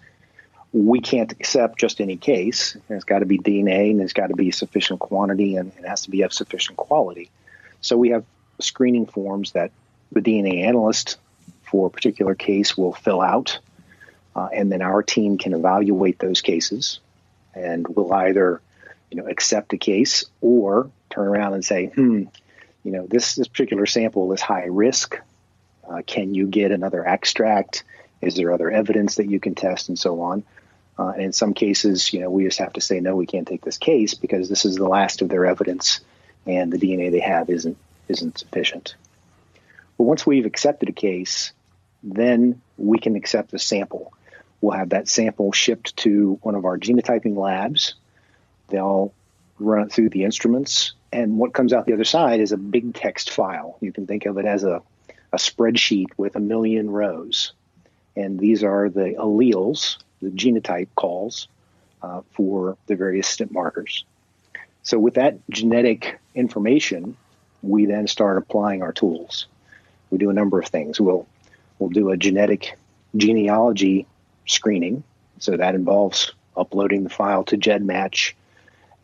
we 0.72 1.02
can't 1.02 1.32
accept 1.32 1.80
just 1.80 2.02
any 2.02 2.18
case. 2.18 2.76
There's 2.88 3.04
got 3.04 3.20
to 3.20 3.26
be 3.26 3.38
DNA 3.38 3.92
and 3.92 4.00
there's 4.00 4.14
got 4.14 4.28
to 4.28 4.36
be 4.36 4.52
sufficient 4.52 5.00
quantity 5.00 5.56
and 5.56 5.72
it 5.78 5.86
has 5.88 6.02
to 6.04 6.10
be 6.10 6.24
of 6.24 6.34
sufficient 6.34 6.78
quality. 6.78 7.30
So 7.82 7.98
we 7.98 8.10
have 8.10 8.24
screening 8.60 9.06
forms 9.06 9.52
that 9.52 9.72
the 10.12 10.22
DNA 10.22 10.64
analyst 10.64 11.18
for 11.64 11.88
a 11.88 11.90
particular 11.90 12.36
case 12.36 12.78
will 12.78 12.94
fill 12.94 13.22
out, 13.22 13.60
uh, 14.36 14.50
and 14.54 14.72
then 14.72 14.82
our 14.82 15.04
team 15.04 15.38
can 15.38 15.54
evaluate 15.54 16.20
those 16.20 16.42
cases, 16.42 17.00
and 17.54 17.88
we'll 17.88 18.14
either 18.14 18.62
you 19.14 19.22
know, 19.22 19.28
accept 19.28 19.74
a 19.74 19.78
case 19.78 20.26
or 20.42 20.90
turn 21.12 21.28
around 21.28 21.54
and 21.54 21.64
say, 21.64 21.86
hmm, 21.86 22.24
you 22.84 22.92
know, 22.92 23.06
this, 23.06 23.36
this 23.36 23.48
particular 23.48 23.86
sample 23.86 24.34
is 24.34 24.42
high 24.42 24.66
risk. 24.66 25.20
Uh, 25.88 26.02
can 26.06 26.34
you 26.34 26.48
get 26.48 26.72
another 26.72 27.08
extract? 27.08 27.84
Is 28.22 28.36
there 28.36 28.52
other 28.52 28.72
evidence 28.72 29.16
that 29.16 29.30
you 29.30 29.40
can 29.40 29.54
test 29.54 29.88
and 29.90 30.00
so 30.00 30.22
on? 30.22 30.44
Uh, 30.98 31.10
and 31.10 31.26
in 31.26 31.32
some 31.32 31.54
cases, 31.54 32.12
you 32.12 32.22
know, 32.22 32.32
we 32.32 32.46
just 32.46 32.58
have 32.58 32.74
to 32.74 32.82
say, 32.82 33.02
no, 33.02 33.16
we 33.16 33.28
can't 33.28 33.48
take 33.48 33.64
this 33.64 33.78
case 33.78 34.16
because 34.16 34.50
this 34.50 34.66
is 34.66 34.78
the 34.78 34.88
last 34.88 35.22
of 35.22 35.30
their 35.30 35.46
evidence 35.46 36.00
and 36.48 36.74
the 36.74 36.80
DNA 36.80 37.12
they 37.12 37.20
have 37.20 37.52
isn't, 37.52 37.78
isn't 38.08 38.40
sufficient. 38.40 38.96
But 39.96 40.06
once 40.06 40.26
we've 40.26 40.48
accepted 40.48 40.90
a 40.90 40.94
case, 40.94 41.52
then 42.02 42.64
we 42.78 42.98
can 42.98 43.16
accept 43.16 43.52
the 43.52 43.60
sample. 43.60 44.12
We'll 44.60 44.76
have 44.76 44.90
that 44.90 45.08
sample 45.08 45.52
shipped 45.52 45.98
to 45.98 46.40
one 46.42 46.56
of 46.56 46.66
our 46.66 46.80
genotyping 46.80 47.38
labs 47.38 47.94
They'll 48.74 49.14
run 49.60 49.86
it 49.86 49.92
through 49.92 50.10
the 50.10 50.24
instruments, 50.24 50.94
and 51.12 51.38
what 51.38 51.54
comes 51.54 51.74
out 51.74 51.86
the 51.86 51.94
other 51.94 52.04
side 52.04 52.40
is 52.40 52.52
a 52.52 52.58
big 52.58 52.96
text 52.96 53.30
file. 53.30 53.78
You 53.82 53.94
can 53.94 54.08
think 54.08 54.26
of 54.26 54.40
it 54.40 54.46
as 54.46 54.64
a, 54.64 54.82
a 55.32 55.38
spreadsheet 55.38 56.08
with 56.18 56.36
a 56.36 56.40
million 56.40 56.90
rows. 56.90 57.54
And 58.16 58.40
these 58.40 58.64
are 58.64 58.90
the 58.90 59.14
alleles, 59.20 59.98
the 60.24 60.30
genotype 60.30 60.88
calls 60.96 61.48
uh, 62.02 62.22
for 62.32 62.76
the 62.88 62.96
various 62.96 63.38
SNP 63.38 63.52
markers. 63.52 64.06
So, 64.82 64.98
with 64.98 65.14
that 65.14 65.38
genetic 65.52 66.20
information, 66.34 67.16
we 67.62 67.86
then 67.86 68.08
start 68.08 68.40
applying 68.40 68.82
our 68.82 68.92
tools. 68.92 69.46
We 70.10 70.18
do 70.18 70.32
a 70.32 70.34
number 70.34 70.60
of 70.60 70.66
things. 70.66 71.00
We'll, 71.00 71.28
we'll 71.78 71.92
do 71.92 72.10
a 72.10 72.18
genetic 72.18 72.76
genealogy 73.16 74.08
screening. 74.48 75.04
So, 75.38 75.58
that 75.58 75.76
involves 75.76 76.34
uploading 76.58 77.04
the 77.04 77.12
file 77.12 77.44
to 77.46 77.58
GEDmatch 77.58 78.34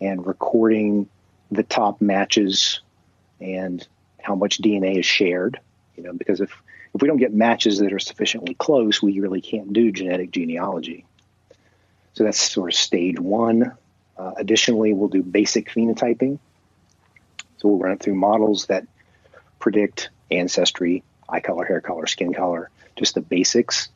and 0.02 0.26
recording 0.26 1.10
the 1.52 1.64
top 1.64 2.02
matches 2.02 2.82
and 3.40 3.86
how 4.22 4.36
much 4.36 4.62
DNA 4.62 5.00
is 5.00 5.06
shared. 5.06 5.60
You 5.96 6.04
know, 6.04 6.14
because 6.14 6.42
if 6.42 6.52
if 6.94 7.02
we 7.02 7.08
don't 7.08 7.18
get 7.18 7.34
matches 7.34 7.80
that 7.80 7.94
are 7.94 8.00
sufficiently 8.00 8.56
close, 8.56 9.02
we 9.02 9.20
really 9.20 9.42
can't 9.42 9.74
do 9.74 9.92
genetic 9.92 10.32
genealogy. 10.32 11.06
So 12.14 12.24
that's 12.24 12.40
sort 12.40 12.74
of 12.74 12.76
stage 12.76 13.20
one. 13.20 13.74
Uh, 14.18 14.32
additionally, 14.38 14.94
we'll 14.94 15.08
do 15.08 15.22
basic 15.22 15.70
phenotyping. 15.70 16.40
So 17.58 17.68
we'll 17.70 17.78
run 17.78 17.94
it 17.94 18.00
through 18.00 18.16
models 18.16 18.66
that 18.68 18.88
predict 19.60 20.10
ancestry, 20.32 21.04
eye 21.28 21.42
color, 21.42 21.66
hair 21.66 21.82
color, 21.82 22.08
skin 22.08 22.34
color, 22.34 22.70
just 22.96 23.16
the 23.16 23.22
basics. 23.22 23.90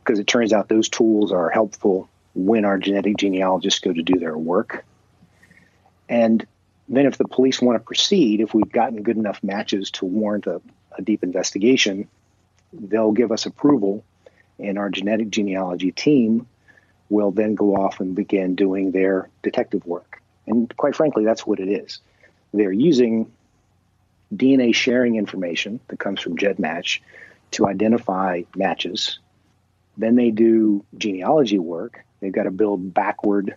Because 0.00 0.18
it 0.18 0.26
turns 0.26 0.52
out 0.52 0.68
those 0.68 0.90
tools 0.90 1.32
are 1.32 1.48
helpful 1.48 2.10
when 2.34 2.64
our 2.64 2.78
genetic 2.78 3.16
genealogists 3.16 3.80
go 3.80 3.92
to 3.92 4.02
do 4.02 4.18
their 4.18 4.36
work. 4.36 4.84
And 6.08 6.46
then, 6.88 7.06
if 7.06 7.16
the 7.16 7.26
police 7.26 7.62
want 7.62 7.76
to 7.76 7.84
proceed, 7.84 8.40
if 8.40 8.52
we've 8.52 8.70
gotten 8.70 9.02
good 9.02 9.16
enough 9.16 9.42
matches 9.42 9.90
to 9.92 10.04
warrant 10.04 10.46
a, 10.46 10.60
a 10.96 11.02
deep 11.02 11.22
investigation, 11.22 12.08
they'll 12.72 13.12
give 13.12 13.32
us 13.32 13.46
approval, 13.46 14.04
and 14.58 14.78
our 14.78 14.90
genetic 14.90 15.30
genealogy 15.30 15.92
team 15.92 16.46
will 17.08 17.30
then 17.30 17.54
go 17.54 17.76
off 17.76 18.00
and 18.00 18.14
begin 18.14 18.54
doing 18.54 18.90
their 18.90 19.28
detective 19.42 19.86
work. 19.86 20.20
And 20.46 20.74
quite 20.76 20.94
frankly, 20.94 21.24
that's 21.24 21.46
what 21.46 21.60
it 21.60 21.68
is. 21.68 22.00
They're 22.52 22.72
using 22.72 23.32
DNA 24.34 24.74
sharing 24.74 25.16
information 25.16 25.80
that 25.88 25.98
comes 25.98 26.20
from 26.20 26.36
GEDmatch 26.36 27.00
to 27.52 27.66
identify 27.66 28.42
matches. 28.56 29.18
Then 29.96 30.16
they 30.16 30.30
do 30.30 30.84
genealogy 30.96 31.58
work. 31.58 32.04
They've 32.20 32.32
got 32.32 32.44
to 32.44 32.50
build 32.50 32.92
backward 32.92 33.56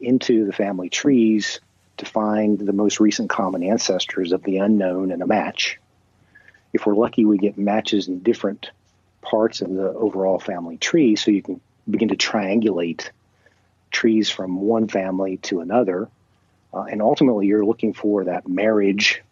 into 0.00 0.46
the 0.46 0.52
family 0.52 0.88
trees 0.88 1.60
to 2.00 2.06
find 2.06 2.58
the 2.58 2.72
most 2.72 3.00
recent 3.00 3.30
common 3.30 3.62
ancestors 3.62 4.32
of 4.32 4.42
the 4.42 4.58
unknown 4.58 5.12
and 5.12 5.22
a 5.22 5.26
match. 5.26 5.78
If 6.72 6.86
we're 6.86 6.94
lucky, 6.94 7.24
we 7.24 7.38
get 7.38 7.58
matches 7.58 8.08
in 8.08 8.20
different 8.20 8.70
parts 9.22 9.60
of 9.60 9.72
the 9.72 9.92
overall 9.92 10.38
family 10.38 10.76
tree, 10.76 11.16
so 11.16 11.30
you 11.30 11.42
can 11.42 11.60
begin 11.88 12.08
to 12.08 12.16
triangulate 12.16 13.10
trees 13.90 14.30
from 14.30 14.60
one 14.60 14.88
family 14.88 15.36
to 15.38 15.60
another. 15.60 16.08
Uh, 16.72 16.82
and 16.82 17.02
ultimately, 17.02 17.46
you're 17.46 17.64
looking 17.64 17.92
for 17.92 18.24
that 18.24 18.48
marriage 18.48 19.22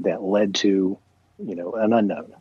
that 0.00 0.22
led 0.22 0.54
to, 0.56 0.98
you 1.38 1.54
know, 1.54 1.72
an 1.72 1.92
unknown. 1.92 2.32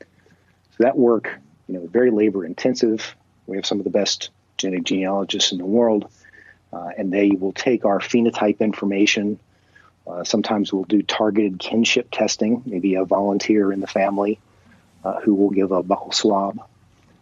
So 0.00 0.84
that 0.84 0.96
work, 0.96 1.38
you 1.66 1.74
know, 1.74 1.86
very 1.86 2.10
labor 2.10 2.44
intensive. 2.44 3.16
We 3.46 3.56
have 3.56 3.66
some 3.66 3.78
of 3.78 3.84
the 3.84 3.90
best 3.90 4.30
genetic 4.58 4.84
genealogists 4.84 5.52
in 5.52 5.58
the 5.58 5.64
world 5.64 6.10
uh, 6.72 6.90
and 6.96 7.12
they 7.12 7.30
will 7.30 7.52
take 7.52 7.84
our 7.84 7.98
phenotype 7.98 8.60
information. 8.60 9.38
Uh, 10.06 10.24
sometimes 10.24 10.72
we'll 10.72 10.84
do 10.84 11.02
targeted 11.02 11.58
kinship 11.58 12.08
testing, 12.10 12.62
maybe 12.66 12.94
a 12.94 13.04
volunteer 13.04 13.72
in 13.72 13.80
the 13.80 13.86
family 13.86 14.38
uh, 15.04 15.20
who 15.20 15.34
will 15.34 15.50
give 15.50 15.72
a 15.72 15.82
buccal 15.82 16.14
swab. 16.14 16.60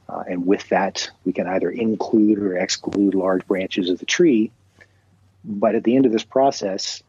Uh, 0.08 0.22
and 0.28 0.46
with 0.46 0.68
that, 0.68 1.10
we 1.24 1.32
can 1.32 1.48
either 1.48 1.68
include 1.68 2.38
or 2.38 2.56
exclude 2.56 3.14
large 3.14 3.46
branches 3.46 3.90
of 3.90 3.98
the 3.98 4.06
tree. 4.06 4.52
But 5.44 5.74
at 5.74 5.84
the 5.84 5.96
end 5.96 6.06
of 6.06 6.12
this 6.12 6.24
process, 6.24 7.02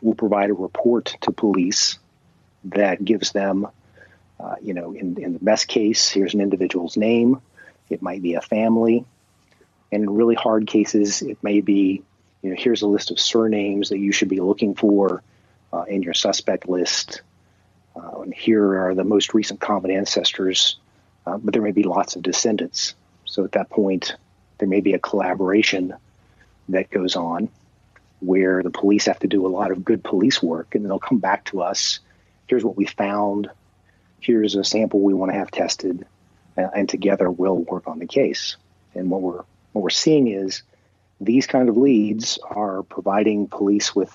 we'll 0.00 0.14
provide 0.14 0.50
a 0.50 0.54
report 0.54 1.16
to 1.22 1.32
police 1.32 1.98
that 2.64 3.04
gives 3.04 3.32
them, 3.32 3.66
uh, 4.40 4.56
you 4.62 4.74
know, 4.74 4.92
in, 4.92 5.20
in 5.20 5.32
the 5.32 5.38
best 5.38 5.68
case, 5.68 6.10
here's 6.10 6.34
an 6.34 6.40
individual's 6.40 6.96
name. 6.96 7.40
It 7.90 8.02
might 8.02 8.22
be 8.22 8.34
a 8.34 8.40
family. 8.40 9.04
And 9.90 10.02
in 10.02 10.10
really 10.10 10.34
hard 10.34 10.66
cases, 10.66 11.22
it 11.22 11.38
may 11.42 11.60
be, 11.60 12.02
you 12.42 12.50
know, 12.50 12.56
here's 12.58 12.82
a 12.82 12.86
list 12.86 13.10
of 13.10 13.18
surnames 13.18 13.88
that 13.88 13.98
you 13.98 14.12
should 14.12 14.28
be 14.28 14.40
looking 14.40 14.74
for 14.74 15.22
uh, 15.72 15.82
in 15.82 16.02
your 16.02 16.14
suspect 16.14 16.68
list. 16.68 17.22
Uh, 17.96 18.20
and 18.20 18.34
here 18.34 18.86
are 18.86 18.94
the 18.94 19.04
most 19.04 19.34
recent 19.34 19.60
common 19.60 19.90
ancestors, 19.90 20.78
uh, 21.26 21.38
but 21.38 21.52
there 21.52 21.62
may 21.62 21.72
be 21.72 21.82
lots 21.82 22.16
of 22.16 22.22
descendants. 22.22 22.94
So 23.24 23.44
at 23.44 23.52
that 23.52 23.70
point, 23.70 24.14
there 24.58 24.68
may 24.68 24.80
be 24.80 24.94
a 24.94 24.98
collaboration 24.98 25.94
that 26.68 26.90
goes 26.90 27.16
on 27.16 27.48
where 28.20 28.62
the 28.62 28.70
police 28.70 29.06
have 29.06 29.18
to 29.20 29.28
do 29.28 29.46
a 29.46 29.48
lot 29.48 29.70
of 29.70 29.84
good 29.84 30.02
police 30.02 30.42
work 30.42 30.74
and 30.74 30.84
they'll 30.84 30.98
come 30.98 31.18
back 31.18 31.44
to 31.46 31.62
us. 31.62 32.00
Here's 32.46 32.64
what 32.64 32.76
we 32.76 32.86
found. 32.86 33.50
Here's 34.20 34.56
a 34.56 34.64
sample 34.64 35.00
we 35.00 35.14
want 35.14 35.32
to 35.32 35.38
have 35.38 35.50
tested. 35.50 36.06
and 36.56 36.88
together 36.88 37.30
we'll 37.30 37.58
work 37.58 37.86
on 37.86 38.00
the 38.00 38.06
case. 38.06 38.56
And 38.94 39.10
what 39.10 39.22
we're 39.22 39.44
what 39.78 39.84
we're 39.84 39.90
seeing 39.90 40.26
is 40.26 40.62
these 41.20 41.46
kind 41.46 41.68
of 41.68 41.76
leads 41.76 42.36
are 42.38 42.82
providing 42.82 43.46
police 43.46 43.94
with 43.94 44.12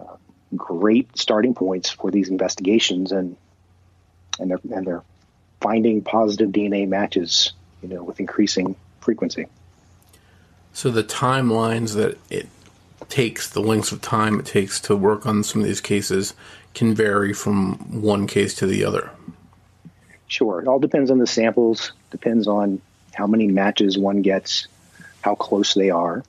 uh, 0.00 0.16
great 0.56 1.16
starting 1.16 1.54
points 1.54 1.90
for 1.90 2.10
these 2.10 2.28
investigations, 2.28 3.12
and 3.12 3.36
and 4.40 4.50
they're 4.50 4.60
and 4.74 4.84
they're 4.84 5.04
finding 5.60 6.02
positive 6.02 6.50
DNA 6.50 6.88
matches, 6.88 7.52
you 7.80 7.88
know, 7.90 8.02
with 8.02 8.18
increasing 8.18 8.74
frequency. 9.00 9.46
So 10.72 10.90
the 10.90 11.04
timelines 11.04 11.94
that 11.94 12.18
it 12.28 12.48
takes, 13.08 13.48
the 13.48 13.60
lengths 13.60 13.92
of 13.92 14.00
time 14.00 14.40
it 14.40 14.46
takes 14.46 14.80
to 14.80 14.96
work 14.96 15.26
on 15.26 15.44
some 15.44 15.60
of 15.60 15.68
these 15.68 15.80
cases, 15.80 16.34
can 16.74 16.92
vary 16.92 17.32
from 17.32 18.02
one 18.02 18.26
case 18.26 18.52
to 18.56 18.66
the 18.66 18.84
other. 18.84 19.10
Sure, 20.26 20.60
it 20.60 20.66
all 20.66 20.80
depends 20.80 21.08
on 21.12 21.18
the 21.18 21.26
samples, 21.28 21.92
depends 22.10 22.48
on 22.48 22.80
how 23.14 23.28
many 23.28 23.46
matches 23.46 23.96
one 23.96 24.22
gets, 24.22 24.66
how 25.22 25.34
close 25.34 25.74
they 25.74 25.90
are. 25.90 26.22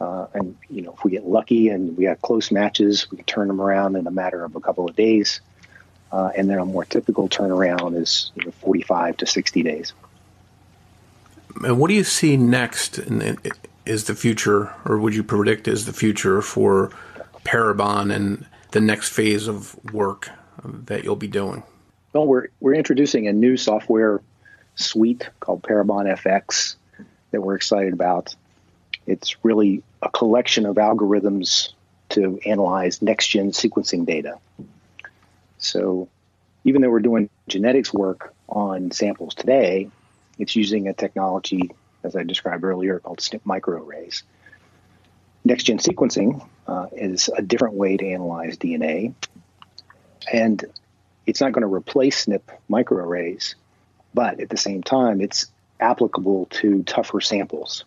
Uh, 0.00 0.26
and 0.34 0.56
you 0.68 0.82
know, 0.82 0.92
if 0.92 1.04
we 1.04 1.10
get 1.10 1.24
lucky 1.26 1.68
and 1.68 1.96
we 1.96 2.04
have 2.04 2.20
close 2.20 2.50
matches, 2.50 3.10
we 3.10 3.16
can 3.16 3.24
turn 3.24 3.48
them 3.48 3.60
around 3.60 3.96
in 3.96 4.06
a 4.06 4.10
matter 4.10 4.44
of 4.44 4.56
a 4.56 4.60
couple 4.60 4.88
of 4.88 4.96
days. 4.96 5.40
Uh, 6.12 6.30
and 6.36 6.50
then 6.50 6.58
a 6.58 6.64
more 6.64 6.84
typical 6.84 7.28
turnaround 7.28 8.00
is 8.00 8.30
you 8.36 8.44
know, 8.44 8.50
45 8.62 9.18
to 9.18 9.26
60 9.26 9.62
days. 9.62 9.92
And 11.64 11.78
what 11.78 11.88
do 11.88 11.94
you 11.94 12.04
see 12.04 12.36
next? 12.36 12.98
In, 12.98 13.38
is 13.86 14.04
the 14.04 14.14
future, 14.14 14.74
or 14.84 14.98
would 14.98 15.14
you 15.14 15.22
predict 15.22 15.68
is 15.68 15.86
the 15.86 15.92
future 15.92 16.42
for 16.42 16.90
Parabon 17.44 18.12
and 18.12 18.44
the 18.72 18.80
next 18.80 19.10
phase 19.10 19.46
of 19.46 19.76
work 19.92 20.28
that 20.64 21.04
you'll 21.04 21.16
be 21.16 21.28
doing? 21.28 21.62
Well, 22.12 22.26
we're 22.26 22.48
we're 22.60 22.74
introducing 22.74 23.28
a 23.28 23.32
new 23.32 23.56
software 23.56 24.20
suite 24.74 25.28
called 25.40 25.62
Parabon 25.62 26.12
FX 26.18 26.74
that 27.30 27.40
we're 27.40 27.56
excited 27.56 27.92
about. 27.92 28.34
It's 29.06 29.44
really 29.44 29.82
a 30.02 30.10
collection 30.10 30.66
of 30.66 30.76
algorithms 30.76 31.70
to 32.10 32.38
analyze 32.46 33.02
next 33.02 33.28
gen 33.28 33.52
sequencing 33.52 34.06
data. 34.06 34.38
So, 35.58 36.08
even 36.64 36.82
though 36.82 36.90
we're 36.90 37.00
doing 37.00 37.30
genetics 37.48 37.92
work 37.92 38.34
on 38.48 38.90
samples 38.90 39.34
today, 39.34 39.90
it's 40.38 40.54
using 40.56 40.88
a 40.88 40.92
technology, 40.92 41.70
as 42.02 42.16
I 42.16 42.22
described 42.22 42.64
earlier, 42.64 42.98
called 43.00 43.18
SNP 43.18 43.42
microarrays. 43.42 44.22
Next 45.44 45.64
gen 45.64 45.78
sequencing 45.78 46.46
uh, 46.66 46.86
is 46.92 47.30
a 47.34 47.42
different 47.42 47.74
way 47.74 47.96
to 47.96 48.06
analyze 48.06 48.56
DNA, 48.56 49.14
and 50.32 50.64
it's 51.26 51.40
not 51.40 51.52
going 51.52 51.62
to 51.62 51.72
replace 51.72 52.26
SNP 52.26 52.42
microarrays, 52.70 53.54
but 54.14 54.40
at 54.40 54.48
the 54.48 54.56
same 54.56 54.82
time, 54.82 55.20
it's 55.20 55.46
applicable 55.80 56.46
to 56.46 56.82
tougher 56.84 57.20
samples. 57.20 57.84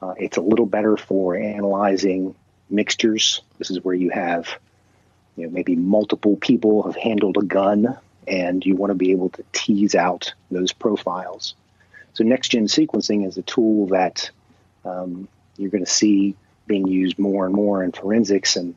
Uh, 0.00 0.14
it's 0.18 0.36
a 0.36 0.40
little 0.40 0.66
better 0.66 0.96
for 0.96 1.36
analyzing 1.36 2.34
mixtures. 2.68 3.42
This 3.58 3.70
is 3.70 3.84
where 3.84 3.94
you 3.94 4.10
have, 4.10 4.48
you 5.36 5.46
know, 5.46 5.52
maybe 5.52 5.76
multiple 5.76 6.36
people 6.36 6.82
have 6.82 6.96
handled 6.96 7.36
a 7.36 7.42
gun, 7.42 7.96
and 8.26 8.64
you 8.64 8.74
want 8.74 8.90
to 8.90 8.94
be 8.94 9.12
able 9.12 9.30
to 9.30 9.44
tease 9.52 9.94
out 9.94 10.34
those 10.50 10.72
profiles. 10.72 11.54
So, 12.14 12.24
next 12.24 12.48
gen 12.48 12.66
sequencing 12.66 13.26
is 13.26 13.38
a 13.38 13.42
tool 13.42 13.86
that 13.88 14.30
um, 14.84 15.28
you're 15.56 15.70
going 15.70 15.84
to 15.84 15.90
see 15.90 16.34
being 16.66 16.86
used 16.86 17.18
more 17.18 17.46
and 17.46 17.54
more 17.54 17.82
in 17.82 17.92
forensics, 17.92 18.56
and 18.56 18.74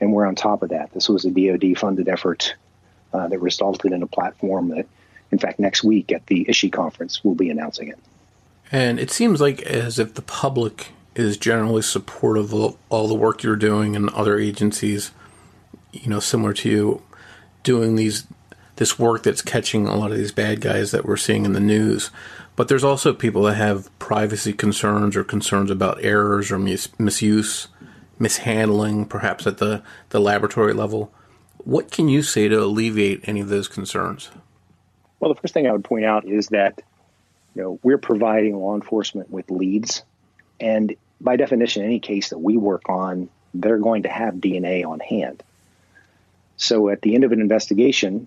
and 0.00 0.12
we're 0.12 0.26
on 0.26 0.34
top 0.34 0.62
of 0.62 0.70
that. 0.70 0.92
This 0.92 1.08
was 1.08 1.24
a 1.24 1.30
DoD 1.30 1.78
funded 1.78 2.08
effort 2.08 2.54
uh, 3.12 3.28
that 3.28 3.38
resulted 3.38 3.92
in 3.92 4.02
a 4.02 4.06
platform 4.06 4.68
that 4.70 4.86
in 5.34 5.38
fact, 5.38 5.58
next 5.58 5.82
week 5.82 6.12
at 6.12 6.28
the 6.28 6.44
ISHI 6.44 6.72
conference, 6.72 7.24
we'll 7.24 7.34
be 7.34 7.50
announcing 7.50 7.88
it. 7.88 7.98
And 8.70 9.00
it 9.00 9.10
seems 9.10 9.40
like 9.40 9.62
as 9.62 9.98
if 9.98 10.14
the 10.14 10.22
public 10.22 10.92
is 11.16 11.36
generally 11.36 11.82
supportive 11.82 12.54
of 12.54 12.76
all 12.88 13.08
the 13.08 13.14
work 13.14 13.42
you're 13.42 13.56
doing 13.56 13.96
and 13.96 14.08
other 14.10 14.38
agencies, 14.38 15.10
you 15.92 16.08
know, 16.08 16.20
similar 16.20 16.52
to 16.54 16.70
you, 16.70 17.02
doing 17.64 17.96
these 17.96 18.26
this 18.76 18.96
work 18.96 19.24
that's 19.24 19.42
catching 19.42 19.86
a 19.86 19.96
lot 19.96 20.12
of 20.12 20.16
these 20.16 20.32
bad 20.32 20.60
guys 20.60 20.92
that 20.92 21.04
we're 21.04 21.16
seeing 21.16 21.44
in 21.44 21.52
the 21.52 21.60
news. 21.60 22.10
But 22.56 22.68
there's 22.68 22.84
also 22.84 23.12
people 23.12 23.42
that 23.42 23.54
have 23.54 23.96
privacy 23.98 24.52
concerns 24.52 25.16
or 25.16 25.24
concerns 25.24 25.70
about 25.70 26.02
errors 26.02 26.50
or 26.50 26.58
mis- 26.58 26.96
misuse, 26.98 27.68
mishandling, 28.18 29.06
perhaps 29.06 29.46
at 29.46 29.58
the, 29.58 29.82
the 30.10 30.20
laboratory 30.20 30.72
level. 30.72 31.12
What 31.58 31.90
can 31.90 32.08
you 32.08 32.22
say 32.22 32.48
to 32.48 32.62
alleviate 32.62 33.28
any 33.28 33.40
of 33.40 33.48
those 33.48 33.68
concerns? 33.68 34.30
Well, 35.24 35.32
the 35.32 35.40
first 35.40 35.54
thing 35.54 35.66
I 35.66 35.72
would 35.72 35.84
point 35.84 36.04
out 36.04 36.26
is 36.26 36.48
that 36.48 36.82
you 37.54 37.62
know 37.62 37.80
we're 37.82 37.96
providing 37.96 38.56
law 38.56 38.74
enforcement 38.74 39.30
with 39.30 39.50
leads, 39.50 40.02
and 40.60 40.94
by 41.18 41.36
definition, 41.36 41.82
any 41.82 41.98
case 41.98 42.28
that 42.28 42.36
we 42.36 42.58
work 42.58 42.90
on 42.90 43.30
they're 43.54 43.78
going 43.78 44.02
to 44.02 44.10
have 44.10 44.34
DNA 44.34 44.84
on 44.84 45.00
hand. 45.00 45.42
So 46.58 46.90
at 46.90 47.00
the 47.00 47.14
end 47.14 47.24
of 47.24 47.32
an 47.32 47.40
investigation, 47.40 48.26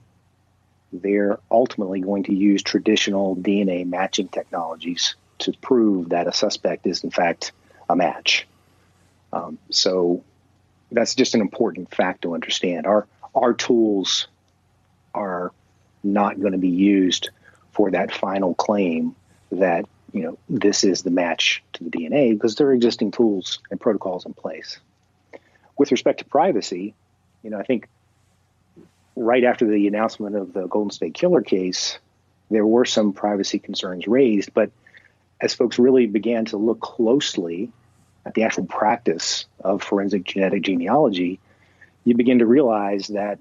they're 0.91 1.37
ultimately 1.51 1.99
going 1.99 2.23
to 2.23 2.33
use 2.33 2.63
traditional 2.63 3.35
DNA 3.35 3.85
matching 3.85 4.29
technologies 4.29 5.15
to 5.39 5.53
prove 5.61 6.09
that 6.09 6.25
a 6.25 6.33
suspect 6.33 6.87
is, 6.87 7.03
in 7.03 7.11
fact, 7.11 7.51
a 7.89 7.95
match. 7.95 8.47
Um, 9.31 9.59
so 9.69 10.23
that's 10.91 11.13
just 11.13 11.35
an 11.35 11.41
important 11.41 11.93
fact 11.93 12.23
to 12.23 12.33
understand. 12.33 12.87
Our 12.87 13.05
our 13.35 13.53
tools 13.53 14.27
are 15.13 15.51
not 16.13 16.39
going 16.39 16.53
to 16.53 16.57
be 16.57 16.69
used 16.69 17.29
for 17.71 17.91
that 17.91 18.11
final 18.11 18.55
claim 18.55 19.15
that 19.51 19.85
you 20.13 20.23
know 20.23 20.37
this 20.49 20.83
is 20.83 21.03
the 21.03 21.11
match 21.11 21.63
to 21.73 21.83
the 21.83 21.89
DNA 21.89 22.33
because 22.33 22.55
there 22.55 22.67
are 22.67 22.73
existing 22.73 23.11
tools 23.11 23.59
and 23.69 23.79
protocols 23.79 24.25
in 24.25 24.33
place. 24.33 24.79
With 25.77 25.91
respect 25.91 26.19
to 26.19 26.25
privacy, 26.25 26.95
you 27.43 27.51
know, 27.51 27.59
I 27.59 27.63
think 27.63 27.87
right 29.15 29.43
after 29.43 29.67
the 29.67 29.87
announcement 29.87 30.35
of 30.35 30.53
the 30.53 30.67
Golden 30.67 30.91
State 30.91 31.13
Killer 31.13 31.41
case, 31.41 31.99
there 32.49 32.65
were 32.65 32.85
some 32.85 33.13
privacy 33.13 33.59
concerns 33.59 34.07
raised, 34.07 34.53
but 34.53 34.71
as 35.39 35.53
folks 35.53 35.77
really 35.77 36.07
began 36.07 36.45
to 36.45 36.57
look 36.57 36.79
closely 36.79 37.71
at 38.25 38.33
the 38.33 38.43
actual 38.43 38.65
practice 38.65 39.45
of 39.63 39.83
forensic 39.83 40.23
genetic 40.23 40.63
genealogy, 40.63 41.39
you 42.03 42.15
begin 42.15 42.39
to 42.39 42.45
realize 42.45 43.07
that 43.07 43.39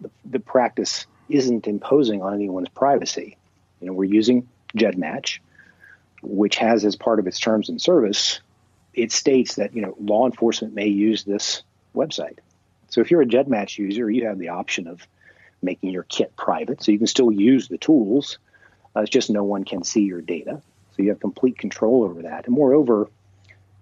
the, 0.00 0.10
the 0.24 0.40
practice 0.40 1.06
isn't 1.28 1.66
imposing 1.66 2.22
on 2.22 2.34
anyone's 2.34 2.68
privacy. 2.68 3.36
You 3.80 3.88
know, 3.88 3.92
we're 3.92 4.04
using 4.04 4.48
GEDmatch, 4.76 5.38
which 6.22 6.56
has 6.56 6.84
as 6.84 6.96
part 6.96 7.18
of 7.18 7.26
its 7.26 7.38
terms 7.38 7.68
and 7.68 7.80
service, 7.80 8.40
it 8.94 9.12
states 9.12 9.56
that 9.56 9.74
you 9.74 9.82
know 9.82 9.94
law 10.00 10.26
enforcement 10.26 10.74
may 10.74 10.88
use 10.88 11.24
this 11.24 11.62
website. 11.94 12.38
So 12.88 13.00
if 13.00 13.10
you're 13.10 13.22
a 13.22 13.26
GEDmatch 13.26 13.78
user, 13.78 14.10
you 14.10 14.26
have 14.26 14.38
the 14.38 14.50
option 14.50 14.86
of 14.86 15.06
making 15.62 15.90
your 15.90 16.04
kit 16.04 16.34
private, 16.36 16.82
so 16.82 16.92
you 16.92 16.98
can 16.98 17.06
still 17.06 17.30
use 17.30 17.68
the 17.68 17.78
tools. 17.78 18.38
Uh, 18.94 19.00
it's 19.00 19.10
just 19.10 19.30
no 19.30 19.44
one 19.44 19.64
can 19.64 19.84
see 19.84 20.02
your 20.02 20.22
data, 20.22 20.62
so 20.96 21.02
you 21.02 21.10
have 21.10 21.20
complete 21.20 21.58
control 21.58 22.04
over 22.04 22.22
that. 22.22 22.46
And 22.46 22.54
moreover, 22.54 23.10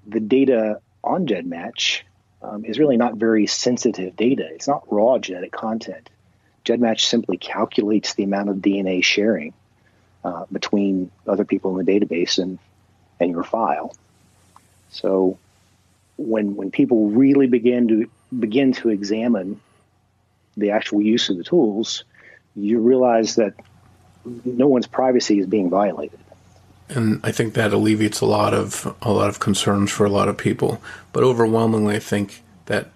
the 0.07 0.20
data 0.20 0.80
on 1.03 1.26
GEDmatch 1.26 2.03
um, 2.42 2.64
is 2.64 2.78
really 2.78 2.97
not 2.97 3.16
very 3.16 3.47
sensitive 3.47 4.16
data. 4.16 4.47
It's 4.51 4.68
not 4.68 4.90
raw 4.92 5.18
genetic 5.18 5.53
content. 5.53 6.11
GEDmatch 6.64 7.00
simply 7.00 7.36
calculates 7.36 8.14
the 8.14 8.24
amount 8.24 8.48
of 8.48 8.56
DNA 8.56 9.04
sharing 9.04 9.52
uh, 10.24 10.46
between 10.50 11.10
other 11.26 11.44
people 11.44 11.78
in 11.78 11.84
the 11.84 11.92
database 11.92 12.38
and 12.38 12.58
and 13.20 13.30
your 13.30 13.44
file. 13.44 13.94
So 14.90 15.38
when 16.16 16.56
when 16.56 16.70
people 16.70 17.10
really 17.10 17.46
begin 17.46 17.88
to 17.88 18.10
begin 18.38 18.72
to 18.74 18.88
examine 18.88 19.60
the 20.56 20.70
actual 20.70 21.02
use 21.02 21.28
of 21.28 21.36
the 21.36 21.44
tools, 21.44 22.04
you 22.54 22.80
realize 22.80 23.36
that 23.36 23.54
no 24.24 24.66
one's 24.66 24.86
privacy 24.86 25.38
is 25.38 25.46
being 25.46 25.68
violated. 25.68 26.18
And 26.88 27.20
I 27.24 27.32
think 27.32 27.54
that 27.54 27.72
alleviates 27.72 28.20
a 28.20 28.26
lot 28.26 28.54
of 28.54 28.94
a 29.02 29.12
lot 29.12 29.28
of 29.28 29.40
concerns 29.40 29.90
for 29.90 30.04
a 30.04 30.10
lot 30.10 30.28
of 30.28 30.36
people. 30.36 30.80
But 31.12 31.24
overwhelmingly, 31.24 31.96
I 31.96 32.00
think 32.00 32.42
that 32.66 32.90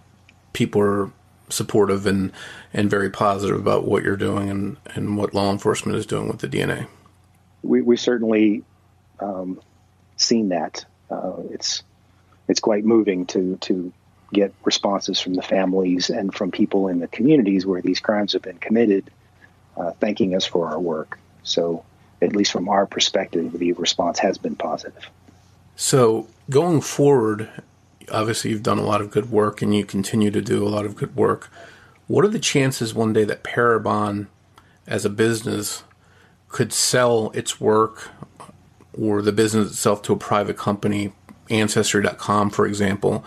people 0.52 0.80
are 0.80 1.10
supportive 1.50 2.06
and 2.06 2.32
and 2.72 2.90
very 2.90 3.10
positive 3.10 3.58
about 3.58 3.86
what 3.86 4.02
you're 4.02 4.16
doing 4.16 4.50
and 4.50 4.76
and 4.94 5.16
what 5.16 5.34
law 5.34 5.50
enforcement 5.50 5.96
is 5.96 6.06
doing 6.06 6.28
with 6.28 6.38
the 6.38 6.48
DNA. 6.48 6.86
We 7.62 7.82
we 7.82 7.96
certainly 7.96 8.64
um, 9.20 9.60
seen 10.16 10.50
that. 10.50 10.84
Uh, 11.10 11.34
it's 11.50 11.82
it's 12.48 12.60
quite 12.60 12.84
moving 12.84 13.26
to 13.26 13.56
to 13.62 13.92
get 14.32 14.52
responses 14.64 15.20
from 15.20 15.34
the 15.34 15.42
families 15.42 16.10
and 16.10 16.34
from 16.34 16.50
people 16.50 16.88
in 16.88 16.98
the 16.98 17.08
communities 17.08 17.64
where 17.64 17.80
these 17.80 18.00
crimes 18.00 18.34
have 18.34 18.42
been 18.42 18.58
committed, 18.58 19.10
uh, 19.76 19.92
thanking 19.92 20.34
us 20.34 20.44
for 20.44 20.68
our 20.68 20.78
work. 20.78 21.18
So 21.44 21.84
at 22.20 22.34
least 22.34 22.52
from 22.52 22.68
our 22.68 22.86
perspective, 22.86 23.58
the 23.58 23.72
response 23.72 24.18
has 24.18 24.36
been 24.38 24.56
positive. 24.56 25.08
So 25.76 26.26
going 26.50 26.80
forward, 26.80 27.48
obviously 28.10 28.50
you've 28.50 28.62
done 28.62 28.78
a 28.78 28.84
lot 28.84 29.00
of 29.00 29.10
good 29.10 29.30
work 29.30 29.62
and 29.62 29.74
you 29.74 29.84
continue 29.84 30.30
to 30.30 30.40
do 30.40 30.66
a 30.66 30.68
lot 30.68 30.84
of 30.84 30.96
good 30.96 31.14
work. 31.16 31.50
What 32.06 32.24
are 32.24 32.28
the 32.28 32.38
chances 32.38 32.94
one 32.94 33.12
day 33.12 33.24
that 33.24 33.44
Parabon, 33.44 34.28
as 34.86 35.04
a 35.04 35.10
business, 35.10 35.84
could 36.48 36.72
sell 36.72 37.30
its 37.34 37.60
work 37.60 38.10
or 38.98 39.22
the 39.22 39.32
business 39.32 39.70
itself 39.70 40.02
to 40.02 40.12
a 40.12 40.16
private 40.16 40.56
company, 40.56 41.12
Ancestry.com, 41.50 42.50
for 42.50 42.66
example, 42.66 43.24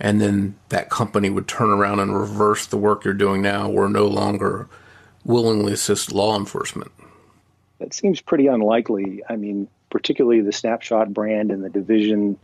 and 0.00 0.20
then 0.20 0.56
that 0.70 0.90
company 0.90 1.30
would 1.30 1.46
turn 1.46 1.70
around 1.70 2.00
and 2.00 2.18
reverse 2.18 2.66
the 2.66 2.76
work 2.76 3.04
you're 3.04 3.14
doing 3.14 3.42
now 3.42 3.70
or 3.70 3.88
no 3.88 4.06
longer 4.06 4.68
willingly 5.24 5.72
assist 5.72 6.12
law 6.12 6.36
enforcement? 6.36 6.90
That 7.78 7.94
seems 7.94 8.20
pretty 8.20 8.46
unlikely. 8.46 9.22
I 9.28 9.36
mean, 9.36 9.68
particularly 9.90 10.40
the 10.40 10.52
Snapshot 10.52 11.12
brand 11.12 11.50
and 11.50 11.62
the 11.62 11.68
division 11.68 12.38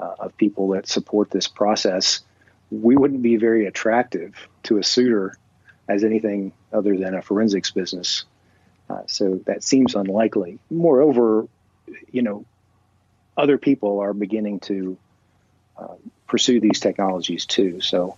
uh, 0.00 0.14
of 0.18 0.36
people 0.36 0.68
that 0.70 0.88
support 0.88 1.30
this 1.30 1.48
process, 1.48 2.20
we 2.70 2.96
wouldn't 2.96 3.22
be 3.22 3.36
very 3.36 3.66
attractive 3.66 4.34
to 4.64 4.78
a 4.78 4.82
suitor 4.82 5.36
as 5.88 6.04
anything 6.04 6.52
other 6.72 6.96
than 6.96 7.14
a 7.14 7.22
forensics 7.22 7.70
business. 7.70 8.24
Uh, 8.88 9.02
so 9.06 9.40
that 9.46 9.62
seems 9.62 9.94
unlikely. 9.94 10.58
Moreover, 10.70 11.46
you 12.10 12.22
know, 12.22 12.44
other 13.36 13.58
people 13.58 14.00
are 14.00 14.12
beginning 14.12 14.60
to 14.60 14.96
uh, 15.76 15.94
pursue 16.26 16.60
these 16.60 16.80
technologies 16.80 17.46
too. 17.46 17.80
So 17.80 18.16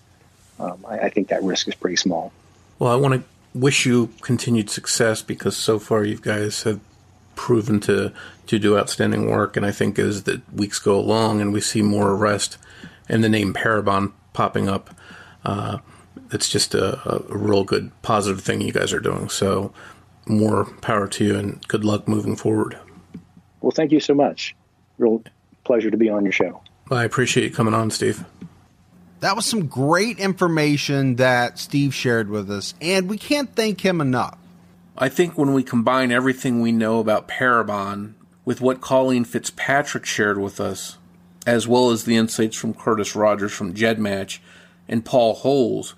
um, 0.59 0.85
I, 0.89 0.99
I 1.01 1.09
think 1.11 1.29
that 1.29 1.43
risk 1.43 1.69
is 1.69 1.75
pretty 1.75 1.97
small. 1.97 2.33
Well, 2.79 2.93
I 2.93 2.97
want 2.97 3.15
to 3.15 3.59
wish 3.59 3.87
you 3.87 4.11
continued 4.21 4.71
success 4.71 5.23
because 5.23 5.57
so 5.57 5.79
far 5.79 6.05
you 6.05 6.17
guys 6.17 6.63
have 6.63 6.81
proven 7.43 7.81
to 7.81 8.13
to 8.47 8.57
do 8.57 8.79
outstanding 8.79 9.29
work. 9.29 9.57
And 9.57 9.67
I 9.67 9.73
think 9.73 9.99
as 9.99 10.23
the 10.23 10.41
weeks 10.55 10.79
go 10.79 10.97
along 10.97 11.41
and 11.41 11.53
we 11.53 11.61
see 11.61 11.83
more 11.83 12.13
arrest 12.13 12.57
and 13.09 13.25
the 13.25 13.29
name 13.29 13.53
Parabon 13.53 14.13
popping 14.33 14.69
up, 14.69 14.91
uh, 15.45 15.79
it's 16.31 16.49
just 16.49 16.73
a, 16.73 17.01
a, 17.05 17.37
real 17.37 17.65
good 17.65 17.91
positive 18.03 18.41
thing 18.41 18.61
you 18.61 18.73
guys 18.73 18.93
are 18.93 19.01
doing. 19.01 19.29
So 19.29 19.75
more 20.25 20.67
power 20.83 21.09
to 21.09 21.25
you 21.25 21.37
and 21.37 21.67
good 21.67 21.85
luck 21.85 22.07
moving 22.07 22.37
forward. 22.37 22.79
Well, 23.61 23.73
thank 23.73 23.91
you 23.91 23.99
so 23.99 24.15
much. 24.15 24.55
Real 24.99 25.25
pleasure 25.65 25.91
to 25.91 25.97
be 25.97 26.09
on 26.09 26.25
your 26.25 26.33
show. 26.33 26.63
I 26.93 27.03
appreciate 27.03 27.43
you 27.43 27.51
coming 27.51 27.75
on, 27.75 27.91
Steve. 27.91 28.25
That 29.19 29.35
was 29.35 29.47
some 29.47 29.67
great 29.67 30.21
information 30.21 31.17
that 31.17 31.59
Steve 31.59 31.93
shared 31.93 32.29
with 32.29 32.49
us, 32.53 32.75
and 32.81 33.11
we 33.11 33.19
can't 33.19 33.53
thank 33.53 33.81
him 33.81 34.01
enough. 34.01 34.39
I 34.97 35.09
think 35.09 35.39
when 35.39 35.55
we 35.55 35.63
combine 35.63 36.13
everything 36.13 36.61
we 36.61 36.71
know 36.71 37.01
about 37.01 37.27
Parabon 37.27 38.13
with 38.45 38.61
what 38.61 38.83
Colleen 38.83 39.25
Fitzpatrick 39.25 40.05
shared 40.05 40.39
with 40.39 40.61
us, 40.61 40.99
as 41.47 41.67
well 41.67 41.91
as 41.91 42.05
the 42.05 42.17
insights 42.17 42.57
from 42.57 42.75
Curtis 42.75 43.17
Rogers 43.17 43.53
from 43.53 43.73
GEDmatch 43.73 44.41
and 44.89 45.05
Paul 45.05 45.33
Holes, 45.33 45.95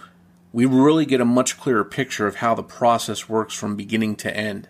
we 0.52 0.64
really 0.64 1.04
get 1.04 1.20
a 1.20 1.24
much 1.24 1.58
clearer 1.58 1.84
picture 1.84 2.28
of 2.28 2.36
how 2.36 2.54
the 2.54 2.62
process 2.62 3.28
works 3.28 3.54
from 3.54 3.74
beginning 3.74 4.14
to 4.16 4.34
end. 4.34 4.68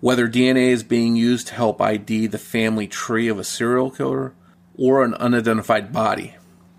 Whether 0.00 0.26
DNA 0.26 0.70
is 0.70 0.82
being 0.82 1.14
used 1.14 1.48
to 1.48 1.54
help 1.54 1.78
ID 1.78 2.28
the 2.28 2.38
family 2.38 2.86
tree 2.86 3.28
of 3.28 3.38
a 3.38 3.44
serial 3.44 3.90
killer 3.90 4.32
or 4.78 5.04
an 5.04 5.12
unidentified 5.14 5.92
body. 5.92 6.34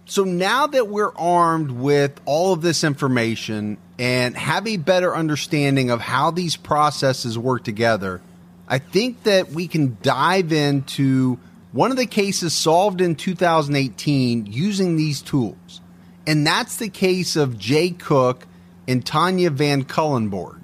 So 0.09 0.23
now 0.23 0.67
that 0.67 0.87
we're 0.87 1.13
armed 1.15 1.69
with 1.69 2.21
all 2.23 2.53
of 2.53 2.61
this 2.61 2.85
information 2.85 3.77
and 3.99 4.37
have 4.37 4.65
a 4.65 4.77
better 4.77 5.13
understanding 5.13 5.89
of 5.89 5.99
how 5.99 6.31
these 6.31 6.55
processes 6.55 7.37
work 7.37 7.65
together, 7.65 8.21
I 8.69 8.79
think 8.79 9.23
that 9.23 9.49
we 9.49 9.67
can 9.67 9.97
dive 10.01 10.53
into 10.53 11.37
one 11.73 11.91
of 11.91 11.97
the 11.97 12.05
cases 12.05 12.53
solved 12.53 13.01
in 13.01 13.15
2018 13.15 14.45
using 14.45 14.95
these 14.95 15.21
tools. 15.21 15.81
And 16.25 16.47
that's 16.47 16.77
the 16.77 16.89
case 16.89 17.35
of 17.35 17.57
Jay 17.57 17.89
Cook 17.89 18.47
and 18.87 19.05
Tanya 19.05 19.49
Van 19.49 19.83
Cuylenborg, 19.83 20.61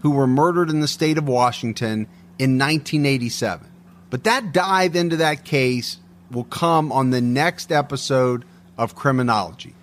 who 0.00 0.10
were 0.12 0.26
murdered 0.26 0.70
in 0.70 0.80
the 0.80 0.88
state 0.88 1.18
of 1.18 1.28
Washington 1.28 2.06
in 2.38 2.58
1987. 2.58 3.68
But 4.08 4.24
that 4.24 4.54
dive 4.54 4.96
into 4.96 5.16
that 5.16 5.44
case 5.44 5.98
will 6.30 6.44
come 6.44 6.90
on 6.92 7.10
the 7.10 7.20
next 7.20 7.70
episode 7.70 8.46
of 8.78 8.94
criminology. 8.94 9.74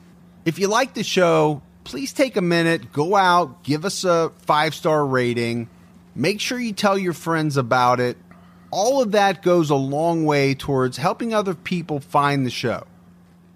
If 0.46 0.60
you 0.60 0.68
like 0.68 0.94
the 0.94 1.04
show, 1.04 1.62
please 1.84 2.14
take 2.14 2.36
a 2.36 2.42
minute, 2.42 2.92
go 2.92 3.16
out, 3.16 3.64
give 3.64 3.86
us 3.86 4.04
a 4.04 4.32
five 4.40 4.76
star 4.76 5.06
rating, 5.06 5.70
make 6.16 6.40
sure 6.40 6.60
you 6.60 6.74
tell 6.74 6.98
your 6.98 7.14
friends 7.14 7.58
about 7.58 8.00
it. 8.00 8.18
All 8.72 9.02
of 9.02 9.12
that 9.12 9.44
goes 9.44 9.70
a 9.70 9.76
long 9.76 10.26
way 10.26 10.56
towards 10.56 10.98
helping 10.98 11.34
other 11.34 11.54
people 11.54 12.00
find 12.00 12.46
the 12.46 12.50
show. 12.50 12.88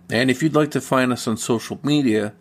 And 0.10 0.30
if 0.32 0.42
you'd 0.42 0.56
like 0.56 0.72
to 0.72 0.82
find 0.82 1.12
us 1.12 1.28
on 1.28 1.38
social 1.38 1.80
media, 1.84 2.34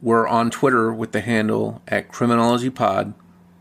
we're 0.00 0.26
on 0.26 0.50
Twitter 0.50 0.92
with 0.92 1.12
the 1.12 1.20
handle 1.20 1.80
at 1.88 2.08
Criminology 2.08 2.70
Pod. 2.70 3.14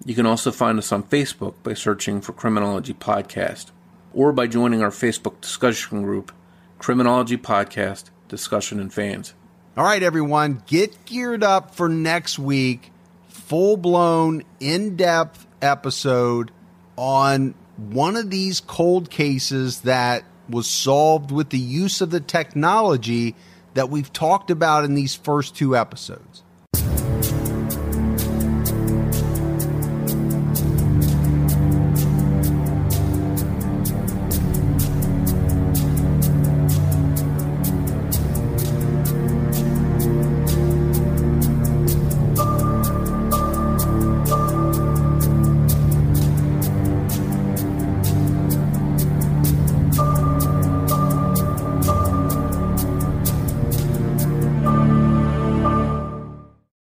You 0.03 0.15
can 0.15 0.25
also 0.25 0.51
find 0.51 0.77
us 0.77 0.91
on 0.91 1.03
Facebook 1.03 1.53
by 1.63 1.73
searching 1.75 2.19
for 2.19 2.33
Criminology 2.33 2.93
Podcast 2.93 3.67
or 4.13 4.33
by 4.33 4.47
joining 4.47 4.81
our 4.81 4.89
Facebook 4.89 5.39
discussion 5.39 6.01
group, 6.01 6.33
Criminology 6.79 7.37
Podcast 7.37 8.09
Discussion 8.33 8.79
and 8.79 8.91
Fans. 8.91 9.35
All 9.77 9.83
right, 9.83 10.01
everyone, 10.01 10.63
get 10.65 11.05
geared 11.05 11.43
up 11.43 11.75
for 11.75 11.87
next 11.87 12.39
week. 12.39 12.91
Full 13.27 13.77
blown, 13.77 14.43
in 14.59 14.95
depth 14.95 15.45
episode 15.61 16.49
on 16.95 17.53
one 17.77 18.15
of 18.15 18.31
these 18.31 18.59
cold 18.59 19.11
cases 19.11 19.81
that 19.81 20.23
was 20.49 20.67
solved 20.67 21.31
with 21.31 21.51
the 21.51 21.59
use 21.59 22.01
of 22.01 22.09
the 22.09 22.19
technology 22.19 23.35
that 23.75 23.89
we've 23.89 24.11
talked 24.11 24.49
about 24.49 24.83
in 24.83 24.95
these 24.95 25.15
first 25.15 25.55
two 25.55 25.75
episodes. 25.77 26.42